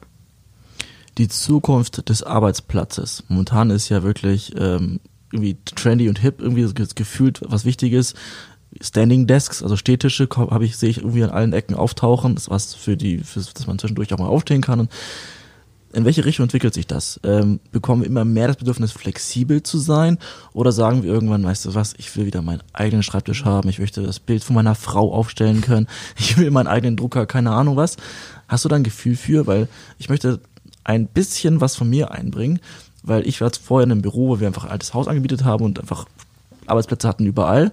Die 1.19 1.29
Zukunft 1.29 2.09
des 2.09 2.23
Arbeitsplatzes. 2.23 3.25
Momentan 3.29 3.71
ist 3.71 3.89
ja 3.89 4.03
wirklich 4.03 4.55
ähm, 4.59 5.01
irgendwie 5.33 5.57
trendy 5.65 6.09
und 6.09 6.19
hip, 6.19 6.41
irgendwie 6.41 6.67
gefühlt 6.95 7.41
was 7.47 7.65
Wichtiges. 7.65 8.15
Standing 8.81 9.27
Desks, 9.27 9.63
also 9.63 9.77
Stehtische, 9.77 10.29
habe 10.37 10.67
ich 10.67 10.77
sehe 10.77 10.91
ich 10.91 10.99
irgendwie 10.99 11.25
an 11.25 11.31
allen 11.31 11.53
Ecken 11.55 11.75
auftauchen, 11.75 12.35
das 12.35 12.51
was 12.51 12.75
für 12.75 12.97
die, 12.97 13.19
für, 13.19 13.41
dass 13.41 13.67
man 13.67 13.79
zwischendurch 13.79 14.13
auch 14.13 14.19
mal 14.19 14.27
aufstehen 14.27 14.61
kann. 14.61 14.81
Und 14.81 14.91
in 15.93 16.05
welche 16.05 16.25
Richtung 16.25 16.45
entwickelt 16.45 16.75
sich 16.75 16.87
das? 16.87 17.21
Ähm, 17.23 17.61
bekommen 17.73 18.03
wir 18.03 18.09
immer 18.09 18.25
mehr 18.25 18.49
das 18.49 18.57
Bedürfnis, 18.57 18.93
flexibel 18.93 19.63
zu 19.63 19.79
sein? 19.79 20.19
Oder 20.53 20.73
sagen 20.73 21.03
wir 21.03 21.13
irgendwann, 21.13 21.45
weißt 21.45 21.65
du 21.67 21.75
was, 21.75 21.95
ich 21.97 22.15
will 22.17 22.27
wieder 22.27 22.43
meinen 22.43 22.63
eigenen 22.73 23.03
Schreibtisch 23.03 23.45
haben, 23.45 23.69
ich 23.69 23.79
möchte 23.79 24.03
das 24.03 24.21
Bild 24.21 24.45
von 24.45 24.55
meiner 24.55 24.75
Frau 24.75 25.13
aufstellen 25.13 25.61
können, 25.61 25.87
ich 26.19 26.37
will 26.37 26.51
meinen 26.51 26.67
eigenen 26.67 26.97
Drucker, 26.97 27.27
keine 27.27 27.53
Ahnung 27.53 27.77
was. 27.77 27.97
Hast 28.49 28.65
du 28.65 28.69
da 28.69 28.77
ein 28.77 28.85
Gefühl 28.85 29.17
für? 29.17 29.47
Weil 29.47 29.69
ich 29.99 30.09
möchte 30.09 30.41
ein 30.85 31.07
bisschen 31.07 31.61
was 31.61 31.77
von 31.77 31.89
mir 31.89 32.11
einbringen, 32.11 32.61
weil 33.03 33.27
ich 33.27 33.41
war 33.41 33.51
vorher 33.51 33.85
in 33.85 33.93
einem 33.93 34.03
Büro, 34.03 34.29
wo 34.29 34.41
wir 34.41 34.47
einfach 34.47 34.65
ein 34.65 34.71
altes 34.71 34.95
Haus 34.95 35.09
angebietet 35.09 35.45
haben 35.45 35.65
und 35.65 35.81
einfach 35.81 36.07
Arbeitsplätze 36.67 37.09
hatten 37.09 37.27
überall. 37.27 37.73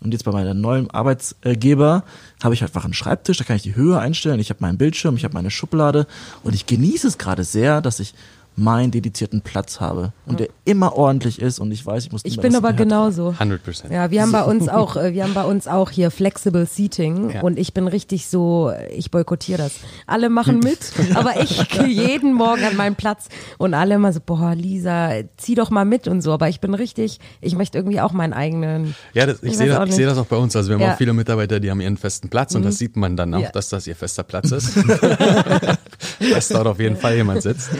Und 0.00 0.12
jetzt 0.12 0.24
bei 0.24 0.32
meinem 0.32 0.60
neuen 0.60 0.90
Arbeitsgeber 0.90 2.04
habe 2.42 2.54
ich 2.54 2.62
einfach 2.62 2.84
einen 2.84 2.94
Schreibtisch, 2.94 3.36
da 3.36 3.44
kann 3.44 3.56
ich 3.56 3.62
die 3.62 3.76
Höhe 3.76 3.98
einstellen, 3.98 4.40
ich 4.40 4.50
habe 4.50 4.60
meinen 4.62 4.78
Bildschirm, 4.78 5.16
ich 5.16 5.24
habe 5.24 5.34
meine 5.34 5.50
Schublade. 5.50 6.06
Und 6.42 6.54
ich 6.54 6.66
genieße 6.66 7.06
es 7.06 7.18
gerade 7.18 7.44
sehr, 7.44 7.80
dass 7.80 8.00
ich 8.00 8.14
meinen 8.60 8.90
dedizierten 8.90 9.40
Platz 9.40 9.80
habe 9.80 10.12
und 10.26 10.38
der 10.38 10.48
immer 10.64 10.94
ordentlich 10.96 11.40
ist 11.40 11.58
und 11.58 11.72
ich 11.72 11.84
weiß, 11.84 12.04
ich 12.04 12.12
muss 12.12 12.22
Ich 12.24 12.38
bin 12.38 12.54
aber 12.54 12.72
genauso. 12.72 13.30
100%. 13.30 13.92
Ja, 13.92 14.10
wir 14.10 14.22
haben 14.22 14.32
bei 14.32 14.44
uns 14.44 14.68
auch, 14.68 14.96
äh, 14.96 15.14
wir 15.14 15.24
haben 15.24 15.34
bei 15.34 15.44
uns 15.44 15.66
auch 15.66 15.90
hier 15.90 16.10
Flexible 16.10 16.66
Seating 16.66 17.30
ja. 17.30 17.40
und 17.40 17.58
ich 17.58 17.74
bin 17.74 17.88
richtig 17.88 18.28
so, 18.28 18.72
ich 18.90 19.10
boykottiere 19.10 19.58
das. 19.58 19.72
Alle 20.06 20.28
machen 20.28 20.58
mit, 20.62 20.78
aber 21.14 21.40
ich 21.42 21.68
gehe 21.68 21.86
jeden 21.86 22.34
Morgen 22.34 22.62
an 22.64 22.76
meinen 22.76 22.96
Platz 22.96 23.28
und 23.58 23.74
alle 23.74 23.94
immer 23.94 24.12
so, 24.12 24.20
boah, 24.24 24.54
Lisa, 24.54 25.10
zieh 25.36 25.54
doch 25.54 25.70
mal 25.70 25.84
mit 25.84 26.06
und 26.06 26.20
so, 26.20 26.32
aber 26.32 26.48
ich 26.48 26.60
bin 26.60 26.74
richtig, 26.74 27.18
ich 27.40 27.56
möchte 27.56 27.78
irgendwie 27.78 28.00
auch 28.00 28.12
meinen 28.12 28.32
eigenen. 28.32 28.94
Ja, 29.14 29.26
das, 29.26 29.42
ich, 29.42 29.52
ich 29.52 29.56
sehe 29.56 29.68
das, 29.68 29.88
ich 29.88 29.94
seh 29.94 30.04
das 30.04 30.18
auch 30.18 30.26
bei 30.26 30.36
uns. 30.36 30.54
Also 30.54 30.68
wir 30.68 30.74
haben 30.74 30.82
ja. 30.82 30.92
auch 30.92 30.98
viele 30.98 31.14
Mitarbeiter, 31.14 31.60
die 31.60 31.70
haben 31.70 31.80
ihren 31.80 31.96
festen 31.96 32.28
Platz 32.28 32.54
und 32.54 32.60
mhm. 32.60 32.66
das 32.66 32.78
sieht 32.78 32.96
man 32.96 33.16
dann 33.16 33.34
auch, 33.34 33.40
ja. 33.40 33.50
dass 33.50 33.70
das 33.70 33.86
ihr 33.86 33.96
fester 33.96 34.22
Platz 34.22 34.50
ist. 34.50 34.76
dass 36.32 36.48
dort 36.48 36.66
auf 36.66 36.78
jeden 36.78 36.96
Fall 36.96 37.16
jemand 37.16 37.42
sitzt. 37.42 37.70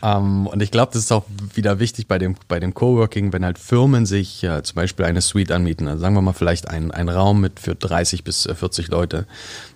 Um, 0.00 0.19
ähm, 0.20 0.46
und 0.46 0.62
ich 0.62 0.70
glaube, 0.70 0.92
das 0.92 1.02
ist 1.02 1.12
auch 1.12 1.24
wieder 1.54 1.78
wichtig 1.78 2.06
bei 2.06 2.18
dem, 2.18 2.36
bei 2.48 2.60
dem 2.60 2.74
Coworking, 2.74 3.32
wenn 3.32 3.44
halt 3.44 3.58
Firmen 3.58 4.06
sich 4.06 4.44
äh, 4.44 4.62
zum 4.62 4.76
Beispiel 4.76 5.04
eine 5.06 5.20
Suite 5.20 5.52
anmieten, 5.52 5.88
also 5.88 6.00
sagen 6.00 6.14
wir 6.14 6.22
mal 6.22 6.32
vielleicht 6.32 6.68
einen, 6.68 6.90
einen 6.90 7.08
Raum 7.08 7.40
mit 7.40 7.60
für 7.60 7.74
30 7.74 8.24
bis 8.24 8.48
40 8.52 8.88
äh, 8.88 8.90
Leute, 8.90 9.26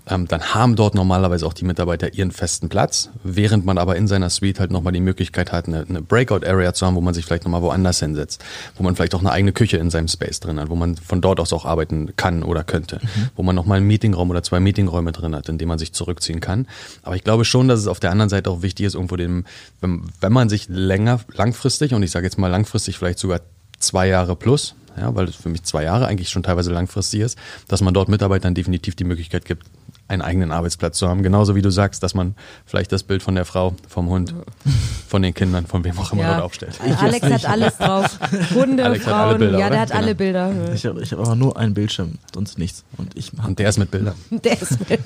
ähm, 0.07 0.29
dann 0.29 0.55
haben 0.55 0.77
dort 0.77 0.95
normalerweise 0.95 1.47
auch 1.47 1.55
die 1.55 1.65
Mitarbeiter 1.65 2.13
ihren 2.13 2.31
festen 2.31 2.69
Platz, 2.69 3.09
während 3.23 3.65
man 3.65 3.79
aber 3.79 3.97
in 3.97 4.07
seiner 4.07 4.29
Suite 4.29 4.61
halt 4.61 4.71
nochmal 4.71 4.93
die 4.93 5.01
Möglichkeit 5.01 5.51
hat, 5.51 5.67
eine, 5.67 5.87
eine 5.89 6.03
Breakout-Area 6.03 6.75
zu 6.75 6.87
haben, 6.87 6.95
wo 6.95 7.01
man 7.01 7.15
sich 7.15 7.25
vielleicht 7.25 7.45
nochmal 7.45 7.63
woanders 7.63 8.01
hinsetzt, 8.01 8.45
wo 8.77 8.83
man 8.83 8.97
vielleicht 8.97 9.15
auch 9.15 9.21
eine 9.21 9.33
eigene 9.33 9.53
Küche 9.53 9.79
in 9.79 9.91
seinem 9.91 10.09
Space 10.09 10.41
drin 10.41 10.61
hat, 10.61 10.69
wo 10.69 10.75
man 10.75 10.97
von 10.97 11.21
dort 11.21 11.41
aus 11.41 11.53
auch 11.53 11.65
arbeiten 11.65 12.15
kann 12.17 12.43
oder 12.43 12.65
könnte, 12.65 13.01
mhm. 13.03 13.31
wo 13.37 13.43
man 13.43 13.57
nochmal 13.57 13.79
einen 13.79 13.87
Meetingraum 13.87 14.29
oder 14.31 14.43
zwei 14.43 14.61
Meetingräume 14.61 15.13
drin 15.13 15.35
hat, 15.35 15.49
in 15.49 15.57
dem 15.57 15.69
man 15.69 15.79
sich 15.79 15.93
zurückziehen 15.93 16.41
kann. 16.41 16.67
Aber 17.03 17.17
ich 17.17 17.25
glaube 17.25 17.45
schon, 17.47 17.69
dass 17.69 17.81
es 17.81 17.87
auf 17.87 18.01
der 18.01 18.11
anderen 18.11 18.29
Seite 18.29 18.51
auch 18.51 18.61
wichtig 18.61 18.87
ist, 18.87 18.95
irgendwo 18.95 19.17
dem, 19.17 19.47
wenn, 19.81 20.03
wenn 20.25 20.33
man 20.33 20.49
sich 20.49 20.69
länger, 20.71 21.21
langfristig, 21.35 21.93
und 21.93 22.03
ich 22.03 22.11
sage 22.11 22.25
jetzt 22.25 22.39
mal 22.39 22.49
langfristig 22.49 22.97
vielleicht 22.97 23.19
sogar 23.19 23.41
zwei 23.79 24.09
Jahre 24.09 24.37
plus, 24.37 24.75
ja, 24.97 25.15
weil 25.15 25.29
es 25.29 25.37
für 25.37 25.51
mich 25.51 25.65
zwei 25.65 25.85
Jahre 25.85 26.07
eigentlich 26.07 26.31
schon 26.31 26.43
teilweise 26.43 26.73
langfristig 26.73 27.21
ist, 27.21 27.37
dass 27.69 27.83
man 27.83 27.93
dort 27.93 28.09
Mitarbeitern 28.09 28.55
definitiv 28.55 28.97
die 28.97 29.05
Möglichkeit 29.05 29.45
gibt, 29.45 29.67
einen 30.07 30.23
eigenen 30.23 30.53
Arbeitsplatz 30.53 30.99
zu 30.99 31.09
haben. 31.09 31.23
Genauso 31.23 31.55
wie 31.55 31.63
du 31.63 31.71
sagst, 31.71 32.03
dass 32.03 32.15
man 32.15 32.35
vielleicht 32.67 32.93
das 32.93 33.03
Bild 33.03 33.23
von 33.23 33.35
der 33.35 33.45
Frau, 33.45 33.75
vom 33.89 34.09
Hund, 34.09 34.35
von 35.09 35.23
den 35.23 35.33
Kindern, 35.33 35.67
von 35.67 35.83
wem 35.85 35.99
auch 35.99 36.13
immer 36.13 36.23
ja. 36.23 36.33
dort 36.33 36.43
aufstellt. 36.43 36.79
Ich 36.87 36.97
Alex 36.99 37.27
hat 37.27 37.47
alles 37.47 37.79
drauf. 37.79 38.19
Hunde, 38.55 38.85
Alex 38.85 39.05
Frauen, 39.05 39.39
Bilder, 39.39 39.59
ja, 39.59 39.71
der 39.71 39.81
hat 39.81 39.89
genau. 39.89 40.01
alle 40.01 40.15
Bilder. 40.15 40.75
Ich 40.75 40.85
habe 40.85 41.03
ich 41.03 41.13
hab 41.13 41.21
aber 41.21 41.35
nur 41.35 41.57
einen 41.57 41.75
Bildschirm, 41.75 42.19
sonst 42.35 42.59
nichts. 42.59 42.85
Und, 42.97 43.17
ich 43.17 43.33
Und 43.33 43.59
der 43.59 43.69
ist 43.69 43.79
mit 43.79 43.91
Bildern. 43.91 44.15
Der 44.31 44.61
ist 44.61 44.79
mit 44.89 45.01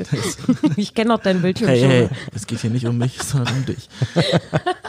Ich 0.77 0.95
kenne 0.95 1.15
auch 1.15 1.21
deinen 1.21 1.43
Bildschirm 1.43 1.69
hey, 1.69 1.81
schon. 1.81 1.91
Hey, 1.91 2.09
es 2.35 2.47
geht 2.47 2.61
hier 2.61 2.71
nicht 2.71 2.87
um 2.87 2.99
mich, 2.99 3.23
sondern 3.23 3.55
um 3.55 3.67
dich. 3.67 3.89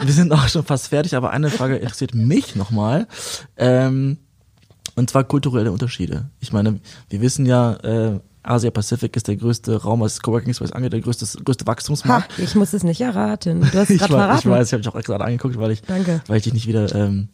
Wir 0.00 0.12
sind 0.12 0.32
auch 0.32 0.48
schon 0.48 0.64
fast 0.64 0.88
fertig, 0.88 1.14
aber 1.14 1.30
eine 1.30 1.50
Frage 1.50 1.76
interessiert 1.76 2.14
mich 2.14 2.56
nochmal. 2.56 3.06
Ähm, 3.56 4.18
und 4.96 5.08
zwar 5.08 5.24
kulturelle 5.24 5.72
Unterschiede. 5.72 6.30
Ich 6.40 6.52
meine, 6.52 6.80
wir 7.08 7.20
wissen 7.20 7.46
ja, 7.46 7.74
äh, 7.76 8.20
Asia 8.42 8.70
Pacific 8.70 9.14
ist 9.16 9.28
der 9.28 9.36
größte 9.36 9.82
Raum, 9.82 10.00
was 10.00 10.20
Coworking 10.20 10.54
Space 10.54 10.72
angeht, 10.72 10.92
der 10.92 11.00
größte, 11.00 11.26
größte 11.42 11.66
Wachstumsmarkt. 11.66 12.38
Ha, 12.38 12.42
ich 12.42 12.54
muss 12.54 12.72
es 12.72 12.82
nicht 12.82 13.00
erraten. 13.00 13.60
Du 13.60 13.78
hast 13.78 13.90
es 13.90 13.98
gerade 13.98 14.12
verraten. 14.12 14.38
Ich 14.38 14.46
weiß, 14.46 14.66
ich 14.68 14.72
habe 14.72 14.80
mich 14.80 14.88
auch 14.88 15.02
gerade 15.02 15.24
angeguckt, 15.24 15.58
weil 15.58 15.72
ich, 15.72 15.82
Danke. 15.82 16.22
weil 16.26 16.38
ich 16.38 16.44
dich 16.44 16.54
nicht 16.54 16.66
wieder 16.66 16.94
ähm, 16.94 17.28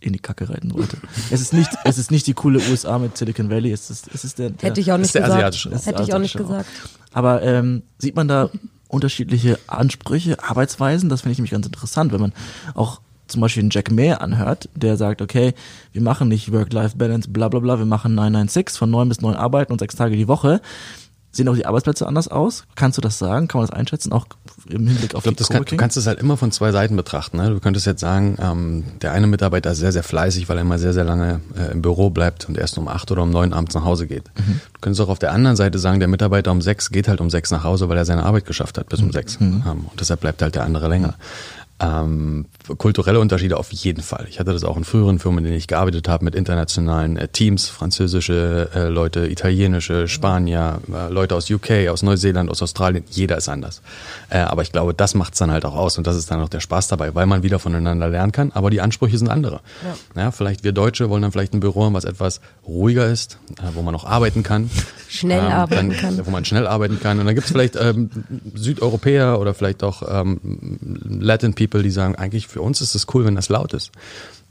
in 0.00 0.12
die 0.12 0.18
Kacke 0.18 0.48
reiten 0.48 0.72
wollte. 0.74 0.98
Es 1.30 1.40
ist 1.40 1.52
nicht, 1.52 1.70
es 1.84 1.98
ist 1.98 2.10
nicht 2.10 2.26
die 2.26 2.34
coole 2.34 2.60
USA 2.70 2.98
mit 2.98 3.16
Silicon 3.16 3.50
Valley. 3.50 3.72
Es 3.72 3.90
ist, 3.90 4.08
es 4.12 4.24
ist 4.24 4.38
der, 4.38 4.50
der 4.50 4.70
hätte 4.70 4.80
ich 4.80 4.92
auch 4.92 4.98
nicht 4.98 5.12
gesagt. 5.12 5.32
Asiatische. 5.32 5.70
Hätte 5.70 6.02
ich 6.02 6.14
auch 6.14 6.18
nicht 6.18 6.36
gesagt. 6.36 6.68
Aber 7.12 7.42
ähm, 7.42 7.82
sieht 7.98 8.16
man 8.16 8.28
da 8.28 8.50
unterschiedliche 8.88 9.58
Ansprüche, 9.66 10.42
Arbeitsweisen? 10.42 11.08
Das 11.08 11.22
finde 11.22 11.32
ich 11.32 11.38
nämlich 11.38 11.52
ganz 11.52 11.66
interessant, 11.66 12.12
wenn 12.12 12.20
man 12.20 12.32
auch 12.74 13.00
zum 13.32 13.40
Beispiel 13.40 13.62
einen 13.62 13.70
Jack 13.70 13.90
Mayer 13.90 14.20
anhört, 14.20 14.68
der 14.74 14.96
sagt, 14.96 15.22
okay, 15.22 15.54
wir 15.92 16.02
machen 16.02 16.28
nicht 16.28 16.52
Work-Life-Balance, 16.52 17.30
bla 17.30 17.48
bla 17.48 17.60
bla, 17.60 17.78
wir 17.78 17.86
machen 17.86 18.14
996 18.14 18.78
von 18.78 18.90
9 18.90 19.08
bis 19.08 19.20
9 19.20 19.34
arbeiten 19.34 19.72
und 19.72 19.80
6 19.80 19.96
Tage 19.96 20.16
die 20.16 20.28
Woche. 20.28 20.60
Sehen 21.34 21.48
auch 21.48 21.54
die 21.54 21.64
Arbeitsplätze 21.64 22.06
anders 22.06 22.28
aus? 22.28 22.64
Kannst 22.74 22.98
du 22.98 23.00
das 23.00 23.18
sagen? 23.18 23.48
Kann 23.48 23.58
man 23.58 23.66
das 23.66 23.74
einschätzen, 23.74 24.12
auch 24.12 24.26
im 24.68 24.86
Hinblick 24.86 25.14
auf 25.14 25.24
ich 25.24 25.34
glaub, 25.34 25.48
die 25.48 25.52
kann, 25.54 25.64
Du 25.64 25.76
kannst 25.76 25.96
es 25.96 26.06
halt 26.06 26.20
immer 26.20 26.36
von 26.36 26.52
zwei 26.52 26.72
Seiten 26.72 26.94
betrachten. 26.94 27.38
Ne? 27.38 27.48
Du 27.48 27.58
könntest 27.58 27.86
jetzt 27.86 28.00
sagen, 28.00 28.36
ähm, 28.38 28.84
der 29.00 29.12
eine 29.12 29.26
Mitarbeiter 29.26 29.70
ist 29.70 29.78
sehr, 29.78 29.92
sehr 29.92 30.02
fleißig, 30.02 30.50
weil 30.50 30.58
er 30.58 30.60
immer 30.60 30.78
sehr, 30.78 30.92
sehr 30.92 31.04
lange 31.04 31.40
äh, 31.56 31.72
im 31.72 31.80
Büro 31.80 32.10
bleibt 32.10 32.50
und 32.50 32.58
erst 32.58 32.76
um 32.76 32.86
acht 32.86 33.10
oder 33.10 33.22
um 33.22 33.30
neun 33.30 33.54
abends 33.54 33.74
nach 33.74 33.84
Hause 33.84 34.06
geht. 34.06 34.24
Mhm. 34.36 34.60
Du 34.74 34.80
könntest 34.82 35.00
auch 35.00 35.08
auf 35.08 35.18
der 35.18 35.32
anderen 35.32 35.56
Seite 35.56 35.78
sagen, 35.78 36.00
der 36.00 36.08
Mitarbeiter 36.08 36.52
um 36.52 36.60
sechs 36.60 36.90
geht 36.90 37.08
halt 37.08 37.22
um 37.22 37.30
sechs 37.30 37.50
nach 37.50 37.64
Hause, 37.64 37.88
weil 37.88 37.96
er 37.96 38.04
seine 38.04 38.24
Arbeit 38.24 38.44
geschafft 38.44 38.76
hat 38.76 38.90
bis 38.90 39.00
um 39.00 39.06
mhm. 39.06 39.12
sechs. 39.12 39.40
Mhm. 39.40 39.64
Ähm, 39.66 39.86
und 39.90 39.98
deshalb 40.00 40.20
bleibt 40.20 40.42
halt 40.42 40.54
der 40.54 40.64
andere 40.64 40.86
länger. 40.88 41.14
Ähm, 41.80 42.46
kulturelle 42.78 43.18
Unterschiede 43.18 43.56
auf 43.56 43.72
jeden 43.72 44.02
Fall. 44.02 44.26
Ich 44.28 44.38
hatte 44.38 44.52
das 44.52 44.62
auch 44.62 44.76
in 44.76 44.84
früheren 44.84 45.18
Firmen, 45.18 45.38
in 45.38 45.44
denen 45.44 45.56
ich 45.56 45.66
gearbeitet 45.66 46.08
habe, 46.08 46.24
mit 46.24 46.34
internationalen 46.34 47.16
äh, 47.16 47.28
Teams, 47.28 47.68
französische 47.68 48.68
äh, 48.74 48.88
Leute, 48.88 49.26
italienische, 49.26 50.06
Spanier, 50.06 50.80
äh, 50.92 51.12
Leute 51.12 51.34
aus 51.34 51.50
UK, 51.50 51.88
aus 51.90 52.02
Neuseeland, 52.02 52.50
aus 52.50 52.62
Australien. 52.62 53.04
Jeder 53.10 53.36
ist 53.36 53.48
anders. 53.48 53.82
Äh, 54.30 54.38
aber 54.38 54.62
ich 54.62 54.70
glaube, 54.70 54.94
das 54.94 55.14
macht's 55.14 55.38
dann 55.38 55.50
halt 55.50 55.64
auch 55.64 55.74
aus 55.74 55.98
und 55.98 56.06
das 56.06 56.16
ist 56.16 56.30
dann 56.30 56.40
auch 56.40 56.48
der 56.48 56.60
Spaß 56.60 56.88
dabei, 56.88 57.14
weil 57.14 57.26
man 57.26 57.42
wieder 57.42 57.58
voneinander 57.58 58.08
lernen 58.08 58.32
kann. 58.32 58.52
Aber 58.52 58.70
die 58.70 58.80
Ansprüche 58.80 59.18
sind 59.18 59.28
andere. 59.28 59.60
Ja. 60.14 60.22
ja 60.22 60.30
vielleicht 60.30 60.62
wir 60.62 60.72
Deutsche 60.72 61.10
wollen 61.10 61.22
dann 61.22 61.32
vielleicht 61.32 61.54
ein 61.54 61.60
Büro 61.60 61.84
haben, 61.84 61.94
was 61.94 62.04
etwas 62.04 62.40
ruhiger 62.66 63.06
ist, 63.06 63.38
äh, 63.58 63.74
wo 63.74 63.82
man 63.82 63.94
auch 63.94 64.04
arbeiten 64.04 64.42
kann. 64.42 64.70
Schnell 65.08 65.40
ähm, 65.40 65.52
arbeiten 65.52 65.88
dann, 65.90 65.98
kann. 65.98 66.26
Wo 66.26 66.30
man 66.30 66.44
schnell 66.44 66.66
arbeiten 66.66 67.00
kann. 67.00 67.18
Und 67.18 67.26
dann 67.26 67.34
gibt's 67.34 67.50
vielleicht 67.50 67.76
ähm, 67.76 68.08
Südeuropäer 68.54 69.38
oder 69.40 69.52
vielleicht 69.52 69.82
auch 69.82 70.02
ähm, 70.08 70.78
Latin 71.20 71.54
People, 71.54 71.71
People, 71.72 71.82
die 71.82 71.90
sagen, 71.90 72.14
eigentlich 72.16 72.48
für 72.48 72.60
uns 72.60 72.80
ist 72.80 72.94
es 72.94 73.06
cool, 73.14 73.24
wenn 73.24 73.34
das 73.34 73.48
laut 73.48 73.72
ist. 73.72 73.92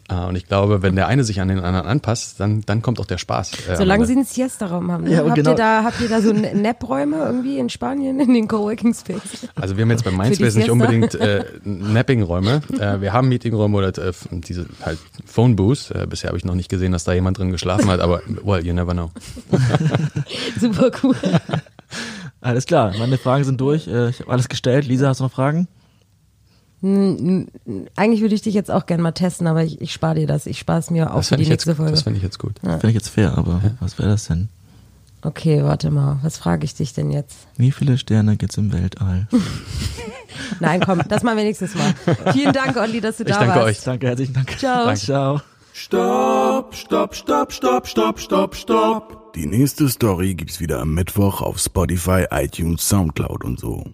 Äh, 0.10 0.16
und 0.16 0.36
ich 0.36 0.48
glaube, 0.48 0.82
wenn 0.82 0.96
der 0.96 1.08
eine 1.08 1.24
sich 1.24 1.40
an 1.40 1.50
den 1.50 1.60
anderen 1.60 1.86
anpasst, 1.86 2.40
dann, 2.40 2.64
dann 2.66 2.82
kommt 2.82 3.00
auch 3.00 3.06
der 3.06 3.20
Spaß. 3.20 3.52
Äh, 3.70 3.76
Solange 3.78 4.08
sie 4.08 4.14
einen 4.14 4.26
Siesta-Raum 4.26 4.92
haben. 4.92 5.04
Ne? 5.04 5.12
Ja, 5.12 5.18
habt, 5.20 5.36
genau. 5.36 5.52
ihr 5.52 5.56
da, 5.56 5.84
habt 5.84 6.02
ihr 6.02 6.10
da 6.10 6.20
so 6.20 6.34
Nap-Räume 6.34 7.18
irgendwie 7.18 7.60
in 7.60 7.70
Spanien, 7.70 8.20
in 8.20 8.34
den 8.34 8.48
Coworking 8.48 8.96
Space? 8.96 9.48
Also 9.56 9.78
wir 9.78 9.84
haben 9.84 9.92
jetzt 9.92 10.04
bei 10.04 10.12
Mindspace 10.12 10.56
nicht 10.56 10.72
unbedingt 10.72 11.14
äh, 11.16 11.46
Napping-Räume. 11.64 12.62
Äh, 12.80 13.02
wir 13.02 13.14
haben 13.14 13.30
Meeting-Räume 13.30 13.78
oder 13.78 13.90
äh, 13.90 14.12
diese 14.32 14.66
halt 14.84 14.98
Phone-Booths. 15.26 15.92
Äh, 15.92 16.08
bisher 16.10 16.30
habe 16.30 16.40
ich 16.40 16.46
noch 16.46 16.56
nicht 16.56 16.70
gesehen, 16.70 16.92
dass 16.92 17.04
da 17.04 17.14
jemand 17.14 17.38
drin 17.38 17.52
geschlafen 17.52 17.88
hat, 17.88 18.00
aber 18.00 18.22
well, 18.44 18.66
you 18.66 18.74
never 18.74 18.94
know. 18.94 19.12
Super 20.60 20.90
cool. 21.04 21.16
Alles 22.42 22.66
klar, 22.66 22.94
meine 22.98 23.20
Fragen 23.20 23.44
sind 23.44 23.62
durch. 23.62 23.88
Äh, 23.88 24.10
ich 24.10 24.22
habe 24.22 24.32
alles 24.32 24.50
gestellt. 24.50 24.88
Lisa, 24.88 25.08
hast 25.08 25.20
du 25.20 25.26
noch 25.26 25.32
Fragen? 25.32 25.68
Eigentlich 26.84 28.22
würde 28.22 28.34
ich 28.34 28.42
dich 28.42 28.56
jetzt 28.56 28.72
auch 28.72 28.88
gerne 28.88 29.04
mal 29.04 29.12
testen, 29.12 29.46
aber 29.46 29.64
ich, 29.64 29.80
ich 29.82 29.94
spare 29.94 30.16
dir 30.16 30.28
das. 30.28 30.48
Ich 30.48 30.58
spare 30.58 30.80
es 30.80 30.90
mir 30.90 31.14
auf 31.14 31.28
für 31.28 31.38
die 31.38 31.48
nächste 31.48 31.70
jetzt, 31.70 31.78
Folge. 31.78 31.92
Das 31.92 32.02
finde 32.02 32.18
ich 32.18 32.24
jetzt 32.24 32.40
gut. 32.40 32.54
Ja. 32.64 32.80
Finde 32.80 32.90
ich 32.90 32.96
jetzt 32.96 33.10
fair, 33.10 33.38
aber 33.38 33.62
ja. 33.64 33.72
was 33.80 34.00
wäre 34.00 34.10
das 34.10 34.26
denn? 34.26 34.50
Okay, 35.24 35.64
warte 35.64 35.92
mal. 35.92 36.18
Was 36.24 36.38
frage 36.38 36.66
ich 36.66 36.74
dich 36.74 36.94
denn 36.94 37.12
jetzt? 37.12 37.38
Wie 37.56 37.72
viele 37.72 38.00
Sterne 38.00 38.38
gibt's 38.38 38.58
im 38.58 38.74
Weltall? 38.74 39.28
Nein, 40.60 40.82
komm, 40.84 41.02
das 41.08 41.22
machen 41.22 41.38
wir 41.38 41.44
nächstes 41.44 41.76
Mal. 41.76 41.94
Vielen 42.34 42.54
Dank, 42.54 42.76
Olli, 42.78 43.00
dass 43.00 43.18
du 43.18 43.24
ich 43.24 43.30
da 43.30 43.40
danke 43.40 43.56
warst. 43.56 43.68
euch. 43.68 43.84
Danke, 43.84 44.08
herzlichen 44.08 44.34
Dank. 44.34 44.58
Ciao. 44.58 44.86
Danke. 44.86 45.00
Ciao. 45.00 45.42
Stopp, 45.74 46.76
stopp, 46.76 47.16
stopp, 47.16 47.54
stopp, 47.54 47.88
stopp, 47.88 48.20
stopp, 48.20 48.56
stopp. 48.56 49.34
Die 49.36 49.46
nächste 49.46 49.88
Story 49.88 50.34
gibt's 50.34 50.60
wieder 50.60 50.80
am 50.80 50.94
Mittwoch 50.96 51.42
auf 51.42 51.60
Spotify, 51.60 52.26
iTunes, 52.32 52.88
Soundcloud 52.90 53.44
und 53.44 53.60
so. 53.60 53.94